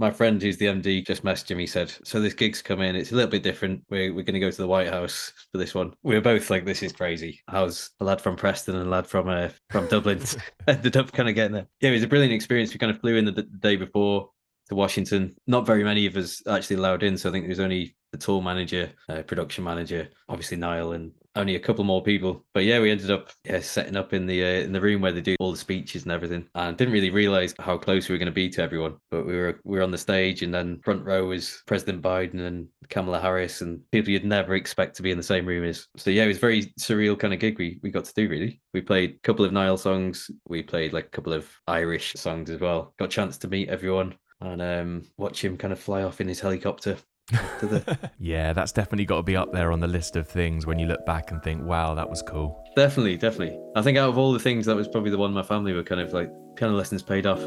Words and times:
my 0.00 0.10
friend 0.10 0.40
who's 0.40 0.56
the 0.56 0.66
MD 0.66 1.06
just 1.06 1.24
messaged 1.24 1.50
him. 1.50 1.58
He 1.58 1.66
said, 1.66 1.92
"So 2.04 2.20
this 2.20 2.32
gig's 2.32 2.62
come 2.62 2.80
in. 2.80 2.96
It's 2.96 3.12
a 3.12 3.14
little 3.14 3.30
bit 3.30 3.42
different. 3.42 3.84
We're 3.90 4.12
we're 4.14 4.24
going 4.24 4.34
to 4.34 4.40
go 4.40 4.50
to 4.50 4.56
the 4.56 4.66
White 4.66 4.88
House 4.88 5.32
for 5.52 5.58
this 5.58 5.74
one." 5.74 5.92
We 6.02 6.14
were 6.14 6.22
both 6.22 6.48
like, 6.48 6.64
"This 6.64 6.82
is 6.82 6.92
crazy." 6.92 7.40
How's 7.46 7.90
a 8.00 8.04
lad 8.04 8.20
from 8.20 8.34
Preston 8.34 8.76
and 8.76 8.86
a 8.86 8.90
lad 8.90 9.06
from 9.06 9.28
uh, 9.28 9.50
from 9.68 9.86
Dublin 9.88 10.22
ended 10.66 10.96
up 10.96 11.12
kind 11.12 11.28
of 11.28 11.34
getting 11.34 11.52
there? 11.52 11.66
Yeah, 11.80 11.90
it 11.90 11.94
was 11.94 12.02
a 12.02 12.08
brilliant 12.08 12.32
experience. 12.32 12.72
We 12.72 12.78
kind 12.78 12.90
of 12.90 13.00
flew 13.00 13.16
in 13.16 13.26
the, 13.26 13.32
the 13.32 13.42
day 13.42 13.76
before 13.76 14.30
to 14.70 14.74
Washington. 14.74 15.36
Not 15.46 15.66
very 15.66 15.84
many 15.84 16.06
of 16.06 16.16
us 16.16 16.42
actually 16.48 16.76
allowed 16.76 17.02
in, 17.02 17.18
so 17.18 17.28
I 17.28 17.32
think 17.32 17.44
there 17.44 17.50
was 17.50 17.60
only 17.60 17.94
the 18.12 18.18
tour 18.18 18.40
manager, 18.40 18.90
uh, 19.08 19.22
production 19.22 19.64
manager, 19.64 20.08
obviously 20.28 20.56
Niall, 20.56 20.92
and 20.92 21.12
only 21.36 21.56
a 21.56 21.60
couple 21.60 21.84
more 21.84 22.02
people. 22.02 22.44
But 22.54 22.64
yeah, 22.64 22.80
we 22.80 22.90
ended 22.90 23.10
up 23.10 23.30
yeah, 23.44 23.60
setting 23.60 23.96
up 23.96 24.12
in 24.12 24.26
the 24.26 24.42
uh, 24.42 24.64
in 24.64 24.72
the 24.72 24.80
room 24.80 25.00
where 25.00 25.12
they 25.12 25.20
do 25.20 25.36
all 25.40 25.50
the 25.50 25.56
speeches 25.56 26.02
and 26.02 26.12
everything, 26.12 26.46
and 26.54 26.76
didn't 26.76 26.94
really 26.94 27.10
realize 27.10 27.54
how 27.58 27.76
close 27.76 28.08
we 28.08 28.14
were 28.14 28.18
going 28.18 28.26
to 28.26 28.32
be 28.32 28.48
to 28.50 28.62
everyone. 28.62 28.96
But 29.10 29.26
we 29.26 29.36
were 29.36 29.60
we 29.64 29.78
were 29.78 29.84
on 29.84 29.90
the 29.90 29.98
stage, 29.98 30.42
and 30.42 30.52
then 30.52 30.80
front 30.84 31.04
row 31.04 31.26
was 31.26 31.62
President 31.66 32.02
Biden 32.02 32.40
and 32.46 32.68
Kamala 32.88 33.20
Harris, 33.20 33.60
and 33.60 33.80
people 33.92 34.10
you'd 34.10 34.24
never 34.24 34.54
expect 34.54 34.96
to 34.96 35.02
be 35.02 35.10
in 35.10 35.16
the 35.16 35.22
same 35.22 35.46
room 35.46 35.64
as. 35.64 35.86
So 35.96 36.10
yeah, 36.10 36.24
it 36.24 36.28
was 36.28 36.38
very 36.38 36.72
surreal 36.80 37.18
kind 37.18 37.34
of 37.34 37.40
gig 37.40 37.58
we 37.58 37.78
we 37.82 37.90
got 37.90 38.04
to 38.04 38.14
do. 38.14 38.28
Really, 38.28 38.60
we 38.74 38.80
played 38.80 39.10
a 39.10 39.18
couple 39.20 39.44
of 39.44 39.52
Niall 39.52 39.78
songs, 39.78 40.30
we 40.48 40.62
played 40.62 40.92
like 40.92 41.06
a 41.06 41.10
couple 41.10 41.32
of 41.32 41.48
Irish 41.66 42.14
songs 42.14 42.50
as 42.50 42.60
well. 42.60 42.94
Got 42.98 43.06
a 43.06 43.08
chance 43.08 43.38
to 43.38 43.48
meet 43.48 43.68
everyone 43.68 44.14
and 44.40 44.62
um, 44.62 45.02
watch 45.18 45.44
him 45.44 45.56
kind 45.56 45.72
of 45.72 45.78
fly 45.78 46.02
off 46.02 46.20
in 46.20 46.28
his 46.28 46.40
helicopter. 46.40 46.96
yeah, 48.18 48.52
that's 48.52 48.72
definitely 48.72 49.04
got 49.04 49.16
to 49.16 49.22
be 49.22 49.36
up 49.36 49.52
there 49.52 49.72
on 49.72 49.80
the 49.80 49.86
list 49.86 50.16
of 50.16 50.26
things 50.28 50.66
when 50.66 50.78
you 50.78 50.86
look 50.86 51.04
back 51.06 51.30
and 51.30 51.42
think, 51.42 51.62
wow, 51.62 51.94
that 51.94 52.08
was 52.08 52.22
cool. 52.22 52.64
Definitely, 52.76 53.16
definitely. 53.16 53.58
I 53.76 53.82
think 53.82 53.98
out 53.98 54.08
of 54.08 54.18
all 54.18 54.32
the 54.32 54.38
things, 54.38 54.66
that 54.66 54.76
was 54.76 54.88
probably 54.88 55.10
the 55.10 55.18
one 55.18 55.32
my 55.32 55.42
family 55.42 55.72
were 55.72 55.82
kind 55.82 56.00
of 56.00 56.12
like 56.12 56.30
piano 56.56 56.74
lessons 56.74 57.02
paid 57.02 57.26
off. 57.26 57.40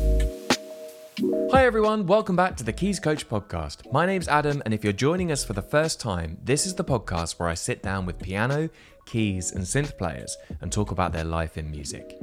Hi 1.51 1.65
everyone, 1.67 2.07
welcome 2.07 2.37
back 2.37 2.57
to 2.59 2.65
the 2.65 2.73
Keys 2.73 3.01
Coach 3.01 3.29
podcast. 3.29 3.91
My 3.93 4.07
name's 4.07 4.29
Adam, 4.29 4.63
and 4.65 4.73
if 4.73 4.85
you're 4.85 4.93
joining 4.93 5.33
us 5.33 5.45
for 5.45 5.53
the 5.53 5.63
first 5.63 5.99
time, 6.01 6.39
this 6.45 6.65
is 6.65 6.75
the 6.75 6.85
podcast 6.85 7.39
where 7.39 7.49
I 7.49 7.55
sit 7.55 7.83
down 7.83 8.07
with 8.07 8.21
piano, 8.21 8.69
keys, 9.07 9.51
and 9.53 9.65
synth 9.65 9.99
players 9.99 10.37
and 10.61 10.71
talk 10.71 10.91
about 10.91 11.13
their 11.13 11.25
life 11.25 11.59
in 11.59 11.71
music. 11.71 12.19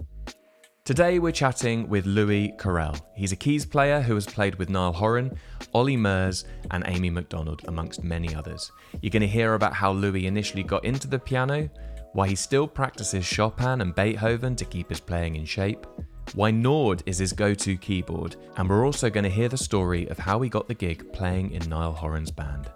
Today 0.85 1.17
we're 1.17 1.31
chatting 1.31 1.89
with 1.89 2.05
Louis 2.05 2.53
Querelle. 2.59 3.01
He's 3.15 3.31
a 3.31 3.35
keys 3.35 3.65
player 3.65 4.01
who 4.01 4.13
has 4.13 4.27
played 4.27 4.53
with 4.53 4.69
Niall 4.69 4.93
Horan, 4.93 5.35
Olly 5.73 5.97
Murs, 5.97 6.45
and 6.69 6.83
Amy 6.85 7.09
Macdonald, 7.09 7.63
amongst 7.67 8.03
many 8.03 8.35
others. 8.35 8.71
You're 9.01 9.09
going 9.09 9.21
to 9.21 9.27
hear 9.27 9.55
about 9.55 9.73
how 9.73 9.91
Louis 9.91 10.27
initially 10.27 10.61
got 10.61 10.85
into 10.85 11.07
the 11.07 11.17
piano, 11.17 11.71
why 12.13 12.27
he 12.27 12.35
still 12.35 12.67
practices 12.67 13.25
Chopin 13.25 13.81
and 13.81 13.95
Beethoven 13.95 14.55
to 14.57 14.63
keep 14.63 14.89
his 14.89 14.99
playing 14.99 15.37
in 15.37 15.45
shape, 15.45 15.87
why 16.35 16.51
Nord 16.51 17.01
is 17.07 17.17
his 17.17 17.33
go 17.33 17.55
to 17.55 17.77
keyboard, 17.77 18.35
and 18.57 18.69
we're 18.69 18.85
also 18.85 19.09
going 19.09 19.23
to 19.23 19.29
hear 19.31 19.49
the 19.49 19.57
story 19.57 20.07
of 20.09 20.19
how 20.19 20.39
he 20.41 20.49
got 20.49 20.67
the 20.67 20.75
gig 20.75 21.11
playing 21.13 21.49
in 21.49 21.67
Niall 21.67 21.93
Horan's 21.93 22.29
band. 22.29 22.69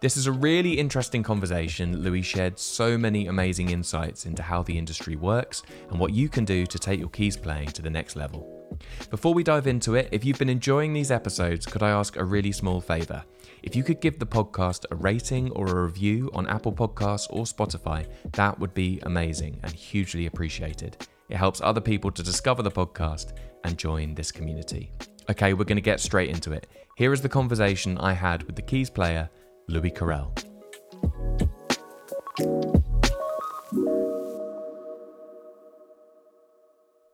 This 0.00 0.16
is 0.16 0.28
a 0.28 0.32
really 0.32 0.78
interesting 0.78 1.24
conversation. 1.24 2.04
Louis 2.04 2.22
shared 2.22 2.56
so 2.56 2.96
many 2.96 3.26
amazing 3.26 3.70
insights 3.70 4.26
into 4.26 4.44
how 4.44 4.62
the 4.62 4.78
industry 4.78 5.16
works 5.16 5.64
and 5.90 5.98
what 5.98 6.12
you 6.12 6.28
can 6.28 6.44
do 6.44 6.66
to 6.66 6.78
take 6.78 7.00
your 7.00 7.08
keys 7.08 7.36
playing 7.36 7.70
to 7.70 7.82
the 7.82 7.90
next 7.90 8.14
level. 8.14 8.78
Before 9.10 9.34
we 9.34 9.42
dive 9.42 9.66
into 9.66 9.96
it, 9.96 10.08
if 10.12 10.24
you've 10.24 10.38
been 10.38 10.48
enjoying 10.48 10.92
these 10.92 11.10
episodes, 11.10 11.66
could 11.66 11.82
I 11.82 11.90
ask 11.90 12.14
a 12.14 12.22
really 12.22 12.52
small 12.52 12.80
favour? 12.80 13.24
If 13.64 13.74
you 13.74 13.82
could 13.82 14.00
give 14.00 14.20
the 14.20 14.26
podcast 14.26 14.84
a 14.92 14.94
rating 14.94 15.50
or 15.50 15.66
a 15.66 15.82
review 15.82 16.30
on 16.32 16.46
Apple 16.46 16.72
Podcasts 16.72 17.26
or 17.30 17.42
Spotify, 17.42 18.06
that 18.34 18.56
would 18.60 18.74
be 18.74 19.00
amazing 19.02 19.58
and 19.64 19.72
hugely 19.72 20.26
appreciated. 20.26 21.08
It 21.28 21.38
helps 21.38 21.60
other 21.60 21.80
people 21.80 22.12
to 22.12 22.22
discover 22.22 22.62
the 22.62 22.70
podcast 22.70 23.32
and 23.64 23.76
join 23.76 24.14
this 24.14 24.30
community. 24.30 24.92
Okay, 25.28 25.54
we're 25.54 25.64
going 25.64 25.76
to 25.76 25.82
get 25.82 25.98
straight 25.98 26.30
into 26.30 26.52
it. 26.52 26.68
Here 26.94 27.12
is 27.12 27.20
the 27.20 27.28
conversation 27.28 27.98
I 27.98 28.12
had 28.12 28.44
with 28.44 28.54
the 28.54 28.62
keys 28.62 28.90
player 28.90 29.28
Louis 29.68 29.90
Querelle. 29.90 30.32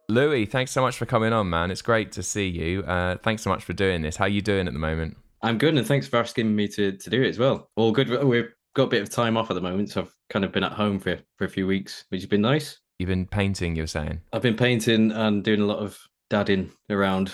Louis, 0.08 0.46
thanks 0.46 0.70
so 0.70 0.80
much 0.80 0.96
for 0.96 1.06
coming 1.06 1.32
on, 1.32 1.50
man. 1.50 1.70
It's 1.70 1.82
great 1.82 2.12
to 2.12 2.22
see 2.22 2.46
you. 2.46 2.82
Uh, 2.84 3.16
thanks 3.22 3.42
so 3.42 3.50
much 3.50 3.64
for 3.64 3.72
doing 3.72 4.02
this. 4.02 4.16
How 4.16 4.26
are 4.26 4.28
you 4.28 4.40
doing 4.42 4.68
at 4.68 4.72
the 4.72 4.78
moment? 4.78 5.16
I'm 5.42 5.58
good, 5.58 5.76
and 5.76 5.86
thanks 5.86 6.06
for 6.06 6.18
asking 6.18 6.54
me 6.54 6.68
to, 6.68 6.92
to 6.92 7.10
do 7.10 7.22
it 7.22 7.28
as 7.28 7.38
well. 7.38 7.68
All 7.76 7.90
good. 7.90 8.08
We've 8.08 8.48
got 8.74 8.84
a 8.84 8.88
bit 8.88 9.02
of 9.02 9.10
time 9.10 9.36
off 9.36 9.50
at 9.50 9.54
the 9.54 9.60
moment, 9.60 9.90
so 9.90 10.02
I've 10.02 10.14
kind 10.30 10.44
of 10.44 10.52
been 10.52 10.62
at 10.62 10.72
home 10.72 11.00
for, 11.00 11.18
for 11.36 11.44
a 11.44 11.48
few 11.48 11.66
weeks, 11.66 12.04
which 12.10 12.20
has 12.20 12.28
been 12.28 12.40
nice. 12.42 12.78
You've 12.98 13.08
been 13.08 13.26
painting, 13.26 13.74
you're 13.74 13.88
saying? 13.88 14.20
I've 14.32 14.42
been 14.42 14.56
painting 14.56 15.10
and 15.10 15.42
doing 15.42 15.60
a 15.60 15.66
lot 15.66 15.80
of 15.80 15.98
dadding 16.30 16.70
around. 16.90 17.32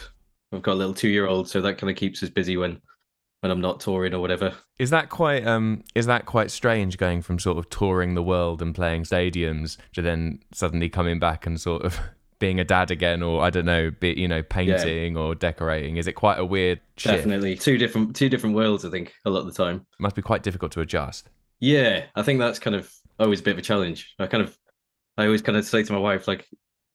I've 0.53 0.63
got 0.63 0.73
a 0.73 0.75
little 0.75 0.95
two 0.95 1.09
year 1.09 1.27
old, 1.27 1.49
so 1.49 1.61
that 1.61 1.77
kind 1.77 1.91
of 1.91 1.97
keeps 1.97 2.23
us 2.23 2.31
busy 2.31 2.57
when 2.57 2.81
when 3.41 3.51
I'm 3.51 3.61
not 3.61 3.81
touring 3.81 4.15
or 4.15 4.21
whatever. 4.21 4.55
Is 4.79 4.91
that 4.91 5.09
quite 5.09 5.47
um 5.47 5.83
is 5.95 6.07
that 6.07 6.27
quite 6.27 6.51
strange 6.51 6.99
going 6.99 7.23
from 7.23 7.39
sort 7.39 7.59
of 7.59 7.69
touring 7.71 8.15
the 8.15 8.23
world 8.23 8.63
and 8.63 8.75
playing 8.75 9.05
stadiums 9.05 9.77
to 9.95 10.03
then 10.03 10.41
suddenly 10.53 10.89
coming 10.89 11.19
back 11.19 11.47
and 11.47 11.61
sort 11.61 11.83
of 11.83 11.99
being 12.39 12.61
a 12.61 12.65
dad 12.65 12.91
again 12.91 13.23
or 13.23 13.43
I 13.43 13.51
don't 13.51 13.67
know, 13.67 13.91
be 13.91 14.13
you 14.13 14.29
know, 14.29 14.43
painting 14.43 15.15
yeah. 15.15 15.21
or 15.21 15.35
decorating? 15.35 15.97
Is 15.97 16.07
it 16.07 16.13
quite 16.13 16.39
a 16.39 16.45
weird 16.45 16.81
shift? 16.97 17.17
Definitely. 17.17 17.57
Two 17.57 17.79
different 17.79 18.15
two 18.15 18.29
different 18.29 18.57
worlds 18.57 18.85
I 18.85 18.91
think 18.91 19.15
a 19.25 19.31
lot 19.31 19.41
of 19.41 19.47
the 19.47 19.65
time. 19.65 19.87
Must 19.99 20.17
be 20.17 20.23
quite 20.23 20.43
difficult 20.43 20.73
to 20.73 20.81
adjust. 20.81 21.29
Yeah, 21.61 22.07
I 22.15 22.23
think 22.23 22.39
that's 22.39 22.59
kind 22.59 22.77
of 22.77 22.91
always 23.19 23.41
a 23.41 23.43
bit 23.43 23.53
of 23.53 23.59
a 23.59 23.63
challenge. 23.63 24.15
I 24.19 24.27
kind 24.27 24.43
of 24.43 24.57
I 25.17 25.27
always 25.27 25.43
kind 25.43 25.59
of 25.59 25.65
say 25.65 25.83
to 25.83 25.93
my 25.93 25.99
wife 25.99 26.29
like 26.29 26.47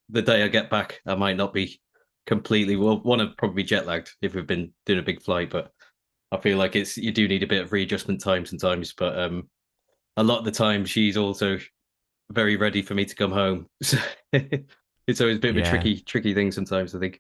the 0.10 0.22
day 0.22 0.44
I 0.44 0.48
get 0.48 0.70
back 0.70 1.02
I 1.06 1.16
might 1.16 1.38
not 1.38 1.54
be 1.54 1.80
completely 2.26 2.76
well 2.76 3.00
one 3.02 3.20
of 3.20 3.38
probably 3.38 3.64
jet 3.64 3.86
lagged 3.86 4.12
if 4.22 4.34
we've 4.34 4.48
been 4.48 4.72
doing 4.86 5.00
a 5.00 5.04
big 5.04 5.22
flight 5.22 5.50
but 5.52 5.72
I 6.32 6.38
feel 6.38 6.58
like 6.58 6.76
it's 6.76 6.98
you 6.98 7.12
do 7.12 7.28
need 7.28 7.44
a 7.44 7.48
bit 7.48 7.62
of 7.62 7.72
readjustment 7.72 8.22
time 8.22 8.46
sometimes, 8.46 8.94
but 8.94 9.18
um, 9.18 9.50
a 10.18 10.24
lot 10.24 10.40
of 10.40 10.46
the 10.46 10.52
time 10.52 10.86
she's 10.86 11.18
also 11.18 11.58
very 12.32 12.56
ready 12.56 12.82
for 12.82 12.94
me 12.94 13.06
to 13.06 13.16
come 13.16 13.32
home. 13.32 13.68
So 15.08 15.12
it's 15.12 15.22
always 15.22 15.38
a 15.38 15.40
bit 15.40 15.52
of 15.52 15.58
yeah. 15.58 15.68
a 15.68 15.70
tricky, 15.70 16.00
tricky 16.00 16.34
thing 16.34 16.52
sometimes. 16.52 16.96
I 16.96 17.00
think. 17.00 17.20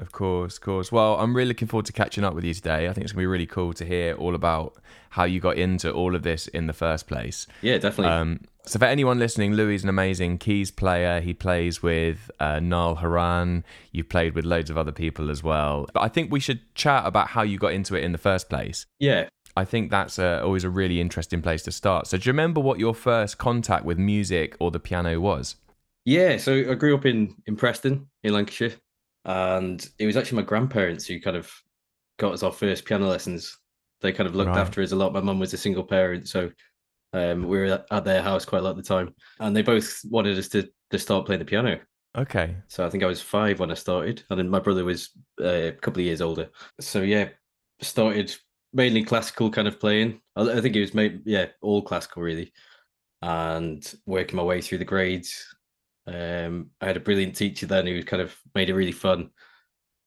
Of 0.00 0.12
course, 0.12 0.56
of 0.56 0.62
course. 0.62 0.90
Well, 0.90 1.16
I'm 1.16 1.36
really 1.36 1.48
looking 1.48 1.68
forward 1.68 1.86
to 1.86 1.92
catching 1.92 2.24
up 2.24 2.34
with 2.34 2.44
you 2.44 2.54
today. 2.54 2.88
I 2.88 2.92
think 2.92 3.04
it's 3.04 3.12
gonna 3.12 3.22
be 3.22 3.26
really 3.26 3.46
cool 3.46 3.74
to 3.74 3.84
hear 3.84 4.14
all 4.14 4.34
about 4.34 4.76
how 5.10 5.24
you 5.24 5.40
got 5.40 5.58
into 5.58 5.92
all 5.92 6.14
of 6.14 6.22
this 6.22 6.48
in 6.48 6.66
the 6.66 6.72
first 6.72 7.06
place. 7.06 7.46
Yeah, 7.60 7.78
definitely. 7.78 8.12
Um, 8.12 8.40
so 8.64 8.78
for 8.78 8.84
anyone 8.86 9.18
listening, 9.18 9.52
Louis 9.54 9.74
is 9.76 9.82
an 9.82 9.88
amazing 9.88 10.38
keys 10.38 10.70
player. 10.70 11.20
He 11.20 11.34
plays 11.34 11.82
with 11.82 12.30
uh, 12.40 12.60
Niall 12.60 12.96
Horan. 12.96 13.64
You've 13.92 14.08
played 14.08 14.34
with 14.34 14.44
loads 14.44 14.70
of 14.70 14.78
other 14.78 14.92
people 14.92 15.30
as 15.30 15.42
well. 15.42 15.86
But 15.92 16.02
I 16.02 16.08
think 16.08 16.30
we 16.30 16.40
should 16.40 16.60
chat 16.74 17.06
about 17.06 17.28
how 17.28 17.42
you 17.42 17.58
got 17.58 17.72
into 17.72 17.94
it 17.94 18.04
in 18.04 18.12
the 18.12 18.18
first 18.18 18.48
place. 18.48 18.86
Yeah. 18.98 19.28
I 19.56 19.64
think 19.64 19.90
that's 19.90 20.18
a, 20.18 20.42
always 20.42 20.64
a 20.64 20.70
really 20.70 21.00
interesting 21.00 21.42
place 21.42 21.62
to 21.64 21.72
start. 21.72 22.06
So 22.06 22.16
do 22.16 22.28
you 22.28 22.32
remember 22.32 22.60
what 22.60 22.78
your 22.78 22.94
first 22.94 23.38
contact 23.38 23.84
with 23.84 23.98
music 23.98 24.56
or 24.60 24.70
the 24.70 24.80
piano 24.80 25.20
was? 25.20 25.56
Yeah, 26.04 26.38
so 26.38 26.52
I 26.70 26.74
grew 26.74 26.94
up 26.94 27.04
in 27.04 27.34
in 27.46 27.56
Preston 27.56 28.08
in 28.22 28.32
Lancashire, 28.32 28.72
and 29.24 29.88
it 29.98 30.06
was 30.06 30.16
actually 30.16 30.36
my 30.36 30.48
grandparents 30.48 31.06
who 31.06 31.20
kind 31.20 31.36
of 31.36 31.52
got 32.18 32.32
us 32.32 32.42
our 32.42 32.52
first 32.52 32.84
piano 32.84 33.08
lessons. 33.08 33.58
They 34.00 34.12
kind 34.12 34.28
of 34.28 34.34
looked 34.34 34.48
right. 34.48 34.58
after 34.58 34.82
us 34.82 34.92
a 34.92 34.96
lot. 34.96 35.12
My 35.12 35.20
mum 35.20 35.38
was 35.38 35.52
a 35.52 35.58
single 35.58 35.84
parent, 35.84 36.28
so 36.28 36.50
um, 37.12 37.46
we 37.48 37.58
were 37.58 37.84
at 37.90 38.04
their 38.04 38.22
house 38.22 38.44
quite 38.44 38.60
a 38.60 38.62
lot 38.62 38.70
of 38.70 38.76
the 38.76 38.82
time, 38.82 39.14
and 39.40 39.54
they 39.54 39.62
both 39.62 40.00
wanted 40.04 40.38
us 40.38 40.48
to 40.48 40.68
to 40.90 40.98
start 40.98 41.26
playing 41.26 41.40
the 41.40 41.44
piano. 41.44 41.80
Okay. 42.16 42.56
So 42.66 42.84
I 42.84 42.90
think 42.90 43.04
I 43.04 43.06
was 43.06 43.20
five 43.20 43.60
when 43.60 43.70
I 43.70 43.74
started, 43.74 44.22
and 44.30 44.38
then 44.38 44.48
my 44.48 44.58
brother 44.58 44.84
was 44.84 45.10
uh, 45.40 45.68
a 45.68 45.72
couple 45.72 46.00
of 46.00 46.06
years 46.06 46.20
older. 46.20 46.48
So 46.80 47.02
yeah, 47.02 47.28
started 47.80 48.34
mainly 48.72 49.04
classical 49.04 49.50
kind 49.50 49.68
of 49.68 49.80
playing. 49.80 50.20
I, 50.36 50.42
I 50.42 50.60
think 50.60 50.76
it 50.76 50.80
was 50.80 50.94
made 50.94 51.22
yeah 51.24 51.46
all 51.62 51.82
classical 51.82 52.22
really, 52.22 52.52
and 53.22 53.92
working 54.06 54.36
my 54.36 54.42
way 54.42 54.60
through 54.60 54.78
the 54.78 54.84
grades. 54.84 55.54
Um, 56.12 56.70
I 56.80 56.86
had 56.86 56.96
a 56.96 57.00
brilliant 57.00 57.36
teacher 57.36 57.66
then 57.66 57.86
who 57.86 58.02
kind 58.02 58.22
of 58.22 58.36
made 58.54 58.68
it 58.68 58.74
really 58.74 58.92
fun, 58.92 59.30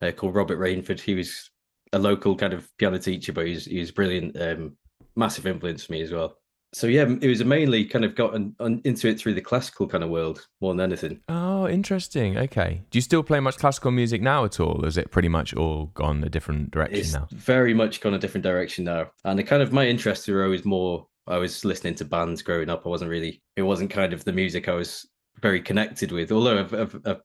uh, 0.01 0.11
called 0.11 0.35
Robert 0.35 0.59
Rainford. 0.59 0.99
He 0.99 1.15
was 1.15 1.49
a 1.93 1.99
local 1.99 2.35
kind 2.35 2.53
of 2.53 2.67
piano 2.77 2.99
teacher, 2.99 3.31
but 3.31 3.47
he 3.47 3.53
was 3.53 3.65
he 3.65 3.79
was 3.79 3.91
brilliant. 3.91 4.39
Um, 4.39 4.77
massive 5.15 5.45
influence 5.45 5.85
for 5.85 5.93
me 5.93 6.01
as 6.01 6.11
well 6.11 6.37
so 6.73 6.87
yeah, 6.87 7.05
it 7.21 7.27
was 7.27 7.43
mainly 7.45 7.85
kind 7.85 8.03
of 8.03 8.15
gotten 8.15 8.55
into 8.83 9.07
it 9.07 9.19
through 9.19 9.35
the 9.35 9.41
classical 9.41 9.87
kind 9.87 10.03
of 10.03 10.09
world 10.09 10.47
more 10.59 10.73
than 10.73 10.81
anything. 10.81 11.19
Oh, 11.29 11.67
interesting. 11.67 12.37
Okay. 12.37 12.81
Do 12.89 12.97
you 12.97 13.01
still 13.01 13.23
play 13.23 13.39
much 13.39 13.57
classical 13.57 13.91
music 13.91 14.21
now 14.21 14.43
at 14.43 14.59
all? 14.59 14.83
Or 14.83 14.87
is 14.87 14.97
it 14.97 15.11
pretty 15.11 15.29
much 15.29 15.53
all 15.53 15.87
gone 15.93 16.23
a 16.23 16.29
different 16.29 16.71
direction 16.71 16.99
it's 16.99 17.13
now? 17.13 17.27
Very 17.31 17.73
much 17.73 18.01
gone 18.01 18.15
a 18.15 18.19
different 18.19 18.43
direction 18.43 18.85
now. 18.85 19.11
And 19.23 19.37
the 19.37 19.43
kind 19.43 19.61
of 19.61 19.71
my 19.71 19.85
interests 19.85 20.27
were 20.27 20.43
always 20.43 20.65
more. 20.65 21.07
I 21.27 21.37
was 21.37 21.63
listening 21.63 21.95
to 21.95 22.05
bands 22.05 22.41
growing 22.41 22.69
up. 22.69 22.85
I 22.85 22.89
wasn't 22.89 23.11
really. 23.11 23.41
It 23.55 23.61
wasn't 23.61 23.91
kind 23.91 24.11
of 24.11 24.25
the 24.25 24.33
music 24.33 24.67
I 24.67 24.73
was 24.73 25.07
very 25.43 25.61
connected 25.61 26.11
with. 26.11 26.31
Although 26.31 26.59
I've, 26.61 26.73
I've, 26.73 27.01
I've 27.05 27.21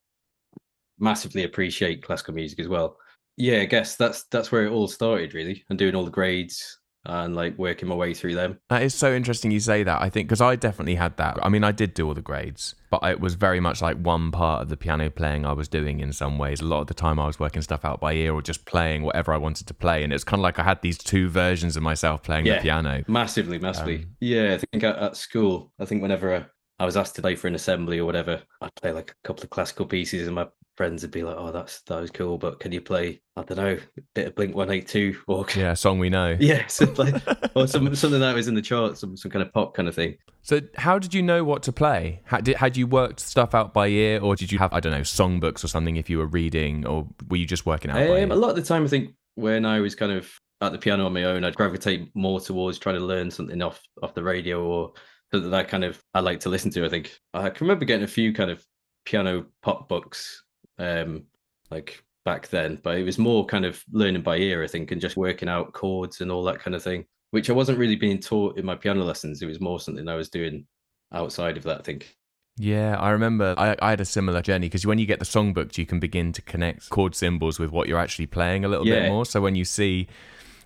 massively 0.98 1.44
appreciate 1.44 2.02
classical 2.02 2.34
music 2.34 2.58
as 2.60 2.68
well. 2.68 2.98
Yeah, 3.38 3.60
I 3.60 3.66
guess 3.66 3.96
that's 3.96 4.24
that's 4.24 4.50
where 4.52 4.66
it 4.66 4.70
all 4.72 4.88
started 4.88 5.32
really. 5.32 5.64
And 5.70 5.78
doing 5.78 5.94
all 5.94 6.04
the 6.04 6.10
grades 6.10 6.78
and 7.04 7.34
like 7.36 7.56
working 7.56 7.88
my 7.88 7.94
way 7.94 8.12
through 8.12 8.34
them. 8.34 8.58
That 8.68 8.82
is 8.82 8.92
so 8.94 9.14
interesting 9.14 9.50
you 9.52 9.60
say 9.60 9.84
that. 9.84 10.02
I 10.02 10.10
think 10.10 10.28
because 10.28 10.40
I 10.40 10.56
definitely 10.56 10.96
had 10.96 11.16
that. 11.16 11.38
I 11.42 11.48
mean, 11.48 11.62
I 11.64 11.70
did 11.72 11.94
do 11.94 12.06
all 12.08 12.12
the 12.14 12.20
grades, 12.20 12.74
but 12.90 13.00
it 13.04 13.20
was 13.20 13.34
very 13.34 13.60
much 13.60 13.80
like 13.80 13.96
one 13.96 14.32
part 14.32 14.62
of 14.62 14.68
the 14.68 14.76
piano 14.76 15.08
playing 15.08 15.46
I 15.46 15.52
was 15.52 15.68
doing 15.68 16.00
in 16.00 16.12
some 16.12 16.36
ways. 16.36 16.60
A 16.60 16.64
lot 16.64 16.80
of 16.80 16.88
the 16.88 16.94
time 16.94 17.20
I 17.20 17.26
was 17.26 17.38
working 17.38 17.62
stuff 17.62 17.84
out 17.84 18.00
by 18.00 18.12
ear 18.14 18.34
or 18.34 18.42
just 18.42 18.64
playing 18.66 19.04
whatever 19.04 19.32
I 19.32 19.36
wanted 19.38 19.68
to 19.68 19.74
play. 19.74 20.02
And 20.02 20.12
it's 20.12 20.24
kind 20.24 20.40
of 20.40 20.42
like 20.42 20.58
I 20.58 20.64
had 20.64 20.82
these 20.82 20.98
two 20.98 21.28
versions 21.28 21.76
of 21.76 21.82
myself 21.84 22.24
playing 22.24 22.44
Yeah. 22.46 22.56
the 22.56 22.62
piano. 22.62 23.04
Massively, 23.06 23.58
massively. 23.60 23.98
Um, 23.98 24.16
yeah, 24.20 24.54
I 24.54 24.58
think 24.58 24.82
at, 24.82 24.96
at 24.96 25.16
school, 25.16 25.72
I 25.78 25.84
think 25.84 26.02
whenever 26.02 26.50
I, 26.78 26.84
was 26.84 26.96
asked 26.96 27.16
to 27.16 27.22
play 27.22 27.34
for 27.34 27.48
an 27.48 27.54
assembly 27.54 27.98
or 27.98 28.04
whatever, 28.06 28.42
I'd 28.60 28.74
play 28.76 28.92
like 28.92 29.10
a 29.10 29.26
couple 29.26 29.44
of 29.44 29.50
classical 29.50 29.86
pieces, 29.86 30.26
and 30.26 30.34
my 30.36 30.46
friends 30.76 31.02
would 31.02 31.10
be 31.10 31.22
like, 31.24 31.36
"Oh, 31.36 31.50
that's 31.50 31.80
that 31.82 32.00
was 32.00 32.10
cool, 32.10 32.38
but 32.38 32.60
can 32.60 32.70
you 32.72 32.80
play? 32.80 33.20
I 33.36 33.42
don't 33.42 33.56
know, 33.56 33.78
a 33.98 34.00
bit 34.14 34.28
of 34.28 34.34
Blink 34.36 34.54
One 34.54 34.70
Eight 34.70 34.86
Two 34.88 35.16
or 35.26 35.44
Yeah, 35.56 35.74
song 35.74 35.98
we 35.98 36.08
know. 36.10 36.36
yeah, 36.38 36.66
so 36.68 36.84
like, 36.96 37.14
or 37.56 37.66
some 37.68 37.94
something 37.94 38.20
that 38.20 38.34
was 38.34 38.48
in 38.48 38.54
the 38.54 38.62
charts, 38.62 39.00
some 39.00 39.16
some 39.16 39.30
kind 39.30 39.42
of 39.42 39.52
pop 39.52 39.74
kind 39.74 39.88
of 39.88 39.94
thing." 39.94 40.16
So, 40.42 40.60
how 40.76 40.98
did 40.98 41.12
you 41.14 41.22
know 41.22 41.44
what 41.44 41.62
to 41.64 41.72
play? 41.72 42.22
Had, 42.24 42.44
did, 42.44 42.56
had 42.56 42.76
you 42.76 42.86
worked 42.86 43.20
stuff 43.20 43.54
out 43.54 43.74
by 43.74 43.88
ear, 43.88 44.20
or 44.20 44.36
did 44.36 44.52
you 44.52 44.58
have 44.58 44.72
I 44.72 44.80
don't 44.80 44.92
know 44.92 45.00
songbooks 45.00 45.64
or 45.64 45.68
something 45.68 45.96
if 45.96 46.08
you 46.08 46.18
were 46.18 46.26
reading, 46.26 46.86
or 46.86 47.06
were 47.28 47.36
you 47.36 47.46
just 47.46 47.66
working 47.66 47.90
out 47.90 47.98
Um, 47.98 48.30
a 48.30 48.36
lot 48.36 48.50
of 48.50 48.56
the 48.56 48.62
time, 48.62 48.84
I 48.84 48.88
think 48.88 49.14
when 49.34 49.66
I 49.66 49.80
was 49.80 49.94
kind 49.94 50.12
of 50.12 50.30
at 50.60 50.72
the 50.72 50.78
piano 50.78 51.06
on 51.06 51.12
my 51.12 51.24
own, 51.24 51.44
I'd 51.44 51.54
gravitate 51.54 52.08
more 52.14 52.40
towards 52.40 52.78
trying 52.78 52.96
to 52.96 53.04
learn 53.04 53.30
something 53.30 53.60
off 53.62 53.80
off 54.02 54.14
the 54.14 54.22
radio 54.22 54.64
or 54.64 54.92
something 54.92 54.98
that 55.32 55.52
I 55.54 55.62
kind 55.64 55.84
of 55.84 56.02
I 56.14 56.20
like 56.20 56.40
to 56.40 56.48
listen 56.48 56.70
to. 56.72 56.84
I 56.84 56.88
think 56.88 57.18
I 57.34 57.50
can 57.50 57.66
remember 57.66 57.84
getting 57.84 58.04
a 58.04 58.08
few 58.08 58.32
kind 58.32 58.50
of 58.50 58.64
piano 59.04 59.46
pop 59.62 59.88
books, 59.88 60.42
um, 60.78 61.24
like 61.70 62.02
back 62.24 62.48
then, 62.48 62.78
but 62.82 62.98
it 62.98 63.04
was 63.04 63.18
more 63.18 63.46
kind 63.46 63.64
of 63.64 63.82
learning 63.92 64.22
by 64.22 64.36
ear, 64.38 64.62
I 64.62 64.66
think, 64.66 64.90
and 64.90 65.00
just 65.00 65.16
working 65.16 65.48
out 65.48 65.72
chords 65.72 66.20
and 66.20 66.30
all 66.30 66.44
that 66.44 66.60
kind 66.60 66.74
of 66.74 66.82
thing, 66.82 67.06
which 67.30 67.50
I 67.50 67.54
wasn't 67.54 67.78
really 67.78 67.96
being 67.96 68.20
taught 68.20 68.58
in 68.58 68.66
my 68.66 68.74
piano 68.74 69.04
lessons. 69.04 69.42
It 69.42 69.46
was 69.46 69.60
more 69.60 69.80
something 69.80 70.08
I 70.08 70.14
was 70.14 70.30
doing 70.30 70.66
outside 71.12 71.56
of 71.56 71.62
that. 71.64 71.80
I 71.80 71.82
think. 71.82 72.14
Yeah, 72.60 72.96
I 72.98 73.10
remember 73.10 73.54
I, 73.56 73.76
I 73.80 73.90
had 73.90 74.00
a 74.00 74.04
similar 74.04 74.42
journey 74.42 74.66
because 74.66 74.84
when 74.84 74.98
you 74.98 75.06
get 75.06 75.20
the 75.20 75.24
songbooks, 75.24 75.78
you 75.78 75.86
can 75.86 76.00
begin 76.00 76.32
to 76.32 76.42
connect 76.42 76.90
chord 76.90 77.14
symbols 77.14 77.58
with 77.60 77.70
what 77.70 77.86
you're 77.88 78.00
actually 78.00 78.26
playing 78.26 78.64
a 78.64 78.68
little 78.68 78.84
bit 78.84 79.04
more. 79.04 79.24
So 79.24 79.40
when 79.40 79.54
you 79.54 79.64
see, 79.64 80.08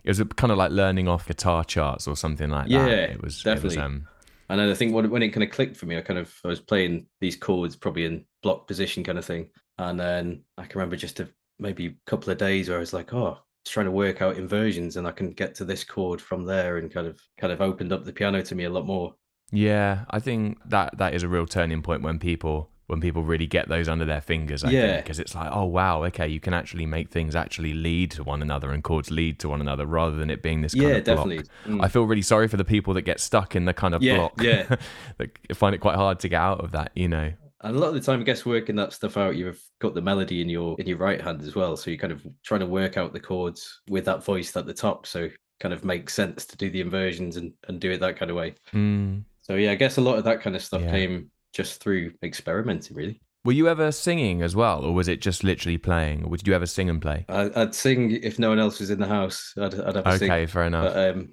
it 0.05 0.09
was 0.11 0.23
kind 0.37 0.51
of 0.53 0.59
like 0.59 0.71
learning 0.73 1.09
off 1.09 1.27
guitar 1.27 1.65
charts 1.65 2.09
or 2.09 2.17
something 2.17 2.51
like 2.51 2.71
Yeah, 2.71 2.85
that. 2.87 3.11
It 3.11 3.23
was 3.23 3.47
It 3.47 3.63
was, 3.63 3.77
definitely. 3.77 3.77
um, 3.77 4.09
And 4.49 4.61
then 4.61 4.71
I 4.71 4.75
think 4.75 4.95
when, 4.95 5.23
it 5.23 5.31
kind 5.31 5.45
of 5.45 5.51
clicked 5.51 5.77
for 5.77 5.87
me, 5.87 5.97
I 5.97 6.03
kind 6.03 6.19
of 6.19 6.35
I 6.45 6.49
was 6.49 6.61
playing 6.61 7.07
these 7.21 7.37
chords 7.37 7.77
probably 7.77 8.05
in 8.05 8.25
block 8.43 8.67
position 8.67 9.05
kind 9.05 9.19
of 9.19 9.25
thing. 9.25 9.49
And 9.79 9.99
then 9.99 10.45
I 10.59 10.67
can 10.67 10.79
remember 10.79 10.97
just 10.97 11.21
a, 11.21 11.29
maybe 11.59 11.87
a 11.87 11.95
couple 12.07 12.31
of 12.31 12.39
days 12.39 12.69
where 12.69 12.79
I 12.79 12.81
was 12.81 12.93
like, 12.93 13.13
oh, 13.15 13.39
trying 13.65 13.87
to 13.87 13.93
work 13.93 14.21
out 14.21 14.37
inversions 14.37 14.97
and 14.97 15.07
I 15.07 15.13
can 15.13 15.31
get 15.31 15.55
to 15.57 15.65
this 15.65 15.85
chord 15.85 16.21
from 16.21 16.45
there 16.45 16.79
and 16.79 16.93
kind 16.93 17.07
of 17.07 17.21
kind 17.39 17.53
of 17.53 17.61
opened 17.61 17.93
up 17.93 18.05
the 18.05 18.13
piano 18.13 18.43
to 18.43 18.55
me 18.55 18.65
a 18.65 18.71
lot 18.71 18.87
more. 18.87 19.15
yeah, 19.53 20.05
I 20.11 20.19
think 20.19 20.59
that 20.67 20.99
that 20.99 21.15
is 21.15 21.23
a 21.23 21.29
real 21.29 21.47
turning 21.47 21.83
point 21.83 22.03
when 22.03 22.19
people 22.19 22.72
when 22.89 23.01
people 23.01 23.23
really 23.23 23.47
get 23.47 23.69
those 23.69 23.89
under 23.89 24.05
their 24.05 24.21
fingers. 24.21 24.65
I 24.65 24.71
Yeah. 24.71 24.97
because 25.01 25.19
it's 25.19 25.35
like, 25.35 25.51
oh 25.53 25.65
wow, 25.65 26.05
okay, 26.05 26.29
you 26.29 26.41
can 26.41 26.53
actually 26.55 26.85
make 26.87 27.11
things 27.11 27.35
actually 27.35 27.73
lead 27.75 28.11
to 28.13 28.25
one 28.25 28.43
another 28.43 28.71
and 28.73 28.83
chords 28.83 29.11
lead 29.11 29.39
to 29.41 29.49
one 29.49 29.61
another 29.61 29.87
rather 29.87 30.17
than 30.17 30.31
it 30.31 30.43
being 30.43 30.61
this 30.63 30.75
kind 30.75 30.89
yeah, 30.89 30.95
of 30.97 31.05
block. 31.05 31.17
definitely. 31.17 31.45
Mm. 31.67 31.85
I 31.85 31.89
feel 31.89 32.05
really 32.05 32.23
sorry 32.23 32.49
for 32.49 32.57
the 32.57 32.65
people 32.65 32.95
that 32.95 33.03
get 33.03 33.21
stuck 33.21 33.55
in 33.57 33.65
the 33.65 33.73
kind 33.75 33.95
of 33.95 34.03
Yeah, 34.03 34.17
block. 34.17 34.43
yeah. 34.43 34.77
that 35.19 35.31
find 35.57 35.75
it 35.75 35.79
quite 35.79 35.97
hard 35.97 36.19
to 36.21 36.29
get 36.29 36.41
out 36.41 36.61
of 36.63 36.73
that, 36.73 36.91
you 36.95 37.09
know. 37.09 37.33
And 37.65 37.77
a 37.77 37.79
lot 37.79 37.89
of 37.89 37.95
the 37.95 38.01
time, 38.01 38.21
I 38.21 38.25
guess 38.25 38.45
working 38.45 38.75
that 38.77 38.93
stuff 38.93 39.17
out, 39.17 39.37
you've 39.37 39.63
got 39.81 39.95
the 39.95 40.03
melody 40.03 40.41
in 40.43 40.49
your 40.49 40.75
in 40.81 40.87
your 40.89 40.99
right 40.99 41.21
hand 41.21 41.43
as 41.43 41.55
well. 41.55 41.77
So 41.77 41.91
you're 41.93 41.99
kind 42.01 42.13
of 42.13 42.27
trying 42.43 42.59
to 42.61 42.67
work 42.67 42.97
out 42.97 43.13
the 43.13 43.21
chords 43.21 43.81
with 43.89 44.05
that 44.07 44.25
voice 44.25 44.57
at 44.57 44.67
the 44.67 44.75
top. 44.75 45.07
So 45.07 45.29
kind 45.61 45.73
of 45.73 45.85
makes 45.85 46.13
sense 46.13 46.45
to 46.47 46.57
do 46.57 46.69
the 46.71 46.81
inversions 46.81 47.37
and, 47.37 47.53
and 47.69 47.81
do 47.81 47.93
it 47.93 48.01
that 48.01 48.17
kind 48.17 48.33
of 48.33 48.37
way. 48.37 48.57
Mm. 48.73 49.23
So 49.43 49.55
yeah, 49.55 49.71
I 49.71 49.77
guess 49.77 49.97
a 49.97 50.01
lot 50.01 50.19
of 50.19 50.25
that 50.25 50.41
kind 50.41 50.57
of 50.57 50.63
stuff 50.65 50.83
Yeah. 50.83 50.91
came 50.91 51.31
just 51.53 51.83
through 51.83 52.13
experimenting, 52.23 52.97
really. 52.97 53.21
Were 53.45 53.53
you 53.53 53.69
ever 53.69 53.91
singing 53.91 54.41
as 54.43 54.55
well, 54.55 54.85
or 54.85 54.95
was 54.95 55.09
it 55.09 55.21
just 55.21 55.43
literally 55.43 55.77
playing? 55.79 56.25
Or 56.25 56.37
did 56.37 56.47
you 56.47 56.55
ever 56.55 56.67
sing 56.67 56.89
and 56.89 57.03
play? 57.03 57.25
I, 57.29 57.51
I'd 57.57 57.75
sing 57.75 58.13
if 58.13 58.39
no 58.39 58.51
one 58.51 58.59
else 58.61 58.79
was 58.79 58.91
in 58.91 59.01
the 59.01 59.07
house. 59.09 59.53
I'd, 59.57 59.75
I'd 59.75 59.97
have 59.97 60.07
a 60.07 60.19
sing, 60.19 60.31
Okay, 60.31 60.47
fair 60.47 60.65
enough. 60.65 60.95
but 60.95 61.11
um, 61.17 61.29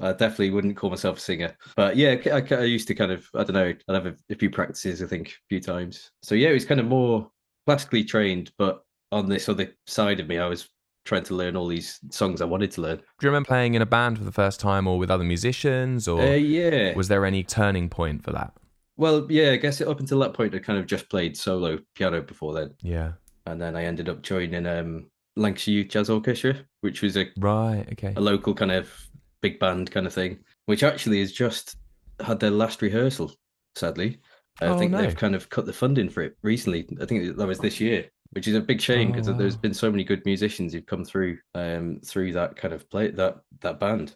I 0.00 0.12
definitely 0.12 0.50
wouldn't 0.52 0.76
call 0.78 0.88
myself 0.88 1.18
a 1.18 1.20
singer. 1.20 1.54
But 1.76 1.96
yeah, 1.96 2.16
I, 2.26 2.38
I- 2.38 2.60
I 2.60 2.64
used 2.64 2.88
to 2.88 2.94
kind 2.94 3.12
of, 3.12 3.26
I 3.34 3.44
don't 3.44 3.54
know, 3.54 3.74
I'd 3.88 3.94
have 3.94 4.06
a, 4.06 4.16
a 4.30 4.34
few 4.36 4.48
practices, 4.48 5.02
I 5.02 5.06
think, 5.06 5.28
a 5.28 5.32
few 5.50 5.60
times. 5.60 6.10
So 6.22 6.34
yeah, 6.34 6.48
it 6.48 6.54
was 6.54 6.64
kind 6.64 6.80
of 6.80 6.86
more 6.86 7.30
classically 7.66 8.04
trained, 8.04 8.52
but 8.56 8.82
on 9.12 9.28
this 9.28 9.48
other 9.48 9.70
side 9.86 10.18
of 10.20 10.28
me, 10.28 10.38
I 10.38 10.46
was 10.46 10.68
trying 11.04 11.24
to 11.24 11.34
learn 11.34 11.56
all 11.56 11.66
these 11.66 11.98
songs 12.10 12.40
I 12.40 12.44
wanted 12.46 12.70
to 12.72 12.80
learn. 12.80 12.96
Do 12.98 13.02
you 13.22 13.28
remember 13.28 13.48
playing 13.48 13.74
in 13.74 13.82
a 13.82 13.86
band 13.86 14.16
for 14.16 14.24
the 14.24 14.32
first 14.32 14.60
time, 14.60 14.86
or 14.86 14.98
with 14.98 15.10
other 15.10 15.24
musicians, 15.24 16.08
or 16.08 16.22
Uh, 16.22 16.34
yeah. 16.34 16.94
was 16.94 17.08
there 17.08 17.26
any 17.26 17.42
turning 17.42 17.90
point 17.90 18.22
for 18.24 18.32
that? 18.32 18.54
Well, 19.00 19.26
yeah, 19.30 19.52
I 19.52 19.56
guess 19.56 19.80
up 19.80 19.98
until 19.98 20.18
that 20.18 20.34
point, 20.34 20.54
I 20.54 20.58
kind 20.58 20.78
of 20.78 20.84
just 20.86 21.08
played 21.08 21.34
solo 21.34 21.78
piano 21.94 22.20
before 22.20 22.52
then. 22.52 22.74
Yeah. 22.82 23.12
And 23.46 23.60
then 23.60 23.74
I 23.74 23.84
ended 23.84 24.10
up 24.10 24.20
joining 24.20 24.66
um, 24.66 25.08
Lancashire 25.36 25.72
Youth 25.74 25.88
Jazz 25.88 26.10
Orchestra, 26.10 26.56
which 26.82 27.00
was 27.00 27.16
a 27.16 27.26
Right. 27.38 27.86
Okay. 27.92 28.12
a 28.14 28.20
local 28.20 28.52
kind 28.54 28.70
of 28.70 28.92
big 29.40 29.58
band 29.58 29.90
kind 29.90 30.06
of 30.06 30.12
thing, 30.12 30.40
which 30.66 30.82
actually 30.82 31.20
has 31.20 31.32
just 31.32 31.76
had 32.22 32.40
their 32.40 32.50
last 32.50 32.82
rehearsal. 32.82 33.32
Sadly, 33.74 34.18
I 34.60 34.66
Oh, 34.66 34.78
think 34.78 34.92
no. 34.92 35.00
they've 35.00 35.16
kind 35.16 35.34
of 35.34 35.48
cut 35.48 35.64
the 35.64 35.72
funding 35.72 36.10
for 36.10 36.20
it 36.22 36.36
recently. 36.42 36.86
I 37.00 37.06
think 37.06 37.36
that 37.38 37.46
was 37.46 37.58
this 37.58 37.80
year, 37.80 38.04
which 38.32 38.48
is 38.48 38.54
a 38.54 38.60
big 38.60 38.82
shame 38.82 39.08
Oh, 39.08 39.12
because 39.12 39.34
there's 39.38 39.56
been 39.56 39.72
so 39.72 39.90
many 39.90 40.04
good 40.04 40.22
musicians 40.26 40.74
who've 40.74 40.84
come 40.84 41.06
through 41.06 41.38
um 41.54 42.00
through 42.04 42.34
that 42.34 42.54
kind 42.56 42.74
of 42.74 42.90
play 42.90 43.10
that 43.12 43.38
that 43.62 43.80
band. 43.80 44.14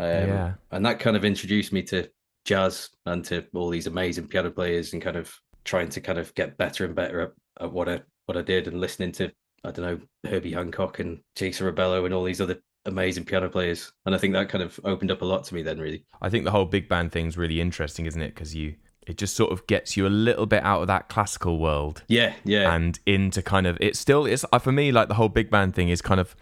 Um, 0.00 0.08
Yeah. 0.08 0.54
and 0.72 0.84
that 0.86 0.98
kind 0.98 1.16
of 1.16 1.24
introduced 1.24 1.72
me 1.72 1.82
to 1.84 2.08
jazz 2.44 2.90
and 3.06 3.24
to 3.26 3.44
all 3.54 3.70
these 3.70 3.86
amazing 3.86 4.28
piano 4.28 4.50
players 4.50 4.92
and 4.92 5.02
kind 5.02 5.16
of 5.16 5.32
trying 5.64 5.88
to 5.90 6.00
kind 6.00 6.18
of 6.18 6.34
get 6.34 6.56
better 6.56 6.84
and 6.84 6.94
better 6.94 7.20
at, 7.20 7.32
at 7.60 7.72
what 7.72 7.88
I 7.88 8.00
what 8.26 8.36
I 8.36 8.42
did 8.42 8.66
and 8.68 8.80
listening 8.80 9.12
to 9.12 9.30
I 9.64 9.70
don't 9.70 9.84
know 9.84 10.30
Herbie 10.30 10.52
Hancock 10.52 10.98
and 10.98 11.20
Jason 11.36 11.66
Rebello 11.66 12.04
and 12.04 12.14
all 12.14 12.24
these 12.24 12.40
other 12.40 12.58
amazing 12.84 13.24
piano 13.24 13.48
players. 13.48 13.92
And 14.06 14.14
I 14.14 14.18
think 14.18 14.34
that 14.34 14.48
kind 14.48 14.64
of 14.64 14.78
opened 14.84 15.10
up 15.10 15.22
a 15.22 15.24
lot 15.24 15.44
to 15.44 15.54
me 15.54 15.62
then 15.62 15.78
really. 15.78 16.04
I 16.20 16.28
think 16.28 16.44
the 16.44 16.50
whole 16.50 16.64
big 16.64 16.88
band 16.88 17.12
thing's 17.12 17.36
really 17.36 17.60
interesting, 17.60 18.06
isn't 18.06 18.20
it? 18.20 18.34
Because 18.34 18.54
you, 18.54 18.74
it 19.06 19.18
just 19.18 19.36
sort 19.36 19.52
of 19.52 19.66
gets 19.66 19.96
you 19.96 20.06
a 20.06 20.08
little 20.08 20.46
bit 20.46 20.62
out 20.64 20.80
of 20.80 20.86
that 20.88 21.08
classical 21.08 21.58
world 21.58 22.02
Yeah, 22.08 22.34
yeah. 22.44 22.74
and 22.74 22.98
into 23.06 23.42
kind 23.42 23.66
of 23.66 23.78
it's 23.80 23.98
still 23.98 24.26
it's 24.26 24.44
uh, 24.52 24.58
for 24.58 24.72
me 24.72 24.92
like 24.92 25.08
the 25.08 25.14
whole 25.14 25.28
big 25.28 25.50
band 25.50 25.74
thing 25.74 25.88
is 25.88 26.02
kind 26.02 26.20
of 26.20 26.34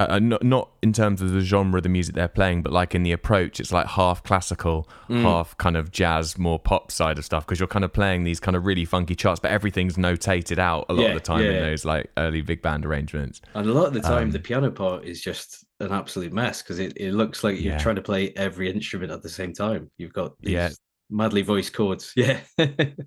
uh, 0.00 0.06
uh, 0.14 0.18
not 0.18 0.42
not 0.42 0.70
in 0.82 0.92
terms 0.92 1.20
of 1.22 1.30
the 1.30 1.40
genre 1.42 1.76
of 1.76 1.82
the 1.84 1.88
music 1.88 2.14
they're 2.14 2.26
playing, 2.28 2.62
but 2.62 2.72
like 2.72 2.94
in 2.94 3.02
the 3.04 3.12
approach, 3.12 3.60
it's 3.60 3.70
like 3.72 3.86
half 3.86 4.22
classical, 4.24 4.88
Mm. 5.08 5.22
half 5.22 5.56
kind 5.58 5.76
of 5.76 5.90
jazz, 5.92 6.38
more 6.38 6.58
pop 6.58 6.90
side 6.90 7.18
of 7.18 7.24
stuff. 7.24 7.44
Because 7.46 7.60
you're 7.60 7.68
kind 7.68 7.84
of 7.84 7.92
playing 7.92 8.24
these 8.24 8.40
kind 8.40 8.56
of 8.56 8.64
really 8.64 8.84
funky 8.84 9.14
charts, 9.14 9.38
but 9.40 9.50
everything's 9.50 9.96
notated 9.96 10.58
out 10.58 10.86
a 10.88 10.94
lot 10.94 11.02
Yeah, 11.02 11.08
of 11.08 11.14
the 11.14 11.20
time 11.20 11.50
in 11.50 11.60
those 11.60 11.84
like 11.84 12.10
early 12.16 12.40
big 12.42 12.62
band 12.62 12.84
arrangements. 12.86 13.40
And 13.54 13.68
a 13.68 13.72
lot 13.72 13.86
of 13.86 13.92
the 13.92 14.00
time, 14.00 14.24
Um, 14.24 14.30
the 14.30 14.38
piano 14.40 14.70
part 14.70 15.04
is 15.04 15.20
just 15.20 15.64
an 15.80 15.92
absolute 15.92 16.32
mess 16.32 16.62
because 16.62 16.78
it, 16.78 16.92
it 16.96 17.12
looks 17.12 17.44
like 17.44 17.60
you're 17.60 17.74
Yeah. 17.74 17.78
trying 17.78 17.96
to 17.96 18.02
play 18.02 18.32
every 18.36 18.70
instrument 18.70 19.12
at 19.12 19.22
the 19.22 19.28
same 19.28 19.52
time. 19.52 19.90
You've 19.98 20.12
got 20.12 20.32
these 20.40 20.52
Yeah. 20.54 20.70
Madly 21.10 21.42
voiced 21.42 21.72
chords. 21.72 22.12
Yeah. 22.16 22.40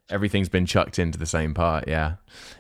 Everything's 0.10 0.50
been 0.50 0.66
chucked 0.66 1.00
into 1.00 1.18
the 1.18 1.26
same 1.26 1.54
part. 1.54 1.88
Yeah, 1.88 2.16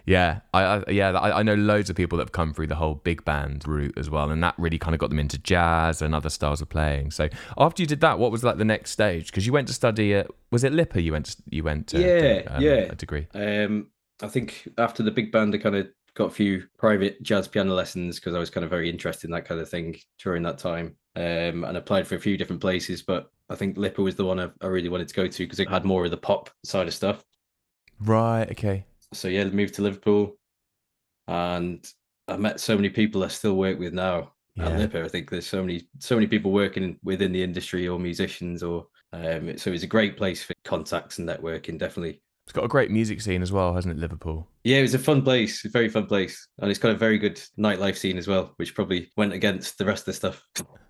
yeah, 0.05 0.39
I, 0.53 0.63
I 0.63 0.83
yeah, 0.89 1.11
I, 1.11 1.39
I 1.39 1.43
know 1.43 1.55
loads 1.55 1.89
of 1.89 1.95
people 1.95 2.17
that 2.17 2.23
have 2.25 2.31
come 2.31 2.53
through 2.53 2.67
the 2.67 2.75
whole 2.75 2.95
big 2.95 3.25
band 3.25 3.67
route 3.67 3.97
as 3.97 4.09
well, 4.09 4.29
and 4.31 4.41
that 4.43 4.55
really 4.57 4.77
kind 4.79 4.93
of 4.95 4.99
got 4.99 5.09
them 5.09 5.19
into 5.19 5.37
jazz 5.37 6.01
and 6.01 6.15
other 6.15 6.29
styles 6.29 6.61
of 6.61 6.69
playing. 6.69 7.11
So 7.11 7.29
after 7.57 7.81
you 7.81 7.87
did 7.87 8.01
that, 8.01 8.19
what 8.19 8.31
was 8.31 8.43
like 8.43 8.57
the 8.57 8.65
next 8.65 8.91
stage? 8.91 9.27
Because 9.27 9.45
you 9.45 9.53
went 9.53 9.67
to 9.67 9.73
study 9.73 10.13
at 10.15 10.27
was 10.51 10.63
it 10.63 10.73
LIPA? 10.73 11.01
You 11.01 11.11
went 11.11 11.25
to, 11.27 11.37
you 11.49 11.63
went 11.63 11.87
to 11.87 11.99
Yeah, 11.99 12.41
do, 12.41 12.43
um, 12.49 12.61
yeah. 12.61 12.71
a 12.91 12.95
degree. 12.95 13.27
um, 13.33 13.87
I 14.21 14.27
think 14.27 14.67
after 14.77 15.03
the 15.03 15.11
big 15.11 15.31
band, 15.31 15.53
I 15.55 15.57
kind 15.57 15.75
of 15.75 15.87
got 16.15 16.25
a 16.25 16.29
few 16.31 16.63
private 16.77 17.21
jazz 17.23 17.47
piano 17.47 17.73
lessons 17.73 18.19
because 18.19 18.35
I 18.35 18.39
was 18.39 18.49
kind 18.51 18.63
of 18.63 18.69
very 18.69 18.89
interested 18.89 19.27
in 19.27 19.31
that 19.31 19.45
kind 19.45 19.59
of 19.59 19.67
thing 19.69 19.97
during 20.21 20.43
that 20.43 20.59
time. 20.59 20.95
Um, 21.15 21.63
and 21.63 21.77
applied 21.77 22.07
for 22.07 22.15
a 22.15 22.19
few 22.19 22.37
different 22.37 22.61
places, 22.61 23.03
but 23.03 23.29
I 23.49 23.55
think 23.55 23.77
LIPA 23.77 24.01
was 24.01 24.15
the 24.15 24.25
one 24.25 24.39
I, 24.39 24.49
I 24.61 24.65
really 24.67 24.89
wanted 24.89 25.07
to 25.09 25.13
go 25.13 25.27
to 25.27 25.43
because 25.43 25.59
it 25.59 25.69
had 25.69 25.85
more 25.85 26.05
of 26.05 26.11
the 26.11 26.17
pop 26.17 26.49
side 26.63 26.87
of 26.87 26.93
stuff. 26.93 27.23
Right. 27.99 28.49
Okay. 28.51 28.85
so 29.13 29.27
yeah, 29.27 29.43
moved 29.45 29.75
to 29.75 29.81
Liverpool, 29.81 30.37
and 31.27 31.85
I 32.27 32.37
met 32.37 32.59
so 32.59 32.75
many 32.75 32.89
people 32.89 33.23
I 33.23 33.27
still 33.29 33.55
work 33.55 33.79
with 33.79 33.93
now 33.93 34.33
at 34.59 34.71
Yeah. 34.71 34.77
LIPA. 34.77 35.03
I 35.05 35.07
think 35.09 35.29
there's 35.29 35.47
so 35.47 35.61
many 35.61 35.87
so 35.99 36.15
many 36.15 36.27
people 36.27 36.51
working 36.51 36.99
within 37.03 37.31
the 37.31 37.43
industry 37.43 37.87
or 37.87 37.99
musicians 37.99 38.63
or 38.63 38.87
um, 39.13 39.57
so 39.57 39.71
it's 39.71 39.83
a 39.83 39.87
great 39.87 40.17
place 40.17 40.43
for 40.43 40.53
contacts 40.65 41.19
and 41.19 41.27
networking. 41.29 41.77
Definitely, 41.77 42.21
It's 42.45 42.51
got 42.53 42.65
a 42.65 42.67
great 42.67 42.91
music 42.91 43.21
scene 43.21 43.41
as 43.41 43.53
well, 43.53 43.73
hasn't 43.73 43.95
it, 43.97 43.99
Liverpool? 44.01 44.47
yeah, 44.65 44.77
it 44.77 44.81
was 44.81 44.93
a 44.93 44.99
fun 44.99 45.21
place, 45.21 45.63
a 45.65 45.69
very 45.69 45.87
fun 45.89 46.05
place, 46.07 46.47
and 46.59 46.69
it's 46.69 46.79
got 46.79 46.91
a 46.91 46.95
very 46.95 47.17
good 47.17 47.41
nightlife 47.57 47.95
scene 47.97 48.17
as 48.17 48.27
well, 48.27 48.53
which 48.57 48.75
probably 48.75 49.09
went 49.15 49.31
against 49.33 49.77
the 49.77 49.85
rest 49.85 50.01
of 50.01 50.05
the 50.07 50.13
stuff. 50.13 50.45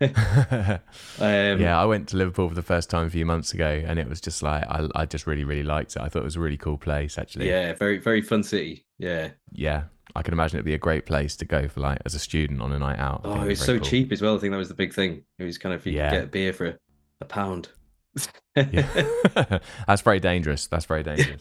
um, 1.20 1.60
yeah, 1.60 1.80
I 1.80 1.84
went 1.84 2.08
to 2.08 2.16
Liverpool 2.16 2.48
for 2.48 2.54
the 2.54 2.62
first 2.62 2.90
time 2.90 3.06
a 3.06 3.10
few 3.10 3.24
months 3.26 3.52
ago, 3.54 3.82
and 3.86 3.98
it 3.98 4.08
was 4.08 4.20
just 4.20 4.42
like 4.42 4.64
I, 4.68 4.88
I 4.94 5.06
just 5.06 5.26
really, 5.26 5.44
really 5.44 5.62
liked 5.62 5.96
it. 5.96 6.02
I 6.02 6.08
thought 6.08 6.20
it 6.22 6.24
was 6.24 6.36
a 6.36 6.40
really 6.40 6.56
cool 6.56 6.78
place, 6.78 7.18
actually. 7.18 7.48
yeah, 7.48 7.72
very 7.74 7.98
very 7.98 8.22
fun 8.22 8.42
city. 8.42 8.84
Yeah, 8.98 9.30
yeah 9.52 9.84
I 10.16 10.22
can 10.22 10.34
imagine 10.34 10.56
it'd 10.58 10.64
be 10.66 10.74
a 10.74 10.78
great 10.78 11.06
place 11.06 11.34
to 11.36 11.44
go 11.44 11.66
for 11.68 11.80
like 11.80 11.98
as 12.04 12.14
a 12.14 12.18
student 12.20 12.60
on 12.62 12.72
a 12.72 12.78
night 12.78 12.98
out. 12.98 13.22
I 13.24 13.28
Oh, 13.28 13.34
it 13.42 13.48
was 13.48 13.58
it's 13.58 13.64
so 13.66 13.78
cool. 13.78 13.86
cheap 13.86 14.12
as 14.12 14.22
well. 14.22 14.36
I 14.36 14.38
think 14.38 14.52
that 14.52 14.58
was 14.58 14.68
the 14.68 14.74
big 14.74 14.92
thing. 14.94 15.24
It 15.38 15.44
was 15.44 15.58
kind 15.58 15.74
of 15.74 15.84
you 15.86 15.92
Yeah. 15.92 16.10
could 16.10 16.16
get 16.16 16.24
a 16.24 16.28
beer 16.28 16.52
for 16.52 16.66
a, 16.66 16.74
a 17.20 17.24
pound. 17.24 17.68
That's 18.54 20.02
very 20.02 20.20
dangerous. 20.20 20.66
That's 20.66 20.84
very 20.86 21.02
dangerous. 21.02 21.40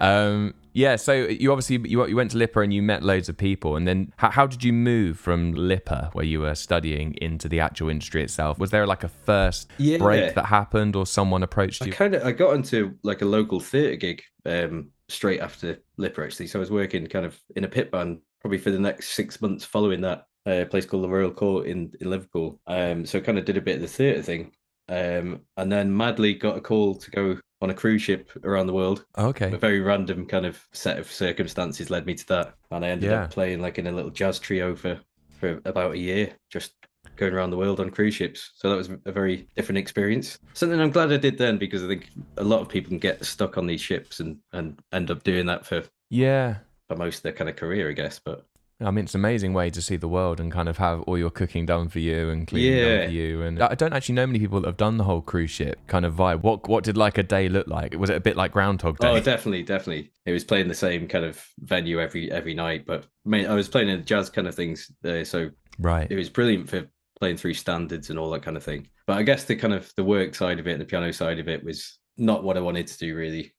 um, 0.00 0.54
yeah. 0.72 0.96
So 0.96 1.12
you 1.12 1.52
obviously 1.52 1.88
you, 1.88 2.06
you 2.06 2.16
went 2.16 2.30
to 2.32 2.38
LIPA 2.38 2.60
and 2.60 2.72
you 2.72 2.82
met 2.82 3.02
loads 3.02 3.28
of 3.28 3.36
people, 3.36 3.76
and 3.76 3.86
then 3.86 4.12
how, 4.16 4.30
how 4.30 4.46
did 4.46 4.64
you 4.64 4.72
move 4.72 5.18
from 5.18 5.52
LIPA, 5.52 6.10
where 6.14 6.24
you 6.24 6.40
were 6.40 6.54
studying, 6.54 7.14
into 7.20 7.48
the 7.48 7.60
actual 7.60 7.88
industry 7.88 8.22
itself? 8.22 8.58
Was 8.58 8.70
there 8.70 8.86
like 8.86 9.04
a 9.04 9.08
first 9.08 9.68
Yeah. 9.78 9.98
break 9.98 10.34
that 10.34 10.46
happened, 10.46 10.96
or 10.96 11.06
someone 11.06 11.42
approached 11.42 11.84
you? 11.84 11.92
I 11.92 11.96
kind 11.96 12.14
of 12.14 12.24
I 12.24 12.32
got 12.32 12.54
into 12.54 12.96
like 13.02 13.22
a 13.22 13.26
local 13.26 13.60
theatre 13.60 13.96
gig 13.96 14.22
um, 14.44 14.88
straight 15.08 15.40
after 15.40 15.78
LIPA 15.98 16.24
actually. 16.24 16.46
So 16.46 16.58
I 16.58 16.60
was 16.60 16.70
working 16.70 17.06
kind 17.06 17.26
of 17.26 17.38
in 17.54 17.64
a 17.64 17.68
pit 17.68 17.90
band 17.90 18.20
probably 18.40 18.58
for 18.58 18.70
the 18.70 18.78
next 18.78 19.10
six 19.10 19.40
months 19.42 19.64
following 19.64 20.00
that. 20.02 20.26
uh, 20.46 20.62
A 20.62 20.66
place 20.66 20.86
called 20.86 21.02
the 21.04 21.08
Royal 21.08 21.30
Court 21.32 21.66
in, 21.66 21.92
in 22.00 22.08
Liverpool. 22.10 22.60
Um, 22.66 23.04
so 23.04 23.18
I 23.18 23.22
kind 23.22 23.38
of 23.38 23.44
did 23.44 23.56
a 23.56 23.60
bit 23.60 23.76
of 23.76 23.82
the 23.82 23.88
theatre 23.88 24.22
thing, 24.22 24.52
um, 24.88 25.40
and 25.56 25.70
then 25.70 25.96
madly 25.96 26.34
got 26.34 26.56
a 26.56 26.60
call 26.60 26.94
to 26.94 27.10
go 27.10 27.38
on 27.62 27.70
a 27.70 27.74
cruise 27.74 28.02
ship 28.02 28.30
around 28.44 28.66
the 28.66 28.72
world. 28.72 29.04
okay. 29.16 29.52
A 29.52 29.56
very 29.58 29.80
random 29.80 30.26
kind 30.26 30.44
of 30.46 30.60
set 30.72 30.98
of 30.98 31.10
circumstances 31.10 31.88
led 31.90 32.04
me 32.06 32.14
to 32.14 32.26
that, 32.28 32.54
and 32.70 32.84
I 32.84 32.88
ended 32.88 33.10
Yeah. 33.10 33.24
up 33.24 33.30
playing 33.30 33.60
like 33.62 33.78
in 33.78 33.86
a 33.86 33.92
little 33.92 34.10
jazz 34.10 34.38
trio 34.38 34.74
for 34.76 35.00
for 35.40 35.60
about 35.66 35.92
a 35.92 35.98
year, 35.98 36.30
just 36.50 36.72
going 37.16 37.32
around 37.34 37.50
the 37.50 37.56
world 37.56 37.78
on 37.80 37.90
cruise 37.90 38.14
ships. 38.14 38.52
So 38.56 38.68
that 38.70 38.76
was 38.76 38.90
a 39.06 39.12
very 39.12 39.48
different 39.56 39.78
experience. 39.78 40.38
Something 40.54 40.80
I'm 40.80 40.90
glad 40.90 41.12
I 41.12 41.16
did 41.18 41.38
then 41.38 41.56
because 41.58 41.82
I 41.84 41.88
think 41.88 42.10
a 42.36 42.44
lot 42.44 42.60
of 42.60 42.68
people 42.68 42.88
can 42.90 42.98
get 42.98 43.24
stuck 43.24 43.56
on 43.58 43.66
these 43.66 43.80
ships 43.80 44.20
and 44.20 44.38
and 44.52 44.78
end 44.92 45.10
up 45.10 45.22
doing 45.24 45.46
that 45.46 45.64
for 45.66 45.82
Yeah. 46.10 46.56
for 46.88 46.96
most 46.96 47.16
of 47.18 47.22
their 47.24 47.32
kind 47.32 47.48
of 47.50 47.56
career, 47.56 47.88
I 47.88 47.92
guess. 47.92 48.18
But 48.22 48.44
I 48.78 48.90
mean, 48.90 49.04
it's 49.06 49.14
an 49.14 49.20
amazing 49.22 49.54
way 49.54 49.70
to 49.70 49.80
see 49.80 49.96
the 49.96 50.08
world 50.08 50.38
and 50.38 50.52
kind 50.52 50.68
of 50.68 50.76
have 50.76 51.00
all 51.02 51.16
your 51.16 51.30
cooking 51.30 51.64
done 51.64 51.88
for 51.88 51.98
you 51.98 52.28
and 52.28 52.46
cleaning 52.46 52.78
done 52.78 52.90
Yeah. 52.90 53.06
for 53.06 53.10
you. 53.12 53.42
And 53.42 53.62
I 53.62 53.74
don't 53.74 53.94
actually 53.94 54.16
know 54.16 54.26
many 54.26 54.38
people 54.38 54.60
that 54.60 54.66
have 54.66 54.76
done 54.76 54.98
the 54.98 55.04
whole 55.04 55.22
cruise 55.22 55.50
ship 55.50 55.78
kind 55.86 56.04
of 56.04 56.14
vibe. 56.14 56.42
What 56.42 56.68
what 56.68 56.84
did 56.84 56.96
like 56.96 57.16
a 57.16 57.22
day 57.22 57.48
look 57.48 57.68
like? 57.68 57.94
Was 57.94 58.10
it 58.10 58.16
a 58.16 58.20
bit 58.20 58.36
like 58.36 58.52
Groundhog 58.52 58.98
Day? 58.98 59.08
oh, 59.08 59.20
definitely, 59.20 59.62
definitely, 59.62 60.12
it 60.26 60.32
was 60.32 60.44
playing 60.44 60.68
the 60.68 60.74
same 60.74 61.08
kind 61.08 61.24
of 61.24 61.42
venue 61.60 62.00
every 62.00 62.30
every 62.30 62.52
night. 62.52 62.84
But 62.86 63.04
I 63.24 63.28
mean, 63.28 63.46
I 63.46 63.54
was 63.54 63.68
playing 63.68 63.88
in 63.88 64.04
jazz 64.04 64.28
kind 64.28 64.46
of 64.46 64.54
things, 64.54 64.90
uh, 65.04 65.24
so 65.24 65.50
right. 65.78 66.06
it 66.10 66.16
was 66.16 66.28
brilliant 66.28 66.68
for 66.68 66.86
playing 67.18 67.38
through 67.38 67.54
standards 67.54 68.10
and 68.10 68.18
all 68.18 68.28
that 68.30 68.42
kind 68.42 68.58
of 68.58 68.62
thing. 68.62 68.88
But 69.06 69.16
I 69.16 69.22
guess 69.22 69.44
the 69.44 69.56
kind 69.56 69.72
of 69.72 69.90
the 69.96 70.04
work 70.04 70.34
side 70.34 70.58
of 70.58 70.66
it 70.66 70.72
and 70.72 70.80
the 70.82 70.84
piano 70.84 71.10
side 71.12 71.38
of 71.38 71.48
it 71.48 71.64
was 71.64 71.98
not 72.18 72.44
what 72.44 72.58
I 72.58 72.60
wanted 72.60 72.88
to 72.88 72.98
do 72.98 73.16
really. 73.16 73.54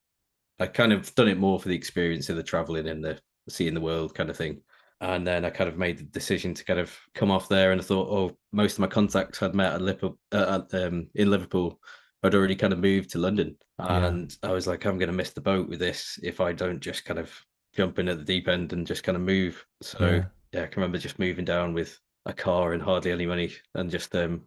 I 0.60 0.68
kind 0.68 0.94
of 0.94 1.14
done 1.16 1.28
it 1.28 1.40
more 1.40 1.60
for 1.60 1.70
the 1.70 1.76
experience 1.76 2.30
of 2.30 2.36
the 2.36 2.44
traveling 2.44 2.88
and 2.88 3.04
the 3.04 3.20
seeing 3.50 3.74
the 3.74 3.82
world 3.82 4.14
kind 4.14 4.30
of 4.30 4.38
thing. 4.38 4.62
And 5.00 5.26
then 5.28 5.46
I 5.46 5.50
kind 5.52 5.70
of 5.70 5.78
made 5.78 6.00
the 6.00 6.04
decision 6.04 6.54
to 6.56 6.66
kind 6.66 6.80
of 6.80 6.96
come 7.14 7.30
off 7.30 7.48
there 7.50 7.72
and 7.72 7.80
I 7.80 7.84
thought, 7.84 8.10
oh, 8.10 8.38
most 8.52 8.74
of 8.74 8.80
my 8.80 8.88
contacts 8.88 9.42
I'd 9.44 9.54
met 9.54 9.74
at 9.74 9.82
Liverpool, 9.82 10.18
uh, 10.32 10.62
at, 10.72 10.84
um, 10.84 11.08
in 11.14 11.30
Liverpool, 11.30 11.80
I'd 12.24 12.34
already 12.34 12.56
kind 12.56 12.74
of 12.74 12.80
moved 12.80 13.12
to 13.12 13.20
London. 13.20 13.58
Yeah. 13.80 14.08
And 14.08 14.36
I 14.42 14.52
was 14.52 14.66
like, 14.66 14.86
I'm 14.86 14.98
going 14.98 15.12
to 15.12 15.16
miss 15.16 15.32
the 15.32 15.42
boat 15.42 15.70
with 15.70 15.80
this 15.80 16.20
if 16.24 16.42
I 16.42 16.52
don't 16.52 16.80
just 16.80 17.06
kind 17.06 17.20
of 17.20 17.32
jump 17.76 18.00
in 18.00 18.08
at 18.10 18.18
the 18.18 18.24
deep 18.26 18.48
end 18.48 18.74
and 18.74 18.88
just 18.88 19.04
kind 19.04 19.16
of 19.16 19.22
move. 19.22 19.64
So 19.84 20.04
Yeah. 20.06 20.26
yeah, 20.52 20.64
I 20.64 20.68
can 20.68 20.82
remember 20.82 20.98
just 20.98 21.20
moving 21.20 21.46
down 21.46 21.74
with 21.74 22.00
a 22.26 22.34
car 22.34 22.74
and 22.74 22.82
hardly 22.82 23.12
any 23.12 23.26
money 23.28 23.54
and 23.76 23.92
just 23.92 24.16
um 24.16 24.42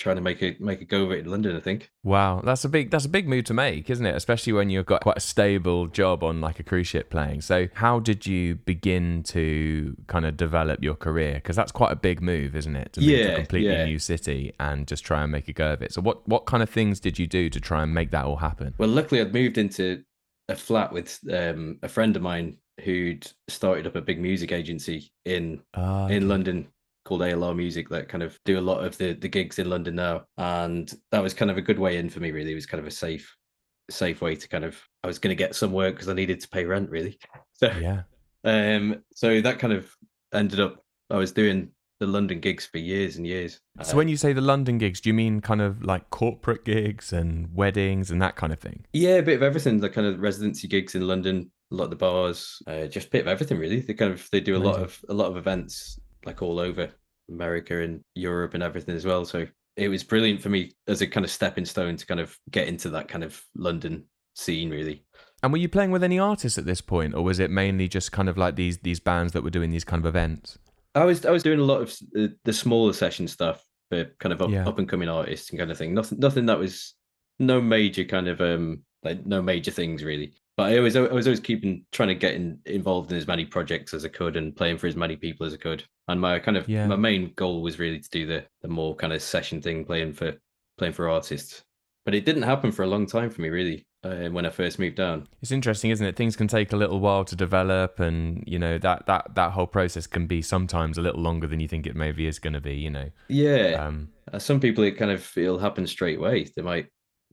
trying 0.00 0.16
to 0.16 0.22
make 0.22 0.42
a 0.42 0.56
make 0.58 0.80
a 0.80 0.84
go 0.84 1.04
of 1.04 1.12
it 1.12 1.20
in 1.20 1.30
London, 1.30 1.54
I 1.54 1.60
think. 1.60 1.90
Wow, 2.02 2.40
that's 2.42 2.64
a 2.64 2.68
big 2.68 2.90
that's 2.90 3.04
a 3.04 3.08
big 3.08 3.28
move 3.28 3.44
to 3.44 3.54
make, 3.54 3.88
isn't 3.90 4.04
it? 4.04 4.16
Especially 4.16 4.52
when 4.52 4.70
you've 4.70 4.86
got 4.86 5.02
quite 5.02 5.18
a 5.18 5.20
stable 5.20 5.86
job 5.86 6.24
on 6.24 6.40
like 6.40 6.58
a 6.58 6.62
cruise 6.64 6.88
ship 6.88 7.10
playing. 7.10 7.42
So, 7.42 7.68
how 7.74 8.00
did 8.00 8.26
you 8.26 8.56
begin 8.56 9.22
to 9.24 9.96
kind 10.08 10.24
of 10.26 10.36
develop 10.36 10.82
your 10.82 10.94
career? 10.94 11.34
Because 11.34 11.54
that's 11.54 11.70
quite 11.70 11.92
a 11.92 11.96
big 11.96 12.20
move, 12.20 12.56
isn't 12.56 12.74
it? 12.74 12.94
To 12.94 13.00
move 13.00 13.08
to 13.10 13.32
a 13.32 13.36
completely 13.36 13.72
yeah. 13.72 13.84
new 13.84 13.98
city 13.98 14.52
and 14.58 14.88
just 14.88 15.04
try 15.04 15.22
and 15.22 15.30
make 15.30 15.46
a 15.48 15.52
go 15.52 15.72
of 15.74 15.82
it. 15.82 15.92
So, 15.92 16.00
what 16.00 16.26
what 16.26 16.46
kind 16.46 16.62
of 16.62 16.70
things 16.70 16.98
did 16.98 17.18
you 17.18 17.26
do 17.26 17.50
to 17.50 17.60
try 17.60 17.82
and 17.82 17.94
make 17.94 18.10
that 18.10 18.24
all 18.24 18.36
happen? 18.36 18.74
Well, 18.78 18.88
luckily 18.88 19.20
I'd 19.20 19.34
moved 19.34 19.58
into 19.58 20.02
a 20.48 20.56
flat 20.56 20.92
with 20.92 21.20
um 21.30 21.78
a 21.82 21.88
friend 21.88 22.16
of 22.16 22.22
mine 22.22 22.56
who'd 22.84 23.30
started 23.48 23.86
up 23.86 23.94
a 23.94 24.00
big 24.00 24.18
music 24.18 24.50
agency 24.50 25.12
in 25.26 25.60
Ah, 25.74 26.08
in. 26.08 26.28
London 26.28 26.68
called 27.10 27.22
ALR 27.22 27.56
Music 27.56 27.88
that 27.88 28.08
kind 28.08 28.22
of 28.22 28.38
do 28.44 28.56
a 28.56 28.60
lot 28.60 28.84
of 28.84 28.96
the 28.96 29.14
the 29.14 29.28
gigs 29.28 29.58
in 29.58 29.68
London 29.68 29.96
now, 29.96 30.26
and 30.38 30.94
that 31.10 31.20
was 31.20 31.34
kind 31.34 31.50
of 31.50 31.58
a 31.58 31.62
good 31.62 31.80
way 31.80 31.96
in 31.96 32.08
for 32.08 32.20
me. 32.20 32.30
Really, 32.30 32.52
it 32.52 32.54
was 32.54 32.66
kind 32.66 32.80
of 32.80 32.86
a 32.86 32.90
safe 32.92 33.36
safe 33.90 34.22
way 34.22 34.36
to 34.36 34.48
kind 34.48 34.64
of 34.64 34.80
I 35.02 35.08
was 35.08 35.18
going 35.18 35.36
to 35.36 35.44
get 35.44 35.56
some 35.56 35.72
work 35.72 35.94
because 35.96 36.08
I 36.08 36.12
needed 36.14 36.38
to 36.40 36.48
pay 36.48 36.64
rent 36.64 36.88
really. 36.88 37.18
So 37.54 37.70
Yeah. 37.78 38.02
um, 38.44 39.02
so 39.12 39.40
that 39.40 39.58
kind 39.58 39.72
of 39.72 39.90
ended 40.32 40.60
up 40.60 40.84
I 41.10 41.16
was 41.16 41.32
doing 41.32 41.72
the 41.98 42.06
London 42.06 42.38
gigs 42.38 42.64
for 42.64 42.78
years 42.78 43.16
and 43.16 43.26
years. 43.26 43.60
So, 43.82 43.96
when 43.96 44.08
you 44.08 44.16
say 44.16 44.32
the 44.32 44.40
London 44.40 44.78
gigs, 44.78 45.02
do 45.02 45.10
you 45.10 45.14
mean 45.14 45.40
kind 45.42 45.60
of 45.60 45.82
like 45.84 46.08
corporate 46.08 46.64
gigs 46.64 47.12
and 47.12 47.54
weddings 47.54 48.10
and 48.10 48.22
that 48.22 48.36
kind 48.36 48.52
of 48.54 48.58
thing? 48.58 48.86
Yeah, 48.94 49.16
a 49.16 49.22
bit 49.22 49.36
of 49.36 49.42
everything. 49.42 49.80
The 49.80 49.90
kind 49.90 50.06
of 50.06 50.18
residency 50.20 50.66
gigs 50.68 50.94
in 50.94 51.06
London, 51.06 51.50
a 51.70 51.74
lot 51.74 51.84
of 51.84 51.90
the 51.90 51.96
bars, 51.96 52.62
uh, 52.66 52.86
just 52.86 53.08
a 53.08 53.10
bit 53.10 53.20
of 53.22 53.28
everything 53.28 53.58
really. 53.58 53.80
They 53.80 53.92
kind 53.92 54.14
of 54.14 54.26
they 54.32 54.40
do 54.40 54.56
a 54.56 54.64
lot 54.64 54.80
of 54.80 54.98
a 55.10 55.12
lot 55.12 55.26
of 55.26 55.36
events 55.36 55.98
like 56.24 56.40
all 56.40 56.58
over 56.58 56.90
America 57.30 57.80
and 57.82 58.02
Europe 58.14 58.54
and 58.54 58.62
everything 58.62 58.94
as 58.96 59.04
well. 59.04 59.24
So 59.24 59.46
it 59.76 59.88
was 59.88 60.02
brilliant 60.04 60.42
for 60.42 60.48
me 60.48 60.72
as 60.88 61.00
a 61.00 61.06
kind 61.06 61.24
of 61.24 61.30
stepping 61.30 61.64
stone 61.64 61.96
to 61.96 62.06
kind 62.06 62.20
of 62.20 62.36
get 62.50 62.68
into 62.68 62.90
that 62.90 63.08
kind 63.08 63.24
of 63.24 63.40
London 63.54 64.04
scene 64.34 64.70
really. 64.70 65.04
And 65.42 65.52
were 65.52 65.58
you 65.58 65.68
playing 65.68 65.90
with 65.90 66.04
any 66.04 66.18
artists 66.18 66.58
at 66.58 66.66
this 66.66 66.80
point, 66.82 67.14
or 67.14 67.22
was 67.24 67.38
it 67.38 67.50
mainly 67.50 67.88
just 67.88 68.12
kind 68.12 68.28
of 68.28 68.36
like 68.36 68.56
these 68.56 68.78
these 68.78 69.00
bands 69.00 69.32
that 69.32 69.42
were 69.42 69.50
doing 69.50 69.70
these 69.70 69.84
kind 69.84 70.00
of 70.04 70.06
events? 70.06 70.58
I 70.94 71.04
was 71.04 71.24
I 71.24 71.30
was 71.30 71.42
doing 71.42 71.60
a 71.60 71.64
lot 71.64 71.80
of 71.80 71.96
uh, 72.18 72.28
the 72.44 72.52
smaller 72.52 72.92
session 72.92 73.26
stuff 73.26 73.64
for 73.90 74.04
kind 74.18 74.32
of 74.32 74.42
up, 74.42 74.50
Yeah. 74.50 74.68
up 74.68 74.78
and 74.78 74.88
coming 74.88 75.08
artists 75.08 75.48
and 75.50 75.58
kind 75.58 75.70
of 75.70 75.78
thing. 75.78 75.94
Nothing 75.94 76.18
nothing 76.18 76.46
that 76.46 76.58
was 76.58 76.94
no 77.38 77.60
major 77.60 78.04
kind 78.04 78.28
of 78.28 78.40
um 78.40 78.82
like 79.02 79.24
no 79.24 79.40
major 79.40 79.70
things 79.70 80.04
really. 80.04 80.34
But 80.58 80.72
I 80.72 80.80
was 80.80 80.94
I 80.94 81.00
was 81.00 81.26
always 81.26 81.40
keeping 81.40 81.86
trying 81.90 82.08
to 82.10 82.14
get 82.14 82.34
in, 82.34 82.58
involved 82.66 83.10
in 83.10 83.16
as 83.16 83.26
many 83.26 83.46
projects 83.46 83.94
as 83.94 84.04
I 84.04 84.08
could 84.08 84.36
and 84.36 84.54
playing 84.54 84.76
for 84.76 84.88
as 84.88 84.96
many 84.96 85.16
people 85.16 85.46
as 85.46 85.54
I 85.54 85.56
could. 85.56 85.84
And 86.10 86.20
my 86.20 86.38
kind 86.38 86.56
of 86.56 86.68
Yeah. 86.68 86.86
my 86.86 86.96
main 86.96 87.32
goal 87.36 87.62
was 87.62 87.78
really 87.78 88.00
to 88.00 88.10
do 88.10 88.26
the 88.26 88.44
the 88.62 88.68
more 88.68 88.94
kind 88.96 89.12
of 89.12 89.22
session 89.22 89.60
thing, 89.62 89.84
playing 89.84 90.12
for 90.14 90.34
playing 90.78 90.94
for 90.94 91.08
artists. 91.08 91.62
But 92.04 92.14
it 92.14 92.24
didn't 92.24 92.42
happen 92.42 92.72
for 92.72 92.82
a 92.82 92.86
long 92.88 93.06
time 93.06 93.30
for 93.30 93.40
me 93.42 93.48
really. 93.48 93.86
Uh, 94.02 94.30
when 94.30 94.46
I 94.46 94.48
first 94.48 94.78
moved 94.78 94.96
down. 94.96 95.28
It's 95.42 95.52
interesting, 95.52 95.90
isn't 95.90 96.06
it? 96.06 96.16
Things 96.16 96.34
can 96.34 96.48
take 96.48 96.72
a 96.72 96.76
little 96.76 97.00
while 97.00 97.22
to 97.26 97.36
develop, 97.36 98.00
and 98.00 98.42
you 98.46 98.58
know 98.58 98.78
that 98.78 99.04
that 99.04 99.34
that 99.34 99.50
whole 99.52 99.66
process 99.66 100.06
can 100.06 100.26
be 100.26 100.40
sometimes 100.40 100.96
a 100.96 101.02
little 101.02 101.20
longer 101.20 101.46
than 101.46 101.60
you 101.60 101.68
think 101.68 101.86
it 101.86 101.94
maybe 101.94 102.26
is 102.26 102.38
going 102.38 102.54
to 102.54 102.62
be. 102.62 102.74
You 102.76 102.88
know, 102.88 103.10
Yeah. 103.28 103.84
um, 103.86 104.08
Uh, 104.32 104.38
some 104.38 104.58
people 104.58 104.84
it 104.84 104.92
kind 104.92 105.10
of 105.10 105.30
it'll 105.36 105.58
happen 105.58 105.86
straight 105.86 106.16
away. 106.16 106.44
They 106.56 106.62
might 106.62 106.86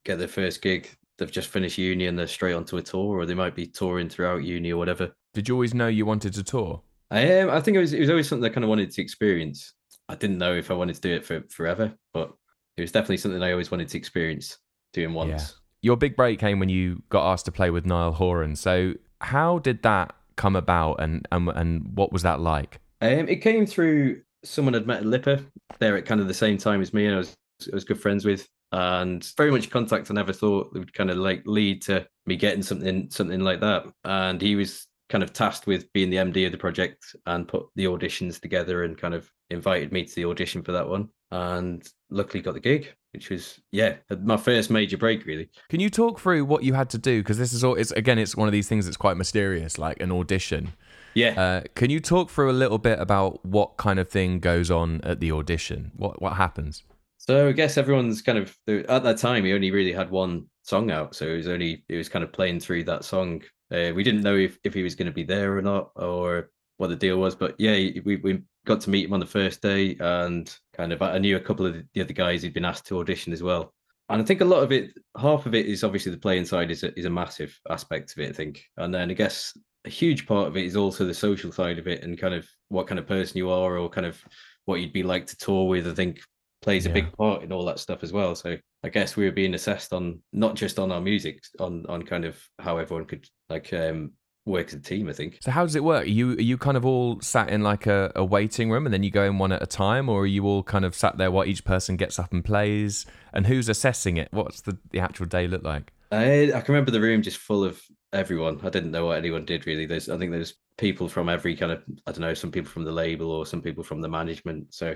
get 0.04 0.20
their 0.20 0.28
first 0.28 0.62
gig, 0.62 0.90
they've 1.18 1.32
just 1.32 1.48
finished 1.48 1.78
uni 1.78 2.06
and 2.06 2.20
they're 2.20 2.28
straight 2.28 2.52
onto 2.54 2.76
a 2.76 2.82
tour, 2.82 3.18
or 3.18 3.26
they 3.26 3.34
might 3.34 3.56
be 3.56 3.66
touring 3.68 4.10
throughout 4.10 4.44
uni 4.44 4.74
or 4.74 4.78
whatever. 4.78 5.14
did 5.34 5.48
you 5.48 5.54
always 5.56 5.74
know 5.74 5.88
you 5.88 6.06
wanted 6.06 6.34
to 6.34 6.44
tour? 6.44 6.82
I 7.10 7.40
um, 7.40 7.50
I 7.50 7.62
think 7.62 7.78
it 7.78 7.80
was 7.80 7.94
it 7.94 8.00
was 8.00 8.10
always 8.10 8.28
something 8.28 8.50
I 8.50 8.54
kind 8.54 8.64
of 8.64 8.70
wanted 8.70 8.92
to 8.92 9.02
experience. 9.02 9.74
I 10.10 10.16
didn't 10.16 10.38
know 10.38 10.54
if 10.54 10.72
I 10.72 10.74
wanted 10.74 10.96
to 10.96 11.02
do 11.02 11.14
it 11.14 11.26
for 11.26 11.44
forever, 11.50 11.94
but 12.14 12.34
it 12.78 12.82
was 12.82 12.92
definitely 12.92 13.18
something 13.18 13.42
I 13.42 13.52
always 13.52 13.72
wanted 13.72 13.90
to 13.90 13.98
experience 13.98 14.58
doing 14.94 15.14
once. 15.14 15.56
Your 15.82 15.98
big 15.98 16.16
break 16.16 16.40
came 16.40 16.60
when 16.60 16.70
you 16.70 17.02
got 17.10 17.32
asked 17.32 17.46
to 17.46 17.52
play 17.52 17.70
with 17.70 17.86
Niall 17.86 18.14
Horan. 18.14 18.56
So 18.56 18.94
how 19.22 19.60
did 19.60 19.84
that 19.84 20.16
come 20.36 20.56
about, 20.56 21.02
and 21.02 21.28
and 21.32 21.50
and 21.50 21.96
what 21.96 22.12
was 22.12 22.24
that 22.24 22.40
like? 22.40 22.80
Um, 23.02 23.28
it 23.30 23.38
came 23.38 23.66
through 23.66 24.22
someone 24.44 24.76
I'd 24.76 24.88
met 24.88 25.00
at 25.00 25.06
LIPA 25.06 25.44
there 25.80 25.98
at 25.98 26.06
kind 26.06 26.22
of 26.22 26.28
the 26.28 26.34
same 26.34 26.58
time 26.58 26.82
as 26.82 26.94
me, 26.94 27.06
and 27.06 27.16
I 27.16 27.18
was 27.20 27.36
I 27.72 27.76
was 27.76 27.84
good 27.84 28.02
friends 28.02 28.26
with, 28.26 28.48
and 28.72 29.24
very 29.38 29.52
much 29.52 29.70
contact 29.70 30.12
I 30.12 30.14
never 30.14 30.34
thought 30.34 30.74
would 30.74 30.94
kind 30.94 31.10
of 31.10 31.18
like 31.18 31.44
lead 31.46 31.82
to 31.84 32.08
me 32.26 32.36
getting 32.36 32.64
something 32.64 33.10
something 33.10 33.42
like 33.42 33.62
that. 33.62 33.86
And 34.04 34.42
he 34.42 34.56
was 34.56 34.87
kind 35.10 35.24
of 35.24 35.34
tasked 35.34 35.68
with 35.68 35.92
being 35.94 36.10
the 36.10 36.18
MD 36.18 36.46
of 36.46 36.52
the 36.52 36.58
project 36.58 37.16
and 37.26 37.48
put 37.48 37.68
the 37.76 37.86
auditions 37.86 38.40
together 38.40 38.84
and 38.84 38.98
kind 38.98 39.14
of 39.14 39.32
invited 39.50 39.92
me 39.92 40.04
to 40.06 40.16
the 40.16 40.26
audition 40.26 40.62
for 40.62 40.72
that 40.74 40.88
one. 40.88 41.10
And 41.32 41.88
luckily 42.10 42.42
got 42.42 42.54
the 42.54 42.60
gig, 42.62 42.94
which 43.12 43.30
was 43.30 43.60
yeah 43.72 43.96
my 44.22 44.38
first 44.38 44.70
major 44.70 44.98
break 44.98 45.26
really. 45.26 45.50
Can 45.70 45.82
you 45.82 45.90
talk 45.90 46.20
through 46.20 46.46
what 46.46 46.64
you 46.64 46.74
had 46.74 46.90
to 46.92 46.98
do? 46.98 47.22
Because 47.22 47.38
this 47.38 47.52
is 47.52 47.64
all. 47.64 47.76
It's 47.76 47.92
again, 47.92 48.18
it's 48.18 48.36
one 48.36 48.48
of 48.48 48.54
these 48.54 48.70
things 48.70 48.86
that's 48.86 48.98
quite 48.98 49.18
mysterious, 49.18 49.78
like 49.78 50.00
an 50.02 50.12
audition. 50.12 50.74
Yeah. 51.14 51.40
Uh, 51.42 51.62
can 51.76 51.90
you 51.90 52.00
talk 52.00 52.30
through 52.30 52.52
a 52.52 52.54
little 52.54 52.78
bit 52.78 53.00
about 53.00 53.44
what 53.44 53.76
kind 53.78 54.00
of 54.00 54.08
thing 54.08 54.40
goes 54.40 54.70
on 54.72 55.02
at 55.02 55.20
the 55.20 55.32
audition? 55.32 55.92
What 55.96 56.22
what 56.22 56.34
happens? 56.34 56.84
So 57.18 57.50
I 57.50 57.52
guess 57.52 57.78
everyone's 57.78 58.22
kind 58.22 58.38
of 58.38 58.56
at 58.68 59.04
that 59.04 59.18
time 59.18 59.44
he 59.44 59.54
only 59.54 59.72
really 59.72 59.92
had 59.92 60.12
one 60.12 60.46
song 60.64 60.92
out, 60.92 61.16
so 61.16 61.26
it 61.26 61.38
was 61.38 61.48
only 61.48 61.84
it 61.90 61.98
was 61.98 62.08
kind 62.08 62.24
of 62.24 62.32
playing 62.32 62.60
through 62.60 62.84
that 62.86 63.04
song. 63.04 63.42
Uh, 63.72 63.92
we 63.94 64.04
didn't 64.04 64.24
know 64.24 64.36
if, 64.36 64.58
if 64.64 64.74
he 64.74 64.84
was 64.84 64.96
going 64.96 65.08
to 65.08 65.12
be 65.12 65.24
there 65.24 65.58
or 65.58 65.62
not, 65.62 65.92
or 65.96 66.50
what 66.78 66.88
the 66.88 66.96
deal 66.96 67.18
was. 67.18 67.36
But 67.36 67.56
yeah, 67.58 67.74
we 68.06 68.18
we 68.18 68.42
got 68.66 68.82
to 68.82 68.90
meet 68.90 69.06
him 69.06 69.14
on 69.14 69.20
the 69.20 69.26
first 69.26 69.62
day, 69.62 69.96
and 70.00 70.54
kind 70.74 70.94
of 70.94 71.02
I 71.02 71.18
knew 71.18 71.36
a 71.36 71.42
couple 71.42 71.66
of 71.66 71.76
the 71.94 72.02
other 72.02 72.14
guys 72.14 72.42
who'd 72.42 72.54
been 72.54 72.66
asked 72.66 72.88
to 72.88 73.00
audition 73.00 73.34
as 73.34 73.44
well. 73.44 73.74
And 74.10 74.22
I 74.22 74.26
think 74.26 74.40
a 74.40 74.46
lot 74.46 74.64
of 74.64 74.72
it, 74.72 74.92
half 75.18 75.46
of 75.46 75.54
it 75.54 75.66
is 75.66 75.84
obviously 75.84 76.14
the 76.14 76.18
playing 76.18 76.46
side 76.46 76.72
is 76.72 76.84
a, 76.84 76.98
is 76.98 77.06
a 77.06 77.10
massive 77.10 77.60
aspect 77.70 78.14
of 78.14 78.20
it. 78.20 78.30
I 78.30 78.34
think, 78.34 78.64
and 78.78 78.94
then 78.94 79.12
I 79.12 79.14
guess 79.14 79.58
a 79.86 79.90
huge 79.90 80.26
part 80.26 80.48
of 80.48 80.56
it 80.56 80.66
is 80.66 80.76
also 80.76 81.06
the 81.06 81.14
social 81.14 81.52
side 81.52 81.78
of 81.78 81.88
it 81.88 82.04
and 82.04 82.18
kind 82.18 82.34
of 82.34 82.48
what 82.70 82.88
kind 82.88 83.00
of 83.00 83.08
person 83.08 83.38
you 83.38 83.50
are 83.50 83.78
or 83.78 83.90
kind 83.90 84.08
of 84.08 84.22
what 84.66 84.80
you'd 84.80 84.94
be 84.94 85.04
like 85.04 85.28
to 85.28 85.38
tour 85.38 85.68
with. 85.68 85.88
I 85.88 85.94
think 85.94 86.22
plays 86.68 86.86
a 86.86 86.90
big 86.90 87.14
part 87.14 87.44
in 87.44 87.54
all 87.54 87.64
that 87.64 87.80
stuff 87.80 88.04
as 88.04 88.12
well. 88.12 88.36
So 88.36 88.58
I 88.84 88.90
guess 88.90 89.16
we 89.16 89.24
were 89.24 89.32
being 89.32 89.54
assessed 89.54 89.94
on 89.94 90.20
not 90.34 90.56
just 90.56 90.80
on 90.80 90.92
our 90.92 91.00
music, 91.00 91.42
on 91.62 91.86
on 91.88 92.04
kind 92.04 92.26
of 92.26 92.38
how 92.60 92.78
everyone 92.78 93.06
could 93.06 93.26
like 93.50 93.72
um 93.72 94.12
work 94.46 94.68
as 94.68 94.74
a 94.74 94.82
team. 94.82 95.08
I 95.08 95.14
think. 95.14 95.38
So 95.42 95.52
how 95.52 95.64
does 95.64 95.76
it 95.76 95.84
work? 95.84 96.04
Are 96.04 96.10
you 96.10 96.32
are 96.34 96.42
you 96.42 96.58
kind 96.58 96.76
of 96.76 96.86
all 96.86 97.22
sat 97.22 97.50
in 97.50 97.64
like 97.64 97.88
a, 97.88 98.12
a 98.18 98.26
waiting 98.26 98.70
room 98.70 98.86
and 98.86 98.94
then 98.94 99.02
you 99.02 99.12
go 99.12 99.24
in 99.24 99.38
one 99.38 99.54
at 99.54 99.64
a 99.64 99.66
time, 99.66 100.10
or 100.10 100.24
are 100.24 100.28
you 100.28 100.46
all 100.46 100.62
kind 100.62 100.84
of 100.84 100.94
sat 100.94 101.18
there 101.18 101.32
while 101.32 101.46
each 101.46 101.64
person 101.64 101.96
gets 101.96 102.20
up 102.20 102.34
and 102.34 102.44
plays? 102.44 103.06
And 103.32 103.48
who's 103.48 103.70
assessing 103.70 104.18
it? 104.18 104.28
What's 104.32 104.60
the, 104.60 104.78
the 104.92 105.00
actual 105.00 105.26
day 105.26 105.48
look 105.48 105.64
like? 105.64 105.94
I 106.12 106.52
I 106.54 106.60
can 106.60 106.74
remember 106.74 106.92
the 106.92 107.02
room 107.02 107.22
just 107.22 107.38
full 107.38 107.64
of 107.64 107.82
everyone. 108.12 108.60
I 108.62 108.70
didn't 108.70 108.92
know 108.92 109.06
what 109.06 109.18
anyone 109.18 109.46
did 109.46 109.66
really. 109.66 109.86
There's 109.86 110.10
I 110.10 110.18
think 110.18 110.32
there's 110.32 110.56
people 110.78 111.08
from 111.08 111.28
every 111.30 111.56
kind 111.56 111.72
of 111.72 111.84
I 112.06 112.12
don't 112.12 112.22
know 112.22 112.34
some 112.34 112.52
people 112.52 112.70
from 112.70 112.84
the 112.84 112.92
label 112.92 113.32
or 113.32 113.46
some 113.46 113.62
people 113.62 113.84
from 113.84 114.02
the 114.02 114.10
management. 114.10 114.74
So 114.74 114.96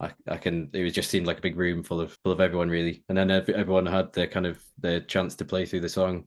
I, 0.00 0.10
I 0.28 0.36
can 0.36 0.70
it 0.72 0.82
was 0.82 0.92
just 0.92 1.10
seemed 1.10 1.26
like 1.26 1.38
a 1.38 1.42
big 1.42 1.56
room 1.56 1.82
full 1.82 2.00
of 2.00 2.16
full 2.24 2.32
of 2.32 2.40
everyone 2.40 2.68
really. 2.68 3.04
And 3.08 3.18
then 3.18 3.30
ev- 3.30 3.48
everyone 3.50 3.86
had 3.86 4.12
their 4.12 4.26
kind 4.26 4.46
of 4.46 4.62
their 4.78 5.00
chance 5.00 5.36
to 5.36 5.44
play 5.44 5.66
through 5.66 5.80
the 5.80 5.88
song 5.88 6.24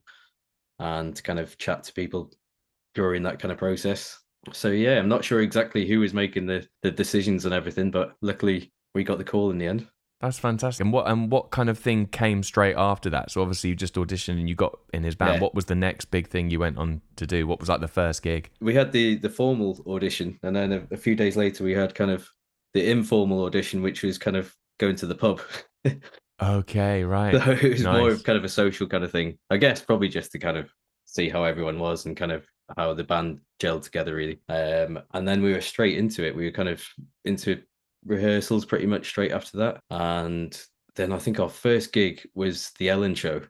and 0.79 1.21
kind 1.23 1.39
of 1.39 1.57
chat 1.57 1.83
to 1.83 1.93
people 1.93 2.31
during 2.93 3.23
that 3.23 3.39
kind 3.39 3.51
of 3.51 3.57
process. 3.57 4.19
So 4.51 4.69
yeah, 4.69 4.99
I'm 4.99 5.09
not 5.09 5.23
sure 5.23 5.41
exactly 5.41 5.87
who 5.87 5.99
was 5.99 6.13
making 6.13 6.45
the 6.45 6.67
the 6.81 6.91
decisions 6.91 7.45
and 7.45 7.53
everything, 7.53 7.91
but 7.91 8.15
luckily 8.21 8.71
we 8.93 9.03
got 9.03 9.17
the 9.17 9.23
call 9.23 9.49
in 9.49 9.57
the 9.57 9.67
end. 9.67 9.87
That's 10.21 10.39
fantastic. 10.39 10.85
And 10.85 10.93
what 10.93 11.07
and 11.07 11.31
what 11.31 11.51
kind 11.51 11.69
of 11.69 11.77
thing 11.77 12.05
came 12.05 12.43
straight 12.43 12.75
after 12.77 13.09
that? 13.09 13.31
So 13.31 13.41
obviously 13.41 13.71
you 13.71 13.75
just 13.75 13.95
auditioned 13.95 14.39
and 14.39 14.47
you 14.47 14.55
got 14.55 14.77
in 14.93 15.03
his 15.03 15.15
band. 15.15 15.35
Yeah. 15.35 15.41
What 15.41 15.55
was 15.55 15.65
the 15.65 15.75
next 15.75 16.05
big 16.11 16.27
thing 16.27 16.49
you 16.49 16.59
went 16.59 16.77
on 16.77 17.01
to 17.17 17.27
do? 17.27 17.45
What 17.47 17.59
was 17.59 17.67
like 17.67 17.81
the 17.81 17.87
first 17.87 18.21
gig? 18.21 18.49
we 18.61 18.73
had 18.73 18.91
the 18.91 19.15
the 19.15 19.29
formal 19.29 19.83
audition 19.87 20.39
and 20.43 20.55
then 20.55 20.71
a, 20.71 20.87
a 20.91 20.97
few 20.97 21.15
days 21.15 21.35
later 21.35 21.63
we 21.63 21.73
had 21.73 21.95
kind 21.95 22.11
of 22.11 22.29
the 22.73 22.89
informal 22.89 23.45
audition 23.45 23.81
which 23.81 24.03
was 24.03 24.17
kind 24.17 24.37
of 24.37 24.53
going 24.79 24.95
to 24.97 25.07
the 25.07 25.15
pub. 25.15 25.41
Okay, 26.41 27.03
right. 27.03 27.41
so 27.41 27.51
it 27.51 27.71
was 27.71 27.83
more 27.83 28.09
of 28.11 28.23
kind 28.23 28.37
of 28.37 28.43
a 28.43 28.49
social 28.49 28.87
kind 28.87 29.03
of 29.03 29.11
thing. 29.11 29.37
I 29.49 29.57
guess 29.57 29.81
probably 29.81 30.09
just 30.09 30.31
to 30.31 30.39
kind 30.39 30.57
of 30.57 30.69
see 31.05 31.29
how 31.29 31.43
everyone 31.43 31.79
was 31.79 32.05
and 32.05 32.17
kind 32.17 32.31
of 32.31 32.45
how 32.75 32.93
the 32.93 33.03
band 33.03 33.39
gelled 33.61 33.83
together 33.83 34.15
really. 34.15 34.41
Um 34.49 34.99
and 35.13 35.27
then 35.27 35.41
we 35.41 35.53
were 35.53 35.61
straight 35.61 35.97
into 35.97 36.25
it. 36.25 36.35
We 36.35 36.45
were 36.45 36.51
kind 36.51 36.69
of 36.69 36.83
into 37.23 37.61
rehearsals 38.05 38.65
pretty 38.65 38.87
much 38.87 39.07
straight 39.07 39.31
after 39.31 39.57
that. 39.57 39.79
And 39.89 40.59
then 40.95 41.11
i 41.11 41.17
think 41.17 41.39
our 41.39 41.49
first 41.49 41.91
gig 41.91 42.21
was 42.35 42.71
the 42.77 42.89
ellen 42.89 43.15
show. 43.15 43.41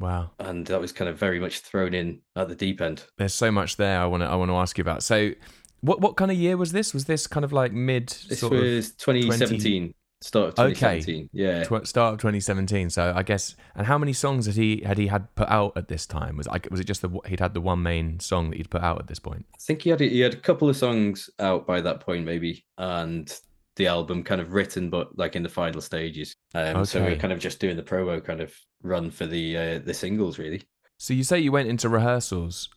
Wow. 0.00 0.30
and 0.38 0.64
that 0.66 0.80
was 0.80 0.92
kind 0.92 1.10
of 1.10 1.18
very 1.18 1.40
much 1.40 1.58
thrown 1.60 1.92
in 1.92 2.20
at 2.36 2.48
the 2.48 2.54
deep 2.54 2.80
end. 2.80 3.02
There's 3.16 3.34
so 3.34 3.50
much 3.50 3.76
there 3.76 4.00
I 4.00 4.06
want 4.06 4.22
to 4.22 4.26
I 4.26 4.36
want 4.36 4.50
to 4.50 4.56
ask 4.56 4.78
you 4.78 4.82
about. 4.82 5.02
So 5.02 5.32
what 5.80 6.00
what 6.00 6.16
kind 6.16 6.30
of 6.30 6.36
year 6.36 6.56
was 6.56 6.72
this? 6.72 6.92
Was 6.94 7.04
this 7.06 7.26
kind 7.26 7.44
of 7.44 7.52
like 7.52 7.72
mid 7.72 8.08
this 8.28 8.40
sort 8.40 8.52
of 8.54 8.60
was 8.60 8.92
2017 8.92 9.94
start 10.20 10.58
of 10.58 10.66
Okay. 10.72 11.00
2017 11.00 11.30
yeah 11.32 11.62
tw- 11.62 11.86
start 11.86 12.14
of 12.14 12.20
2017. 12.20 12.90
So 12.90 13.12
I 13.14 13.22
guess, 13.22 13.54
and 13.76 13.86
how 13.86 13.98
many 13.98 14.12
songs 14.12 14.46
had 14.46 14.56
he 14.56 14.82
had 14.84 14.98
he 14.98 15.06
had 15.06 15.32
put 15.36 15.48
out 15.48 15.72
at 15.76 15.88
this 15.88 16.06
time? 16.06 16.36
Was 16.36 16.46
like 16.48 16.66
was 16.70 16.80
it 16.80 16.84
just 16.84 17.02
the 17.02 17.10
he'd 17.26 17.40
had 17.40 17.54
the 17.54 17.60
one 17.60 17.82
main 17.82 18.18
song 18.20 18.50
that 18.50 18.56
he'd 18.56 18.70
put 18.70 18.82
out 18.82 18.98
at 18.98 19.06
this 19.06 19.18
point? 19.20 19.46
I 19.54 19.58
think 19.60 19.82
he 19.82 19.90
had 19.90 20.00
he 20.00 20.20
had 20.20 20.34
a 20.34 20.38
couple 20.38 20.68
of 20.68 20.76
songs 20.76 21.30
out 21.38 21.66
by 21.66 21.80
that 21.80 22.00
point, 22.00 22.24
maybe, 22.24 22.64
and 22.78 23.32
the 23.76 23.86
album 23.86 24.24
kind 24.24 24.40
of 24.40 24.52
written, 24.54 24.90
but 24.90 25.16
like 25.16 25.36
in 25.36 25.44
the 25.44 25.48
final 25.48 25.80
stages. 25.80 26.34
Um, 26.52 26.84
So 26.84 27.00
we 27.00 27.10
we're 27.12 27.16
kind 27.16 27.32
of 27.32 27.38
just 27.38 27.60
doing 27.60 27.76
the 27.76 27.82
promo 27.84 28.22
kind 28.22 28.40
of 28.40 28.52
run 28.82 29.12
for 29.12 29.24
the 29.26 29.56
uh, 29.56 29.78
the 29.78 29.94
singles, 29.94 30.36
really. 30.36 30.62
So 30.96 31.14
you 31.14 31.22
say 31.22 31.38
you 31.38 31.52
went 31.52 31.68
into 31.68 31.88
rehearsals. 31.88 32.68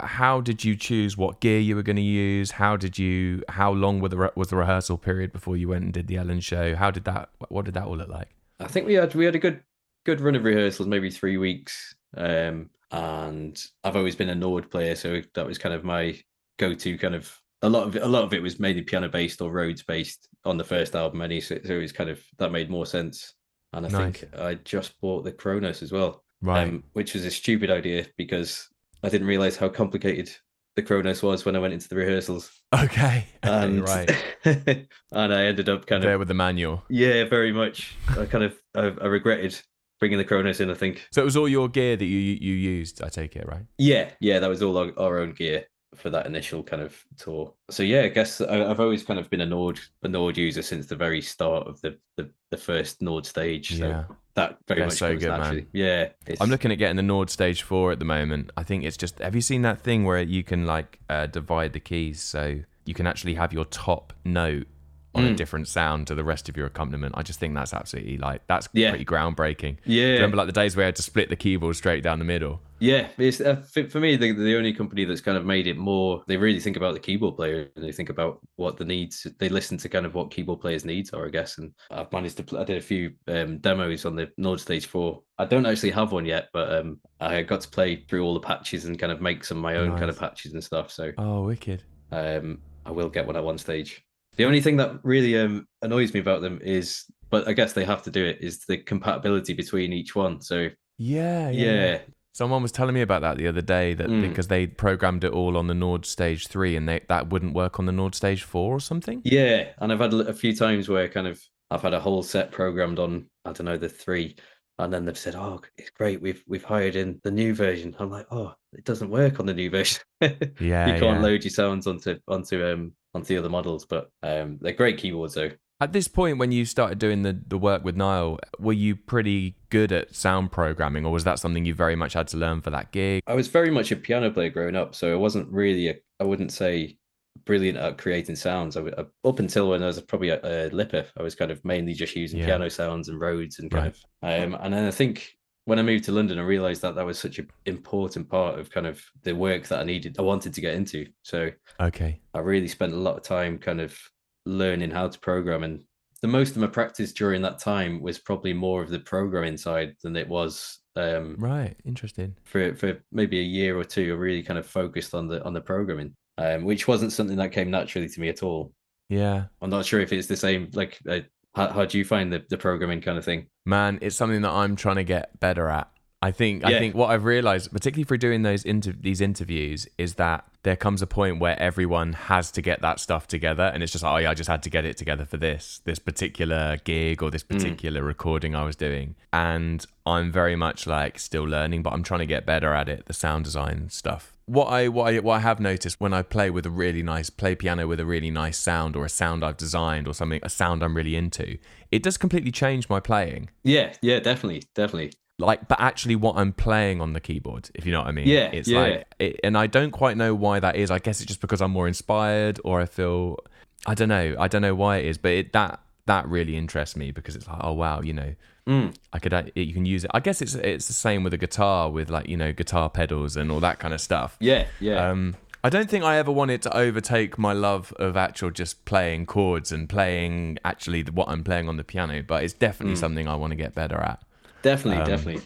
How 0.00 0.40
did 0.40 0.64
you 0.64 0.76
choose 0.76 1.16
what 1.16 1.40
gear 1.40 1.58
you 1.60 1.76
were 1.76 1.82
going 1.82 1.96
to 1.96 2.02
use? 2.02 2.52
How 2.52 2.76
did 2.76 2.98
you? 2.98 3.42
How 3.48 3.72
long 3.72 4.00
were 4.00 4.08
the 4.08 4.16
re- 4.18 4.30
was 4.34 4.48
the 4.48 4.56
rehearsal 4.56 4.98
period 4.98 5.32
before 5.32 5.56
you 5.56 5.68
went 5.68 5.84
and 5.84 5.92
did 5.92 6.06
the 6.06 6.16
Ellen 6.16 6.40
show? 6.40 6.74
How 6.74 6.90
did 6.90 7.04
that? 7.04 7.30
What 7.48 7.64
did 7.64 7.74
that 7.74 7.84
all 7.84 7.96
look 7.96 8.08
like? 8.08 8.28
I 8.60 8.66
think 8.66 8.86
we 8.86 8.94
had 8.94 9.14
we 9.14 9.24
had 9.24 9.34
a 9.34 9.38
good 9.38 9.62
good 10.04 10.20
run 10.20 10.34
of 10.34 10.44
rehearsals, 10.44 10.88
maybe 10.88 11.10
three 11.10 11.36
weeks. 11.36 11.94
Um, 12.16 12.70
and 12.90 13.62
I've 13.84 13.96
always 13.96 14.16
been 14.16 14.30
a 14.30 14.34
Nord 14.34 14.70
player, 14.70 14.94
so 14.94 15.20
that 15.34 15.46
was 15.46 15.58
kind 15.58 15.74
of 15.74 15.84
my 15.84 16.18
go 16.58 16.74
to 16.74 16.98
kind 16.98 17.14
of. 17.14 17.34
A 17.62 17.68
lot 17.68 17.88
of 17.88 17.96
it, 17.96 18.02
a 18.02 18.06
lot 18.06 18.22
of 18.22 18.32
it 18.32 18.40
was 18.40 18.60
mainly 18.60 18.82
piano 18.82 19.08
based 19.08 19.40
or 19.42 19.50
Rhodes 19.50 19.82
based 19.82 20.28
on 20.44 20.58
the 20.58 20.64
first 20.64 20.94
album, 20.94 21.22
any 21.22 21.40
so, 21.40 21.58
so 21.64 21.74
it 21.74 21.78
was 21.80 21.90
kind 21.90 22.08
of 22.08 22.22
that 22.38 22.52
made 22.52 22.70
more 22.70 22.86
sense. 22.86 23.34
And 23.72 23.84
I 23.84 23.88
Nice. 23.88 24.20
think 24.20 24.34
I 24.38 24.54
just 24.54 25.00
bought 25.00 25.24
the 25.24 25.32
Kronos 25.32 25.82
as 25.82 25.90
well. 25.90 26.22
Right. 26.40 26.68
um, 26.68 26.84
which 26.92 27.14
was 27.14 27.24
a 27.24 27.32
stupid 27.32 27.68
idea 27.68 28.06
because 28.16 28.68
I 29.02 29.08
didn't 29.08 29.26
realize 29.26 29.56
how 29.56 29.68
complicated 29.68 30.30
the 30.76 30.82
Kronos 30.82 31.22
was 31.22 31.44
when 31.44 31.56
I 31.56 31.58
went 31.58 31.74
into 31.74 31.88
the 31.88 31.96
rehearsals, 31.96 32.50
okay. 32.74 33.26
and 33.42 33.82
right. 33.82 34.10
and 34.44 35.34
I 35.34 35.44
ended 35.44 35.68
up 35.68 35.86
kind 35.86 36.02
There 36.02 36.14
of 36.14 36.18
with 36.20 36.28
the 36.28 36.34
manual. 36.34 36.84
yeah, 36.88 37.24
very 37.24 37.52
much. 37.52 37.96
I 38.16 38.26
kind 38.26 38.44
of 38.44 38.56
I, 38.76 38.86
I 39.02 39.06
regretted 39.06 39.60
bringing 40.00 40.18
the 40.18 40.24
Kronos 40.24 40.60
in. 40.60 40.70
I 40.70 40.74
think 40.74 41.06
So 41.10 41.20
it 41.22 41.24
was 41.24 41.36
all 41.36 41.48
your 41.48 41.68
gear 41.68 41.96
that 41.96 42.04
you 42.04 42.18
you 42.18 42.54
used. 42.54 43.02
I 43.02 43.08
take 43.08 43.34
it 43.36 43.46
right. 43.48 43.64
yeah, 43.78 44.10
yeah, 44.20 44.38
that 44.38 44.48
was 44.48 44.62
all 44.62 44.76
our, 44.78 44.92
our 44.98 45.18
own 45.18 45.32
gear 45.32 45.64
for 45.94 46.10
that 46.10 46.26
initial 46.26 46.62
kind 46.62 46.82
of 46.82 47.02
tour. 47.16 47.52
So 47.70 47.82
yeah, 47.82 48.02
I 48.02 48.08
guess 48.08 48.40
I, 48.40 48.68
I've 48.70 48.80
always 48.80 49.02
kind 49.02 49.18
of 49.18 49.30
been 49.30 49.40
a 49.40 49.46
Nord 49.46 49.80
a 50.02 50.08
Nord 50.08 50.36
user 50.36 50.62
since 50.62 50.86
the 50.86 50.96
very 50.96 51.22
start 51.22 51.66
of 51.66 51.80
the 51.80 51.96
the, 52.16 52.28
the 52.50 52.56
first 52.56 53.00
Nord 53.02 53.24
stage. 53.26 53.78
So 53.78 53.88
Yeah. 53.88 54.04
that 54.34 54.58
very 54.68 54.80
They're 54.80 54.88
much 54.88 54.98
so 54.98 55.16
good, 55.16 55.28
man. 55.28 55.66
Yeah, 55.72 56.08
it's, 56.26 56.40
I'm 56.40 56.50
looking 56.50 56.70
at 56.72 56.78
getting 56.78 56.96
the 56.96 57.02
Nord 57.02 57.30
Stage 57.30 57.62
Four 57.62 57.90
at 57.92 57.98
the 57.98 58.04
moment. 58.04 58.50
I 58.56 58.62
think 58.64 58.84
it's 58.84 58.96
just. 58.96 59.18
Have 59.18 59.34
you 59.34 59.40
seen 59.40 59.62
that 59.62 59.80
thing 59.80 60.04
where 60.04 60.22
you 60.22 60.42
can 60.44 60.66
like 60.66 60.98
uh, 61.08 61.26
divide 61.26 61.72
the 61.72 61.80
keys 61.80 62.20
so 62.22 62.60
you 62.84 62.94
can 62.94 63.06
actually 63.06 63.34
have 63.34 63.52
your 63.52 63.64
top 63.66 64.12
note 64.24 64.66
on 65.14 65.24
a 65.24 65.30
Mm. 65.30 65.36
different 65.36 65.66
sound 65.68 66.06
to 66.06 66.14
the 66.14 66.22
rest 66.22 66.48
of 66.50 66.56
your 66.56 66.66
accompaniment? 66.66 67.14
I 67.16 67.22
just 67.22 67.40
think 67.40 67.54
that's 67.54 67.72
absolutely 67.72 68.18
like 68.18 68.46
that's 68.46 68.68
Yeah. 68.74 68.90
pretty 68.90 69.06
groundbreaking. 69.06 69.78
Yeah, 69.86 70.12
Remember 70.14 70.36
like 70.36 70.46
the 70.46 70.52
days 70.52 70.76
where 70.76 70.84
I 70.84 70.88
had 70.88 70.96
to 70.96 71.02
split 71.02 71.30
the 71.30 71.36
keyboard 71.36 71.76
straight 71.76 72.02
down 72.02 72.18
the 72.18 72.24
middle. 72.26 72.60
Yeah, 72.80 73.08
it's 73.18 73.40
uh, 73.40 73.56
for, 73.72 73.88
for 73.90 73.98
me 73.98 74.14
the 74.14 74.32
the 74.32 74.56
only 74.56 74.72
company 74.72 75.04
that's 75.04 75.20
kind 75.20 75.36
of 75.36 75.44
made 75.44 75.66
it 75.66 75.76
more. 75.76 76.22
They 76.28 76.36
really 76.36 76.60
think 76.60 76.76
about 76.76 76.94
the 76.94 77.00
keyboard 77.00 77.34
player 77.36 77.68
and 77.74 77.84
they 77.84 77.90
think 77.90 78.08
about 78.08 78.40
what 78.54 78.76
the 78.76 78.84
needs. 78.84 79.26
They 79.38 79.48
listen 79.48 79.78
to 79.78 79.88
kind 79.88 80.06
of 80.06 80.14
what 80.14 80.30
keyboard 80.30 80.60
players' 80.60 80.84
needs 80.84 81.10
are, 81.10 81.26
I 81.26 81.30
guess. 81.30 81.58
And 81.58 81.72
I've 81.90 82.12
managed 82.12 82.36
to. 82.36 82.44
Pl- 82.44 82.58
I 82.60 82.64
did 82.64 82.76
a 82.78 82.80
few 82.80 83.12
um, 83.26 83.58
demos 83.58 84.04
on 84.04 84.14
the 84.14 84.30
Nord 84.36 84.60
Stage 84.60 84.86
Four. 84.86 85.22
I 85.38 85.44
don't 85.44 85.66
actually 85.66 85.90
have 85.90 86.12
one 86.12 86.24
yet, 86.24 86.48
but 86.52 86.72
um, 86.72 87.00
I 87.20 87.42
got 87.42 87.62
to 87.62 87.68
play 87.68 88.04
through 88.08 88.22
all 88.24 88.34
the 88.34 88.40
patches 88.40 88.84
and 88.84 88.98
kind 88.98 89.10
of 89.12 89.20
make 89.20 89.44
some 89.44 89.58
of 89.58 89.62
my 89.62 89.76
own 89.76 89.96
kind 89.98 90.10
of 90.10 90.18
patches 90.18 90.52
and 90.52 90.62
stuff. 90.62 90.92
So 90.92 91.10
Oh, 91.18 91.42
wicked. 91.46 91.82
um, 92.12 92.58
I 92.86 92.92
will 92.92 93.08
get 93.08 93.26
one 93.26 93.36
at 93.36 93.42
one 93.44 93.58
stage. 93.58 94.04
The 94.36 94.44
only 94.44 94.60
thing 94.60 94.76
that 94.76 95.00
really 95.02 95.36
um, 95.36 95.66
annoys 95.82 96.14
me 96.14 96.20
about 96.20 96.42
them 96.42 96.60
is, 96.62 97.04
but 97.28 97.48
I 97.48 97.54
guess 97.54 97.72
they 97.72 97.84
have 97.84 98.04
to 98.04 98.10
do 98.12 98.24
it, 98.24 98.38
is 98.40 98.64
the 98.66 98.78
compatibility 98.78 99.52
between 99.52 99.92
each 99.92 100.14
one. 100.14 100.40
So 100.40 100.68
Yeah, 100.96 101.50
yeah. 101.50 101.50
yeah, 101.50 101.98
Someone 102.38 102.62
was 102.62 102.70
telling 102.70 102.94
me 102.94 103.00
about 103.00 103.22
that 103.22 103.36
the 103.36 103.48
other 103.48 103.60
day 103.60 103.94
that 103.94 104.06
Mm. 104.06 104.20
because 104.22 104.46
they 104.46 104.64
programmed 104.68 105.24
it 105.24 105.32
all 105.32 105.56
on 105.56 105.66
the 105.66 105.74
Nord 105.74 106.06
Stage 106.06 106.46
3 106.46 106.76
and 106.76 106.88
they 106.88 107.00
that 107.08 107.30
wouldn't 107.30 107.52
work 107.52 107.80
on 107.80 107.86
the 107.86 107.90
Nord 107.90 108.14
Stage 108.14 108.44
4 108.44 108.76
or 108.76 108.78
something. 108.78 109.20
Yeah, 109.24 109.70
and 109.78 109.90
I've 109.92 109.98
had 109.98 110.14
a 110.14 110.32
few 110.32 110.54
times 110.54 110.88
where 110.88 111.08
kind 111.08 111.26
of 111.26 111.42
I've 111.72 111.82
had 111.82 111.94
a 111.94 111.98
whole 111.98 112.22
set 112.22 112.52
programmed 112.52 113.00
on 113.00 113.26
I 113.44 113.50
don't 113.50 113.64
know 113.64 113.76
the 113.76 113.88
three, 113.88 114.36
and 114.78 114.92
then 114.92 115.04
they've 115.04 115.18
said, 115.18 115.34
"Oh, 115.34 115.60
it's 115.78 115.90
great. 115.90 116.22
We've 116.22 116.44
we've 116.46 116.62
hired 116.62 116.94
in 116.94 117.20
the 117.24 117.32
new 117.32 117.56
version." 117.56 117.96
I'm 117.98 118.08
like, 118.12 118.26
"Oh, 118.30 118.54
it 118.72 118.84
doesn't 118.84 119.10
work 119.10 119.40
on 119.40 119.46
the 119.46 119.54
new 119.54 119.68
version. 119.68 120.00
Yeah, 120.60 120.86
you 120.94 121.00
can't 121.00 121.18
yeah. 121.18 121.20
load 121.20 121.42
your 121.42 121.50
sounds 121.50 121.88
onto 121.88 122.20
onto 122.28 122.64
um 122.64 122.92
onto 123.14 123.26
the 123.34 123.38
other 123.38 123.50
models." 123.50 123.84
But 123.84 124.12
um, 124.22 124.58
they're 124.60 124.74
great 124.74 124.98
keyboards 124.98 125.34
though. 125.34 125.50
At 125.80 125.92
this 125.92 126.08
point, 126.08 126.38
when 126.38 126.50
you 126.50 126.64
started 126.64 126.98
doing 126.98 127.22
the, 127.22 127.40
the 127.46 127.56
work 127.56 127.84
with 127.84 127.96
Niall, 127.96 128.40
were 128.58 128.72
you 128.72 128.96
pretty 128.96 129.54
good 129.70 129.92
at 129.92 130.12
sound 130.12 130.50
programming, 130.50 131.06
or 131.06 131.12
was 131.12 131.22
that 131.22 131.38
something 131.38 131.64
you 131.64 131.72
very 131.74 131.94
much 131.94 132.14
had 132.14 132.26
to 132.28 132.36
learn 132.36 132.60
for 132.60 132.70
that 132.70 132.90
gig? 132.90 133.22
I 133.28 133.34
was 133.34 133.46
very 133.46 133.70
much 133.70 133.92
a 133.92 133.96
piano 133.96 134.28
player 134.32 134.50
growing 134.50 134.74
up, 134.74 134.96
so 134.96 135.12
I 135.12 135.16
wasn't 135.16 135.48
really 135.52 135.88
a, 135.88 135.94
I 136.18 136.24
wouldn't 136.24 136.52
say 136.52 136.98
brilliant 137.44 137.78
at 137.78 137.96
creating 137.96 138.34
sounds. 138.34 138.76
I, 138.76 138.80
uh, 138.82 139.04
up 139.24 139.38
until 139.38 139.70
when 139.70 139.84
I 139.84 139.86
was 139.86 140.00
probably 140.02 140.30
a, 140.30 140.40
a 140.42 140.70
LIPA, 140.70 141.06
I 141.16 141.22
was 141.22 141.36
kind 141.36 141.52
of 141.52 141.64
mainly 141.64 141.94
just 141.94 142.16
using 142.16 142.40
Yeah. 142.40 142.46
piano 142.46 142.68
sounds 142.70 143.08
and 143.08 143.20
Rhodes 143.20 143.60
and 143.60 143.70
kind 143.70 143.84
Right. 144.22 144.42
of. 144.44 144.44
Um, 144.52 144.58
and 144.60 144.74
then 144.74 144.84
I 144.84 144.90
think 144.90 145.30
when 145.66 145.78
I 145.78 145.82
moved 145.82 146.02
to 146.06 146.12
London, 146.12 146.40
I 146.40 146.42
realized 146.42 146.82
that 146.82 146.96
that 146.96 147.06
was 147.06 147.20
such 147.20 147.38
an 147.38 147.48
important 147.66 148.28
part 148.28 148.58
of 148.58 148.68
kind 148.70 148.86
of 148.88 149.00
the 149.22 149.32
work 149.36 149.68
that 149.68 149.78
I 149.78 149.84
needed, 149.84 150.16
I 150.18 150.22
wanted 150.22 150.54
to 150.54 150.60
get 150.60 150.74
into. 150.74 151.06
So 151.22 151.50
Okay. 151.80 152.20
I 152.34 152.40
really 152.40 152.66
spent 152.66 152.94
a 152.94 152.96
lot 152.96 153.16
of 153.16 153.22
time 153.22 153.58
kind 153.58 153.80
of 153.80 153.96
learning 154.46 154.90
how 154.90 155.08
to 155.08 155.18
program 155.18 155.64
and 155.64 155.80
the 156.20 156.28
most 156.28 156.56
of 156.56 156.62
my 156.62 156.66
practice 156.66 157.12
during 157.12 157.42
that 157.42 157.58
time 157.60 158.00
was 158.00 158.18
probably 158.18 158.52
more 158.52 158.82
of 158.82 158.90
the 158.90 158.98
programming 158.98 159.56
side 159.56 159.94
than 160.02 160.16
it 160.16 160.28
was 160.28 160.80
um 160.96 161.36
Right. 161.38 161.76
Interesting. 161.84 162.34
for 162.44 162.74
for 162.74 162.98
maybe 163.12 163.38
a 163.38 163.42
year 163.42 163.78
or 163.78 163.84
two, 163.84 164.12
I 164.12 164.16
really 164.16 164.42
kind 164.42 164.58
of 164.58 164.66
focused 164.66 165.14
on 165.14 165.28
the 165.28 165.44
on 165.44 165.52
the 165.52 165.60
programming, 165.60 166.14
um, 166.38 166.64
which 166.64 166.88
wasn't 166.88 167.12
something 167.12 167.36
that 167.36 167.52
came 167.52 167.70
naturally 167.70 168.08
to 168.08 168.20
me 168.20 168.28
at 168.28 168.42
all. 168.42 168.72
Yeah. 169.08 169.44
I'm 169.62 169.70
not 169.70 169.86
sure 169.86 170.00
if 170.00 170.12
it's 170.12 170.26
the 170.26 170.36
same. 170.36 170.70
Like, 170.74 170.98
uh, 171.08 171.20
how, 171.54 171.68
how 171.68 171.84
do 171.86 171.96
you 171.98 172.04
find 172.04 172.32
the, 172.32 172.44
the 172.50 172.58
programming 172.58 173.00
kind 173.00 173.16
of 173.16 173.24
thing? 173.24 173.46
Man, 173.64 173.98
it's 174.02 174.16
something 174.16 174.42
that 174.42 174.50
I'm 174.50 174.76
trying 174.76 174.96
to 174.96 175.04
get 175.04 175.38
better 175.40 175.68
at. 175.68 175.88
I 176.20 176.32
think 176.32 176.64
I 176.64 176.78
think 176.80 176.96
what 176.96 177.10
I've 177.10 177.24
realized, 177.24 177.70
particularly 177.70 178.02
through 178.04 178.18
doing 178.18 178.42
those 178.42 178.64
inter- 178.64 178.94
these 178.98 179.20
interviews, 179.20 179.86
is 179.98 180.14
that 180.14 180.44
there 180.68 180.76
comes 180.76 181.00
a 181.00 181.06
point 181.06 181.38
where 181.38 181.58
everyone 181.58 182.12
has 182.12 182.50
to 182.50 182.60
get 182.60 182.82
that 182.82 183.00
stuff 183.00 183.26
together, 183.26 183.70
and 183.72 183.82
it's 183.82 183.90
just 183.90 184.04
like, 184.04 184.12
oh 184.12 184.16
yeah, 184.18 184.30
I 184.30 184.34
just 184.34 184.50
had 184.50 184.62
to 184.64 184.68
get 184.68 184.84
it 184.84 184.98
together 184.98 185.24
for 185.24 185.38
this 185.38 185.80
this 185.84 185.98
particular 185.98 186.76
gig 186.84 187.22
or 187.22 187.30
this 187.30 187.40
hmm. 187.40 187.56
particular 187.56 188.02
recording 188.02 188.54
I 188.54 188.64
was 188.64 188.76
doing, 188.76 189.16
and 189.32 189.86
I'm 190.04 190.30
very 190.30 190.56
much 190.56 190.86
like 190.86 191.18
still 191.18 191.44
learning, 191.44 191.82
but 191.82 191.94
I'm 191.94 192.02
trying 192.02 192.20
to 192.20 192.26
get 192.26 192.44
better 192.44 192.74
at 192.74 192.86
it, 192.86 193.06
the 193.06 193.14
sound 193.14 193.44
design 193.44 193.88
stuff. 193.88 194.36
What 194.44 194.66
I 194.66 194.88
what 194.88 195.14
I 195.14 195.20
what 195.20 195.36
I 195.36 195.38
have 195.38 195.58
noticed 195.58 196.02
when 196.02 196.12
I 196.12 196.20
play 196.20 196.50
with 196.50 196.66
a 196.66 196.70
really 196.70 197.02
nice 197.02 197.30
play 197.30 197.54
piano 197.54 197.86
with 197.86 197.98
a 197.98 198.04
really 198.04 198.30
nice 198.30 198.58
sound 198.58 198.94
or 198.94 199.06
a 199.06 199.08
sound 199.08 199.42
I've 199.42 199.56
designed 199.56 200.06
or 200.06 200.12
something 200.12 200.40
a 200.42 200.50
sound 200.50 200.82
I'm 200.82 200.94
really 200.94 201.16
into, 201.16 201.56
it 201.90 202.02
does 202.02 202.18
completely 202.18 202.52
change 202.52 202.90
my 202.90 203.00
playing 203.00 203.48
Yeah, 203.64 203.94
yeah, 204.02 204.20
definitely, 204.20 204.64
definitely. 204.74 205.12
Like 205.38 205.68
but 205.68 205.80
actually 205.80 206.16
what 206.16 206.36
i'm 206.36 206.52
playing 206.52 207.00
on 207.00 207.12
the 207.12 207.20
keyboard 207.20 207.70
if 207.74 207.86
you 207.86 207.92
know 207.92 208.00
what 208.00 208.08
i 208.08 208.12
mean 208.12 208.26
Yeah, 208.26 208.50
it's 208.52 208.68
yeah. 208.68 208.80
like 208.80 209.14
it, 209.18 209.40
and 209.44 209.56
i 209.56 209.66
don't 209.66 209.92
quite 209.92 210.16
know 210.16 210.34
why 210.34 210.58
that 210.60 210.76
is 210.76 210.90
i 210.90 210.98
guess 210.98 211.20
it's 211.20 211.28
just 211.28 211.40
because 211.40 211.60
i'm 211.62 211.70
more 211.70 211.86
inspired 211.86 212.60
or 212.64 212.80
i 212.80 212.86
feel 212.86 213.38
i 213.86 213.94
don't 213.94 214.08
know 214.08 214.34
i 214.38 214.48
don't 214.48 214.62
know 214.62 214.74
why 214.74 214.96
it 214.98 215.06
is 215.06 215.16
but 215.18 215.30
it, 215.32 215.52
that 215.52 215.80
that 216.06 216.26
really 216.28 216.56
interests 216.56 216.96
me 216.96 217.10
because 217.12 217.36
it's 217.36 217.46
like 217.46 217.58
oh 217.62 217.72
wow 217.72 218.00
you 218.00 218.12
know 218.12 218.34
Mm. 218.66 218.94
i 219.14 219.18
could 219.18 219.32
uh, 219.32 219.44
you 219.54 219.72
can 219.72 219.86
use 219.86 220.04
it 220.04 220.10
i 220.12 220.20
guess 220.20 220.42
it's 220.42 220.54
it's 220.54 220.88
the 220.88 220.92
same 220.92 221.22
with 221.24 221.32
a 221.32 221.38
guitar 221.38 221.90
with 221.90 222.10
like 222.10 222.28
you 222.28 222.36
know 222.36 222.52
guitar 222.52 222.90
pedals 222.90 223.34
and 223.34 223.50
all 223.50 223.60
that 223.60 223.78
kind 223.78 223.94
of 223.94 224.00
stuff 224.00 224.36
Yeah, 224.40 224.66
yeah. 224.78 225.08
um, 225.08 225.36
I 225.64 225.70
don't 225.70 225.88
think 225.90 226.04
I 226.04 226.18
ever 226.18 226.30
wanted 226.30 226.60
to 226.62 226.76
overtake 226.76 227.38
my 227.38 227.52
love 227.54 227.92
of 227.98 228.14
actual 228.16 228.50
just 228.50 228.84
playing 228.84 229.24
chords 229.26 229.72
and 229.72 229.88
playing 229.88 230.58
actually 230.66 231.00
the- 231.02 231.12
what 231.12 231.28
I'm 231.30 231.42
playing 231.42 231.66
on 231.68 231.76
the 231.78 231.82
piano, 231.82 232.22
but 232.22 232.44
it's 232.44 232.52
definitely 232.52 232.94
Mm. 232.94 232.98
something 233.00 233.26
I 233.26 233.34
want 233.36 233.50
to 233.52 233.56
get 233.56 233.74
better 233.74 233.96
at. 233.96 234.20
Definitely, 234.62 235.02
um, 235.02 235.08
definitely. 235.08 235.42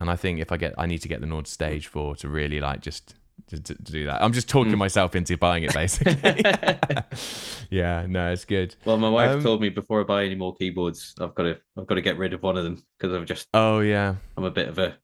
And 0.00 0.10
I 0.10 0.16
think 0.16 0.40
if 0.40 0.52
I 0.52 0.56
get, 0.56 0.74
I 0.76 0.86
need 0.86 0.98
to 0.98 1.08
get 1.08 1.20
the 1.20 1.26
Nord 1.26 1.46
Stage 1.46 1.86
Four 1.86 2.16
to 2.16 2.28
really 2.28 2.60
like 2.60 2.80
just 2.82 3.14
to, 3.48 3.60
to, 3.62 3.74
to 3.74 3.92
do 3.92 4.04
that. 4.06 4.22
I'm 4.22 4.32
just 4.32 4.48
talking 4.48 4.76
myself 4.76 5.14
into 5.16 5.36
buying 5.38 5.64
it, 5.64 5.72
basically. 5.72 6.16
yeah, 7.70 8.06
no, 8.08 8.32
it's 8.32 8.44
good. 8.44 8.74
Well, 8.84 8.96
my 8.98 9.08
wife 9.08 9.30
Um, 9.30 9.42
told 9.42 9.60
me 9.60 9.68
before 9.68 10.00
I 10.00 10.04
buy 10.04 10.24
any 10.24 10.34
more 10.34 10.54
keyboards, 10.54 11.14
I've 11.20 11.34
got 11.34 11.44
to 11.44 11.58
I've 11.78 11.86
got 11.86 11.94
to 11.96 12.02
get 12.02 12.18
rid 12.18 12.32
of 12.32 12.42
one 12.42 12.56
of 12.56 12.64
them 12.64 12.82
because 12.98 13.14
I've 13.14 13.26
just 13.26 13.48
Oh 13.54 13.80
yeah, 13.80 14.16
I'm 14.36 14.44
a 14.44 14.50
bit 14.50 14.68
of 14.68 14.78
a 14.78 14.96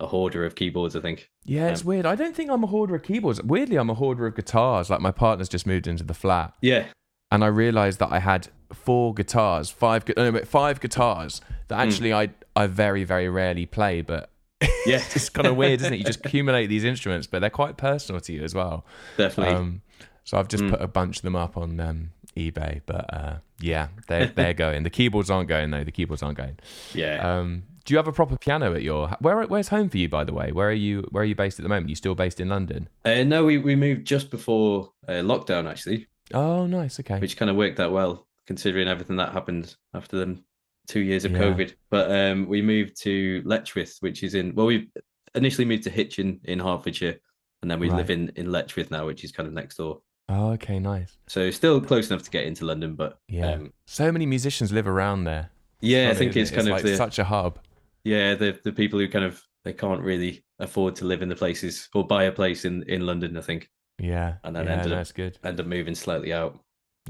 a 0.00 0.06
hoarder 0.06 0.44
of 0.44 0.54
keyboards. 0.54 0.96
I 0.96 1.00
think. 1.00 1.30
yeah, 1.44 1.68
it's 1.68 1.84
weird. 1.84 2.06
I 2.06 2.14
don't 2.16 2.34
think 2.34 2.50
I'm 2.50 2.64
a 2.64 2.66
hoarder 2.66 2.96
of 2.96 3.02
keyboards. 3.02 3.42
Weirdly, 3.42 3.76
I'm 3.76 3.90
a 3.90 3.94
hoarder 3.94 4.26
of 4.26 4.34
guitars. 4.34 4.90
Like 4.90 5.00
my 5.00 5.12
partner's 5.12 5.48
just 5.48 5.66
moved 5.66 5.86
into 5.86 6.02
the 6.04 6.14
flat, 6.14 6.54
Yeah, 6.60 6.86
and 7.30 7.44
I 7.44 7.48
realized 7.48 7.98
that 8.00 8.10
I 8.12 8.18
had 8.18 8.48
four 8.74 9.14
guitars, 9.14 9.70
five, 9.70 10.04
no, 10.16 10.38
five 10.44 10.80
guitars 10.80 11.40
that 11.68 11.78
actually 11.80 12.12
I 12.12 12.30
I 12.56 12.66
very 12.66 13.04
very 13.04 13.28
rarely 13.28 13.66
play, 13.66 14.02
but. 14.02 14.30
yeah, 14.86 15.02
It's 15.14 15.28
kind 15.28 15.46
of 15.46 15.56
weird, 15.56 15.80
isn't 15.82 15.92
it? 15.92 15.98
You 15.98 16.04
just 16.04 16.24
accumulate 16.24 16.68
these 16.68 16.84
instruments, 16.84 17.26
but 17.26 17.40
they're 17.40 17.50
quite 17.50 17.76
personal 17.76 18.20
to 18.22 18.32
you 18.32 18.42
as 18.44 18.54
well. 18.54 18.86
definitely. 19.18 19.54
Um, 19.54 19.82
so 20.22 20.38
I've 20.38 20.48
just 20.48 20.66
put 20.68 20.80
a 20.80 20.86
bunch 20.86 21.16
of 21.18 21.22
them 21.22 21.36
up 21.36 21.58
on 21.58 21.78
um, 21.80 22.10
eBay, 22.34 22.80
but 22.86 23.12
uh, 23.12 23.36
yeah, 23.60 23.88
they're 24.08 24.26
they're 24.28 24.54
going. 24.54 24.84
The 24.84 24.90
keyboards 24.90 25.28
aren't 25.28 25.48
going 25.48 25.70
though. 25.70 25.84
The 25.84 25.92
keyboards 25.92 26.22
aren't 26.22 26.38
going. 26.38 26.56
yeah. 26.94 27.16
Um, 27.38 27.64
do 27.84 27.92
you 27.92 27.98
have 27.98 28.08
a 28.08 28.12
proper 28.12 28.38
piano 28.38 28.72
at 28.74 28.82
your? 28.82 29.08
Where 29.20 29.42
where's 29.42 29.68
home 29.68 29.90
for 29.90 29.98
you, 29.98 30.08
by 30.08 30.24
the 30.24 30.32
way? 30.32 30.50
Where 30.52 30.68
are 30.68 30.72
you? 30.72 31.06
Where 31.10 31.22
are 31.24 31.26
you 31.26 31.34
based 31.34 31.58
at 31.58 31.64
the 31.64 31.68
moment? 31.68 31.90
You 31.90 31.96
still 31.96 32.14
based 32.14 32.40
in 32.40 32.48
London? 32.48 32.88
Uh, 33.04 33.24
no, 33.24 33.44
we 33.44 33.58
we 33.58 33.76
moved 33.76 34.06
just 34.06 34.30
before 34.30 34.92
uh, 35.06 35.12
lockdown 35.20 35.68
actually, 35.68 36.06
Oh, 36.32 36.64
nice. 36.66 36.98
Okay. 37.00 37.18
which 37.18 37.36
kind 37.36 37.50
of 37.50 37.56
worked 37.56 37.78
out 37.80 37.92
well 37.92 38.26
considering 38.46 38.88
everything 38.88 39.16
that 39.16 39.32
happened 39.32 39.76
after 39.94 40.16
them 40.18 40.44
two 40.86 41.00
years 41.00 41.24
of 41.24 41.32
Yeah. 41.32 41.38
COVID. 41.38 41.74
But 41.90 42.10
um, 42.10 42.46
we 42.48 42.60
moved 42.62 43.00
to 43.02 43.42
Letchworth, 43.44 43.96
which 44.00 44.22
is 44.22 44.34
in 44.34 44.54
well, 44.54 44.66
we 44.66 44.88
initially 45.34 45.64
moved 45.64 45.84
to 45.84 45.90
Hitchin 45.90 46.40
in 46.44 46.58
Hertfordshire, 46.58 47.16
and 47.62 47.70
then 47.70 47.80
we 47.80 47.88
Right. 47.88 47.96
live 47.98 48.10
in 48.10 48.30
in 48.36 48.50
Letchworth 48.52 48.90
now, 48.90 49.06
which 49.06 49.24
is 49.24 49.32
kind 49.32 49.46
of 49.46 49.52
next 49.52 49.76
door. 49.76 50.00
Oh, 50.28 50.50
okay. 50.52 50.78
Nice. 50.78 51.18
So 51.26 51.50
still 51.50 51.80
close 51.80 52.10
enough 52.10 52.22
to 52.22 52.30
get 52.30 52.44
into 52.46 52.64
London, 52.64 52.94
but 52.94 53.18
Yeah. 53.28 53.52
um, 53.52 53.72
so 53.86 54.10
many 54.12 54.26
musicians 54.26 54.72
live 54.72 54.86
around 54.86 55.24
there. 55.24 55.50
yeah, 55.80 56.08
I 56.10 56.14
think 56.14 56.34
it's 56.36 56.50
it? 56.50 56.54
kind 56.54 56.68
of 56.68 56.72
like 56.72 56.82
the 56.82 56.96
such 56.96 57.18
a 57.18 57.24
hub. 57.24 57.58
yeah 58.04 58.34
the 58.34 58.58
the 58.64 58.72
people 58.72 58.98
who 58.98 59.08
kind 59.08 59.24
of 59.24 59.42
they 59.64 59.72
can't 59.72 60.00
really 60.02 60.42
afford 60.58 60.94
to 60.96 61.04
live 61.06 61.20
in 61.22 61.28
the 61.28 61.34
places 61.36 61.88
or 61.94 62.06
buy 62.06 62.24
a 62.24 62.32
place 62.32 62.64
in 62.64 62.82
in 62.84 63.04
London. 63.06 63.36
I 63.36 63.40
think 63.42 63.70
Yeah. 63.98 64.36
And 64.44 64.54
then 64.56 64.64
yeah, 64.66 64.72
ended 64.72 64.88
no, 64.90 64.94
up- 64.96 65.00
it's 65.02 65.12
good. 65.12 65.38
end 65.44 65.60
up 65.60 65.66
moving 65.66 65.94
slightly 65.94 66.32
out. 66.32 66.58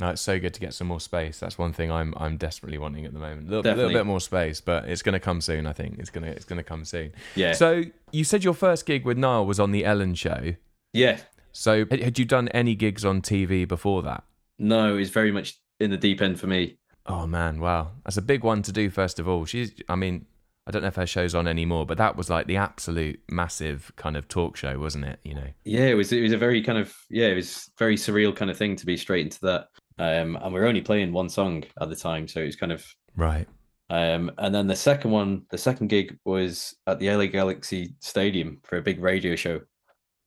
No, 0.01 0.09
it's 0.11 0.23
so 0.23 0.41
good 0.41 0.53
to 0.55 0.61
get 0.61 0.75
some 0.75 0.89
more 0.89 0.99
space. 0.99 1.39
That's 1.39 1.57
one 1.57 1.73
thing 1.73 1.91
I'm 1.91 2.15
I'm 2.17 2.37
desperately 2.37 2.79
wanting 2.79 3.05
at 3.07 3.13
the 3.13 3.21
moment. 3.21 3.47
A 3.49 3.51
little, 3.51 3.75
little 3.75 3.93
bit 3.93 4.07
more 4.07 4.21
space, 4.21 4.61
but 4.61 4.89
it's 4.89 5.03
going 5.03 5.13
to 5.13 5.21
come 5.21 5.41
soon. 5.41 5.67
I 5.69 5.73
think 5.73 5.99
it's 6.01 6.11
gonna 6.11 6.27
it's 6.29 6.45
gonna 6.45 6.65
come 6.65 6.85
soon. 6.85 7.13
Yeah, 7.37 7.53
So 7.53 7.85
you 8.11 8.25
said 8.25 8.43
your 8.43 8.55
first 8.55 8.87
gig 8.87 9.05
with 9.05 9.17
Niall 9.19 9.47
was 9.47 9.61
on 9.61 9.71
the 9.71 9.85
Ellen 9.85 10.15
Show. 10.15 10.55
yeah. 10.93 11.19
So 11.57 11.87
had- 11.89 12.01
had 12.03 12.19
you 12.19 12.25
done 12.25 12.49
any 12.49 12.75
gigs 12.75 13.05
on 13.05 13.23
TV 13.23 13.65
before 13.69 14.03
that? 14.03 14.25
No, 14.59 14.97
it's 14.97 15.11
very 15.11 15.31
much 15.31 15.57
in 15.79 15.93
the 15.93 15.97
deep 15.97 16.21
end 16.21 16.41
for 16.41 16.49
me. 16.49 16.79
Oh 17.07 17.29
man, 17.29 17.61
wow, 17.61 17.93
that's 18.05 18.17
a 18.17 18.23
big 18.23 18.43
one 18.43 18.63
to 18.63 18.73
do. 18.73 18.91
First 18.91 19.21
of 19.21 19.29
all, 19.29 19.45
she's. 19.45 19.73
I 19.89 19.95
mean, 19.95 20.27
I 20.67 20.73
don't 20.73 20.83
know 20.83 20.89
if 20.89 20.97
her 20.97 21.07
show's 21.07 21.33
on 21.37 21.47
anymore, 21.47 21.87
but 21.87 21.99
that 21.99 22.17
was 22.17 22.29
like 22.29 22.49
the 22.49 22.57
absolute 22.57 23.21
massive 23.31 23.93
kind 23.95 24.17
of 24.17 24.27
talk 24.27 24.57
show, 24.57 24.79
wasn't 24.81 25.05
it? 25.05 25.21
You 25.23 25.35
know. 25.35 25.47
Yeah, 25.65 25.87
it 25.87 25.95
was 25.95 26.13
it 26.13 26.23
was 26.23 26.33
a 26.33 26.39
very 26.39 26.61
kind 26.63 26.79
of 26.79 26.93
yeah, 27.09 27.27
it 27.27 27.35
was 27.37 27.71
very 27.79 27.95
surreal 27.97 28.35
kind 28.35 28.51
of 28.51 28.57
thing 28.57 28.75
to 28.75 28.87
be 28.87 28.97
straight 28.97 29.25
into 29.27 29.39
that. 29.43 29.69
Um, 29.99 30.37
and 30.37 30.53
we 30.53 30.61
were 30.61 30.67
only 30.67 30.81
playing 30.81 31.13
one 31.13 31.29
song 31.29 31.65
at 31.81 31.89
the 31.89 31.97
time, 31.97 32.27
so 32.29 32.41
it 32.41 32.47
was 32.47 32.57
kind 32.57 32.73
of 32.73 32.85
Right. 33.17 33.47
um, 33.91 34.31
and 34.39 34.55
then 34.55 34.67
the 34.67 34.75
second 34.77 35.11
one, 35.13 35.43
the 35.51 35.59
second 35.59 35.89
gig 35.89 36.19
was 36.25 36.75
at 36.87 36.99
the 36.99 37.11
LA 37.11 37.27
Galaxy 37.27 37.95
Stadium 38.01 38.59
for 38.65 38.77
a 38.79 38.83
big 38.83 39.01
radio 39.01 39.37
show, 39.37 39.61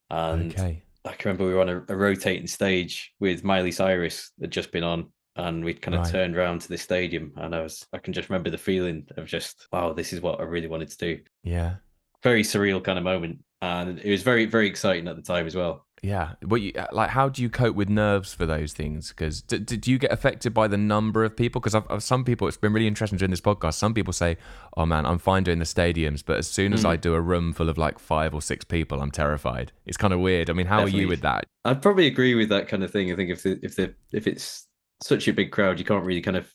and 0.10 0.54
okay. 0.54 0.84
I 1.06 1.14
can 1.14 1.30
remember 1.30 1.46
we 1.48 1.54
were 1.54 1.62
on 1.62 1.70
a, 1.70 1.84
a 1.90 1.96
rotating 1.96 2.48
stage 2.48 3.14
with 3.20 3.44
Miley 3.44 3.72
Cyrus 3.72 4.32
that 4.38 4.48
just 4.50 4.72
been 4.72 4.84
on, 4.84 5.10
and 5.36 5.64
we 5.66 5.74
kind 5.74 5.96
of 5.96 6.02
Right. 6.04 6.12
turned 6.12 6.38
around 6.38 6.62
to 6.62 6.70
the 6.70 6.78
stadium, 6.78 7.34
and 7.36 7.54
I 7.56 7.62
was 7.62 7.86
I 7.94 7.98
can 7.98 8.14
just 8.14 8.30
remember 8.30 8.50
the 8.50 8.58
feeling 8.58 9.06
of 9.18 9.26
just 9.26 9.68
wow, 9.74 9.92
this 9.94 10.14
is 10.14 10.22
what 10.22 10.40
I 10.40 10.44
really 10.44 10.68
wanted 10.68 10.90
to 10.92 10.98
do. 10.98 11.20
Yeah. 11.44 11.76
Very 12.24 12.44
surreal 12.44 12.84
kind 12.84 12.98
of 12.98 13.04
moment, 13.04 13.40
and 13.62 14.00
it 14.00 14.10
was 14.10 14.24
very 14.24 14.46
very 14.46 14.68
exciting 14.68 15.08
at 15.08 15.16
the 15.18 15.22
time 15.22 15.46
as 15.48 15.56
well. 15.56 15.86
Yeah. 16.04 16.34
What 16.46 16.62
you 16.62 16.74
uh, 16.78 16.88
like? 16.92 17.10
How 17.10 17.30
do 17.30 17.42
you 17.42 17.50
cope 17.50 17.76
with 17.76 17.90
nerves 17.90 18.34
for 18.34 18.46
those 18.46 18.74
things? 18.74 19.10
Because 19.10 19.42
did, 19.42 19.66
did 19.66 19.88
you 19.88 19.98
get 19.98 20.12
affected 20.12 20.54
by 20.54 20.68
the 20.68 20.78
number 20.78 21.24
of 21.24 21.36
people? 21.36 21.60
Because 21.60 21.76
I've, 21.76 22.04
some 22.04 22.24
people, 22.24 22.48
it's 22.48 22.58
been 22.58 22.74
really 22.74 22.88
interesting 22.88 23.18
doing 23.18 23.32
this 23.32 23.42
podcast. 23.42 23.76
Some 23.76 23.94
people 23.94 24.14
say, 24.14 24.38
"Oh 24.76 24.86
man, 24.86 25.06
I'm 25.06 25.18
fine 25.18 25.44
doing 25.44 25.60
the 25.60 25.66
stadiums, 25.66 26.24
but 26.26 26.38
as 26.38 26.48
soon 26.48 26.74
as 26.74 26.86
I 26.86 26.98
mm. 26.98 27.02
do 27.02 27.14
a 27.14 27.22
room 27.22 27.52
full 27.54 27.70
of 27.70 27.78
like 27.78 28.00
five 28.00 28.34
or 28.34 28.42
six 28.42 28.64
people, 28.64 29.02
I'm 29.02 29.12
terrified." 29.12 29.72
It's 29.86 29.98
kind 29.98 30.14
of 30.14 30.20
weird. 30.20 30.50
I 30.50 30.54
mean, 30.54 30.68
how 30.68 30.82
are 30.82 30.90
you 30.90 31.08
with 31.08 31.22
that? 31.22 31.46
I'd 31.66 31.82
probably 31.82 32.08
agree 32.08 32.36
with 32.36 32.50
that 32.50 32.68
kind 32.68 32.84
of 32.84 32.92
thing. 32.92 33.12
I 33.12 33.16
think 33.16 33.32
if 33.32 33.44
the 33.44 33.60
if 33.64 33.76
the 33.76 33.94
if 34.12 34.28
it's 34.28 34.68
such 35.02 35.28
a 35.28 35.34
big 35.34 35.52
crowd, 35.52 35.80
you 35.80 35.86
can't 35.86 36.06
really 36.06 36.22
kind 36.22 36.38
of 36.38 36.52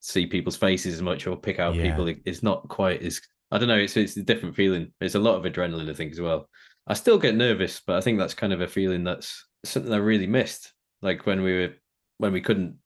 see 0.00 0.26
people's 0.26 0.56
faces 0.56 0.94
as 0.94 1.02
much 1.02 1.26
or 1.26 1.36
pick 1.36 1.60
out 1.60 1.74
Yeah. 1.74 1.84
people. 1.84 2.12
It's 2.24 2.42
not 2.42 2.68
quite 2.68 3.02
as 3.02 3.20
I 3.52 3.58
don't 3.58 3.68
know. 3.68 3.76
It's 3.76 3.96
it's 3.96 4.16
a 4.16 4.22
different 4.22 4.56
feeling. 4.56 4.92
It's 5.00 5.14
a 5.14 5.20
lot 5.20 5.36
of 5.36 5.50
adrenaline, 5.50 5.90
I 5.90 5.94
think, 5.94 6.12
as 6.12 6.20
well. 6.20 6.48
I 6.86 6.94
still 6.94 7.18
get 7.18 7.34
nervous, 7.36 7.80
but 7.86 7.96
I 7.96 8.00
think 8.00 8.18
that's 8.18 8.34
kind 8.34 8.52
of 8.52 8.60
a 8.60 8.68
feeling 8.68 9.04
that's 9.04 9.46
something 9.64 9.92
I 9.92 9.98
really 9.98 10.26
missed. 10.26 10.72
Like 11.00 11.26
when 11.26 11.42
we 11.42 11.52
were 11.54 11.74
when 12.18 12.32
we 12.32 12.40
couldn't 12.40 12.78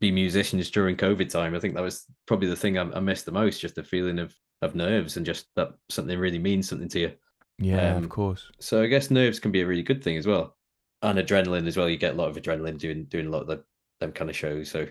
be 0.00 0.10
musicians 0.10 0.70
during 0.70 0.96
COVID 0.96 1.28
time. 1.30 1.54
I 1.54 1.60
think 1.60 1.74
that 1.74 1.82
was 1.82 2.06
probably 2.26 2.48
the 2.48 2.56
thing 2.56 2.78
I, 2.78 2.82
I 2.82 3.00
missed 3.00 3.26
the 3.26 3.32
most. 3.32 3.60
Just 3.60 3.74
the 3.74 3.84
feeling 3.84 4.18
of 4.18 4.34
of 4.62 4.74
nerves 4.74 5.16
and 5.16 5.24
just 5.26 5.46
that 5.56 5.70
something 5.88 6.18
really 6.18 6.38
means 6.38 6.68
something 6.68 6.88
to 6.90 7.00
you. 7.00 7.12
Yeah, 7.58 7.96
Um, 7.96 8.04
of 8.04 8.08
course. 8.08 8.50
So 8.60 8.82
I 8.82 8.86
guess 8.86 9.10
nerves 9.10 9.40
can 9.40 9.52
be 9.52 9.62
a 9.62 9.66
really 9.66 9.82
good 9.82 10.02
thing 10.02 10.16
as 10.16 10.26
well, 10.26 10.56
and 11.02 11.18
adrenaline 11.18 11.66
as 11.66 11.76
well. 11.76 11.88
You 11.88 11.96
get 11.96 12.14
a 12.14 12.16
lot 12.16 12.28
of 12.28 12.36
adrenaline 12.36 12.78
doing 12.78 13.04
doing 13.06 13.26
a 13.26 13.30
lot 13.30 13.42
of 13.42 13.46
the, 13.48 13.64
them 14.00 14.12
kind 14.12 14.30
of 14.30 14.36
shows. 14.36 14.70
So 14.70 14.86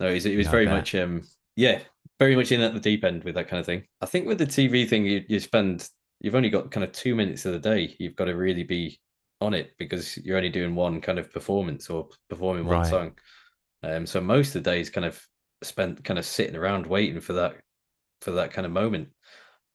no, 0.00 0.08
it 0.08 0.14
was, 0.14 0.26
it 0.26 0.36
was 0.36 0.46
Yeah, 0.46 0.50
very 0.50 0.66
much 0.66 0.94
um 0.94 1.22
yeah, 1.56 1.80
very 2.18 2.36
much 2.36 2.52
in 2.52 2.60
at 2.60 2.74
the 2.74 2.80
deep 2.80 3.04
end 3.04 3.24
with 3.24 3.34
that 3.34 3.48
kind 3.48 3.60
of 3.60 3.66
thing. 3.66 3.84
I 4.00 4.06
think 4.06 4.26
with 4.26 4.38
the 4.38 4.46
TV 4.46 4.86
thing, 4.86 5.04
you 5.06 5.24
you 5.28 5.40
spend 5.40 5.88
you've 6.20 6.34
only 6.34 6.50
got 6.50 6.70
kind 6.70 6.84
of 6.84 6.92
two 6.92 7.14
minutes 7.14 7.44
of 7.46 7.52
the 7.52 7.58
day. 7.58 7.96
You've 7.98 8.16
got 8.16 8.26
to 8.26 8.36
really 8.36 8.64
be 8.64 9.00
on 9.40 9.54
it 9.54 9.72
because 9.78 10.16
you're 10.18 10.36
only 10.36 10.50
doing 10.50 10.74
one 10.74 11.00
kind 11.00 11.18
of 11.18 11.32
performance 11.32 11.88
or 11.90 12.08
performing 12.28 12.66
one 12.66 12.82
Right. 12.82 12.84
song. 12.84 13.18
Um, 13.82 14.06
so 14.06 14.20
most 14.20 14.48
of 14.48 14.62
the 14.64 14.70
day 14.70 14.80
is 14.80 14.90
kind 14.90 15.06
of 15.06 15.22
spent 15.62 16.04
kind 16.04 16.18
of 16.18 16.24
sitting 16.26 16.56
around 16.56 16.86
waiting 16.86 17.20
for 17.20 17.34
that 17.34 17.56
for 18.20 18.32
that 18.32 18.52
kind 18.52 18.66
of 18.66 18.72
moment, 18.72 19.08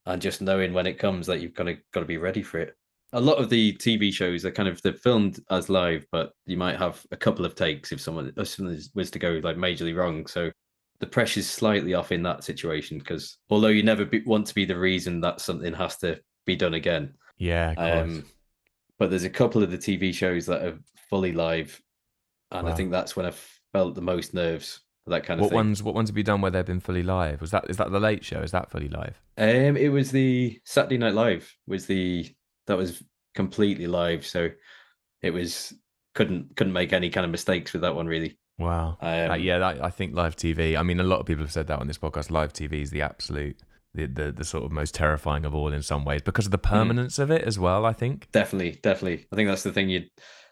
and 0.06 0.22
just 0.22 0.42
knowing 0.42 0.74
when 0.74 0.88
it 0.88 1.00
comes 1.00 1.28
that 1.28 1.42
you've 1.42 1.54
kind 1.54 1.70
of 1.70 1.78
got 1.92 2.02
to 2.02 2.06
be 2.06 2.18
ready 2.18 2.44
for 2.44 2.60
it. 2.60 2.76
A 3.14 3.22
lot 3.22 3.38
of 3.38 3.50
the 3.50 3.74
TV 3.74 4.12
shows 4.12 4.46
are 4.46 4.52
kind 4.52 4.68
of 4.70 4.82
they're 4.82 4.94
filmed 4.94 5.40
as 5.50 5.70
live, 5.70 6.06
but 6.12 6.34
you 6.46 6.58
might 6.58 6.78
have 6.78 7.06
a 7.12 7.18
couple 7.18 7.46
of 7.46 7.56
takes 7.56 7.92
if 7.92 8.02
someone 8.02 8.32
if 8.36 8.48
something 8.48 8.80
was 8.94 9.12
to 9.12 9.20
go 9.20 9.40
like 9.44 9.58
majorly 9.58 9.96
wrong. 9.96 10.28
So 10.28 10.52
the 11.00 11.08
pressure's 11.08 11.50
slightly 11.50 11.94
off 11.94 12.12
in 12.12 12.24
that 12.24 12.44
situation 12.44 13.00
because 13.00 13.38
although 13.50 13.68
you 13.70 13.84
never 13.84 14.06
be, 14.06 14.22
want 14.24 14.48
to 14.48 14.56
be 14.56 14.66
the 14.66 14.78
reason 14.78 15.22
that 15.22 15.42
something 15.42 15.74
has 15.74 15.98
to 15.98 16.20
be 16.46 16.56
done 16.56 16.74
again, 16.74 17.14
Yeah, 17.38 17.74
um, 17.78 18.26
but 19.00 19.10
there's 19.10 19.24
a 19.24 19.30
couple 19.30 19.64
of 19.64 19.72
the 19.72 19.78
TV 19.78 20.14
shows 20.14 20.46
that 20.46 20.62
are 20.64 20.78
fully 21.10 21.32
live, 21.32 21.82
and 22.52 22.68
I 22.68 22.74
think 22.74 22.92
that's 22.92 23.16
when 23.16 23.26
I 23.26 23.34
felt 23.74 23.96
the 23.96 24.02
most 24.02 24.34
nerves. 24.34 24.82
that 25.08 25.24
kind 25.24 25.40
of 25.40 25.44
What 25.44 25.50
thing. 25.50 25.56
ones? 25.58 25.84
What 25.84 25.94
ones 25.96 26.10
have 26.10 26.18
you 26.18 26.24
done 26.24 26.42
where 26.42 26.50
they've 26.52 26.66
been 26.66 26.80
fully 26.80 27.04
live? 27.04 27.40
Was 27.42 27.52
that 27.52 27.70
is 27.70 27.78
that 27.78 27.92
the 27.92 28.00
Late 28.00 28.24
Show? 28.24 28.42
Is 28.42 28.52
that 28.52 28.72
fully 28.72 28.88
live? 28.90 29.22
Um, 29.38 29.78
it 29.78 29.90
was 29.90 30.12
the 30.12 30.60
Saturday 30.66 30.98
Night 30.98 31.14
Live 31.14 31.56
was 31.68 31.86
the 31.86 32.34
that 32.68 32.78
was 32.78 33.04
completely 33.36 33.86
live, 33.88 34.26
so 34.26 34.50
it 35.22 35.32
was 35.32 35.74
couldn't 36.16 36.56
couldn't 36.56 36.74
make 36.74 36.92
any 36.94 37.10
kind 37.12 37.24
of 37.26 37.30
mistakes 37.32 37.72
with 37.74 37.82
that 37.84 37.96
one 37.96 38.08
really. 38.08 38.38
Wow. 38.58 38.98
Um, 39.02 39.32
Uh, 39.32 39.36
yeah, 39.36 39.60
that, 39.60 39.84
I 39.84 39.90
think 39.90 40.16
live 40.16 40.36
TV. 40.38 40.76
I 40.78 40.82
mean, 40.82 41.00
a 41.00 41.04
lot 41.04 41.20
of 41.20 41.26
people 41.26 41.44
have 41.44 41.52
said 41.52 41.68
that 41.68 41.80
on 41.80 41.88
this 41.88 41.98
podcast. 41.98 42.32
Live 42.32 42.54
TV 42.54 42.82
is 42.82 42.90
the 42.90 43.02
absolute, 43.02 43.58
the, 43.96 44.06
the 44.08 44.32
the 44.32 44.44
sort 44.46 44.64
of 44.66 44.72
most 44.72 44.94
terrifying 44.94 45.46
of 45.46 45.56
all 45.56 45.74
in 45.74 45.82
some 45.82 46.06
ways 46.06 46.22
because 46.22 46.46
of 46.46 46.52
the 46.52 46.58
Hmm. 46.58 46.70
permanence 46.76 47.18
of 47.20 47.32
it 47.32 47.44
as 47.44 47.58
well. 47.58 47.86
I 47.86 47.94
think. 47.94 48.28
Definitely, 48.32 48.80
definitely. 48.84 49.26
I 49.32 49.36
think 49.36 49.50
that's 49.50 49.64
the 49.64 49.72
thing. 49.72 49.90
You, 49.90 50.04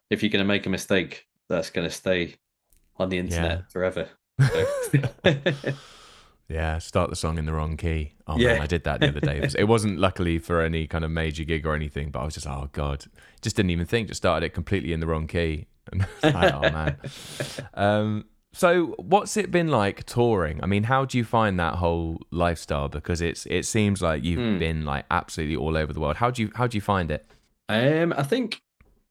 if 0.09 0.23
you're 0.23 0.29
going 0.31 0.43
to 0.43 0.47
make 0.47 0.65
a 0.65 0.69
mistake, 0.69 1.25
that's 1.49 1.69
going 1.69 1.87
to 1.87 1.93
stay 1.93 2.35
on 2.97 3.09
the 3.09 3.17
internet 3.19 3.71
forever. 3.71 4.07
So- 4.91 5.73
Yeah, 6.49 6.77
start 6.79 7.09
the 7.09 7.15
song 7.15 7.37
in 7.37 7.45
the 7.45 7.53
wrong 7.53 7.77
key. 7.77 8.13
Oh 8.27 8.37
Yeah. 8.37 8.53
man, 8.53 8.61
I 8.61 8.67
did 8.67 8.83
that 8.83 8.99
the 8.99 9.07
other 9.07 9.21
day. 9.21 9.49
It 9.57 9.63
wasn't 9.63 9.97
luckily 9.97 10.37
for 10.39 10.61
any 10.61 10.87
kind 10.87 11.03
of 11.05 11.09
major 11.09 11.45
gig 11.45 11.65
or 11.65 11.73
anything, 11.73 12.11
but 12.11 12.19
I 12.19 12.25
was 12.25 12.33
just, 12.35 12.45
oh 12.45 12.69
god, 12.73 13.05
just 13.41 13.55
didn't 13.55 13.71
even 13.71 13.85
think. 13.85 14.09
Just 14.09 14.17
started 14.21 14.45
it 14.47 14.49
completely 14.53 14.91
in 14.93 14.99
the 14.99 15.07
wrong 15.07 15.27
key. 15.27 15.67
And 15.91 16.05
like, 16.21 16.53
oh 16.53 16.61
man. 16.61 16.97
Um, 17.73 18.25
so 18.53 18.95
what's 18.97 19.35
it 19.37 19.51
been 19.51 19.67
like 19.69 20.03
touring? 20.05 20.63
I 20.63 20.67
mean, 20.67 20.83
how 20.83 21.05
do 21.05 21.17
you 21.17 21.23
find 21.23 21.59
that 21.59 21.75
whole 21.75 22.19
lifestyle? 22.31 22.89
Because 22.89 23.21
it's 23.21 23.45
it 23.47 23.65
seems 23.65 24.01
like 24.01 24.23
you've 24.23 24.39
Hmm. 24.39 24.57
been 24.59 24.85
like 24.85 25.05
absolutely 25.11 25.55
all 25.55 25.75
over 25.77 25.91
the 25.93 25.99
world. 25.99 26.17
How 26.17 26.31
do 26.31 26.41
you 26.41 26.51
how 26.55 26.67
do 26.67 26.77
you 26.77 26.81
find 26.81 27.11
it? 27.11 27.25
Um, 27.69 28.13
I 28.15 28.23
think 28.23 28.61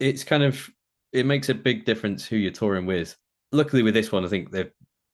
it's 0.01 0.25
kind 0.25 0.43
of 0.43 0.71
it 1.13 1.27
makes 1.27 1.49
a 1.49 1.55
big 1.55 1.85
difference 1.85 2.27
who 2.27 2.37
you're 2.37 2.53
touring 2.53 2.87
with. 2.87 3.17
Luckily, 3.53 3.83
with 3.83 3.95
this 3.95 4.13
one, 4.13 4.25
I 4.25 4.29
think 4.29 4.51
they've 4.51 4.71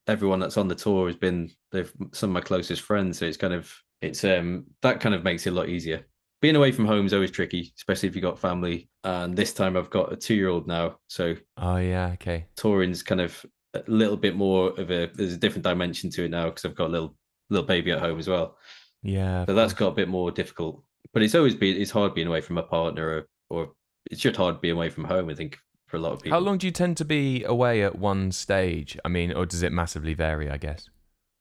everyone 0.07 0.41
that's 0.41 0.57
on 0.57 0.69
the 0.69 0.75
tour 0.75 1.07
has 1.07 1.17
been 1.17 1.51
they've 1.73 1.93
some 2.13 2.31
of 2.31 2.35
my 2.35 2.41
closest 2.41 2.83
friends. 2.83 3.19
So 3.19 3.27
it's 3.27 3.37
kind 3.37 3.55
of 3.55 3.73
it's 4.03 4.25
um 4.25 4.67
that 4.83 5.01
kind 5.01 5.15
of 5.15 5.25
makes 5.25 5.47
it 5.47 5.51
a 5.51 5.57
lot 5.57 5.69
easier. 5.69 6.07
Being 6.41 6.55
away 6.55 6.71
from 6.71 6.87
home 6.87 7.05
is 7.05 7.13
always 7.13 7.33
tricky, 7.33 7.73
especially 7.77 8.09
if 8.09 8.15
you've 8.15 8.23
got 8.23 8.39
family. 8.39 8.89
And 9.03 9.37
this 9.37 9.53
time 9.53 9.77
I've 9.77 9.91
got 9.91 10.13
a 10.13 10.17
two 10.17 10.35
year 10.35 10.49
old 10.49 10.67
now, 10.69 10.99
so 11.09 11.35
Oh 11.57 11.79
yeah, 11.79 12.11
okay. 12.15 12.47
touring's 12.57 13.03
kind 13.03 13.21
of 13.21 13.45
a 13.75 13.83
little 13.87 14.17
bit 14.17 14.35
more 14.37 14.71
of 14.79 14.91
a 14.91 15.11
there's 15.15 15.35
a 15.35 15.39
different 15.39 15.65
dimension 15.65 16.11
to 16.11 16.25
it 16.25 16.31
now 16.31 16.47
because 16.47 16.65
I've 16.65 16.75
got 16.75 16.89
a 16.89 16.93
little 16.93 17.15
little 17.51 17.67
baby 17.67 17.93
at 17.93 18.01
home 18.01 18.19
as 18.19 18.29
well. 18.29 18.57
Yeah. 19.03 19.45
So 19.47 19.55
that's 19.55 19.73
got 19.73 19.89
a 19.89 19.95
bit 19.95 20.09
more 20.09 20.31
difficult. 20.31 20.83
But 21.13 21.23
it's 21.23 21.35
always 21.35 21.55
been 21.55 21.77
it's 21.77 21.91
hard 21.91 22.15
being 22.15 22.27
away 22.27 22.41
from 22.41 22.59
a 22.59 22.63
partner 22.63 23.09
or, 23.09 23.29
or 23.51 23.73
it's 24.11 24.21
just 24.21 24.37
hard 24.37 24.61
being 24.61 24.75
away 24.75 24.91
from 24.91 25.05
home, 25.05 25.29
I 25.29 25.35
think, 25.35 25.59
for 25.87 25.97
a 25.97 26.01
lot 26.01 26.13
of 26.13 26.21
people. 26.21 26.39
How 26.39 26.45
long 26.45 26.59
do 26.59 26.67
you 26.67 26.73
tend 26.73 26.97
to 26.99 27.05
be 27.05 27.45
away 27.45 27.83
at 27.83 27.99
one 27.99 28.33
stage? 28.33 28.99
I 29.05 29.09
mean, 29.09 29.33
or 29.33 29.47
does 29.47 29.63
it 29.63 29.73
massively 29.73 30.15
vary? 30.15 30.51
I 30.51 30.57
guess. 30.57 30.89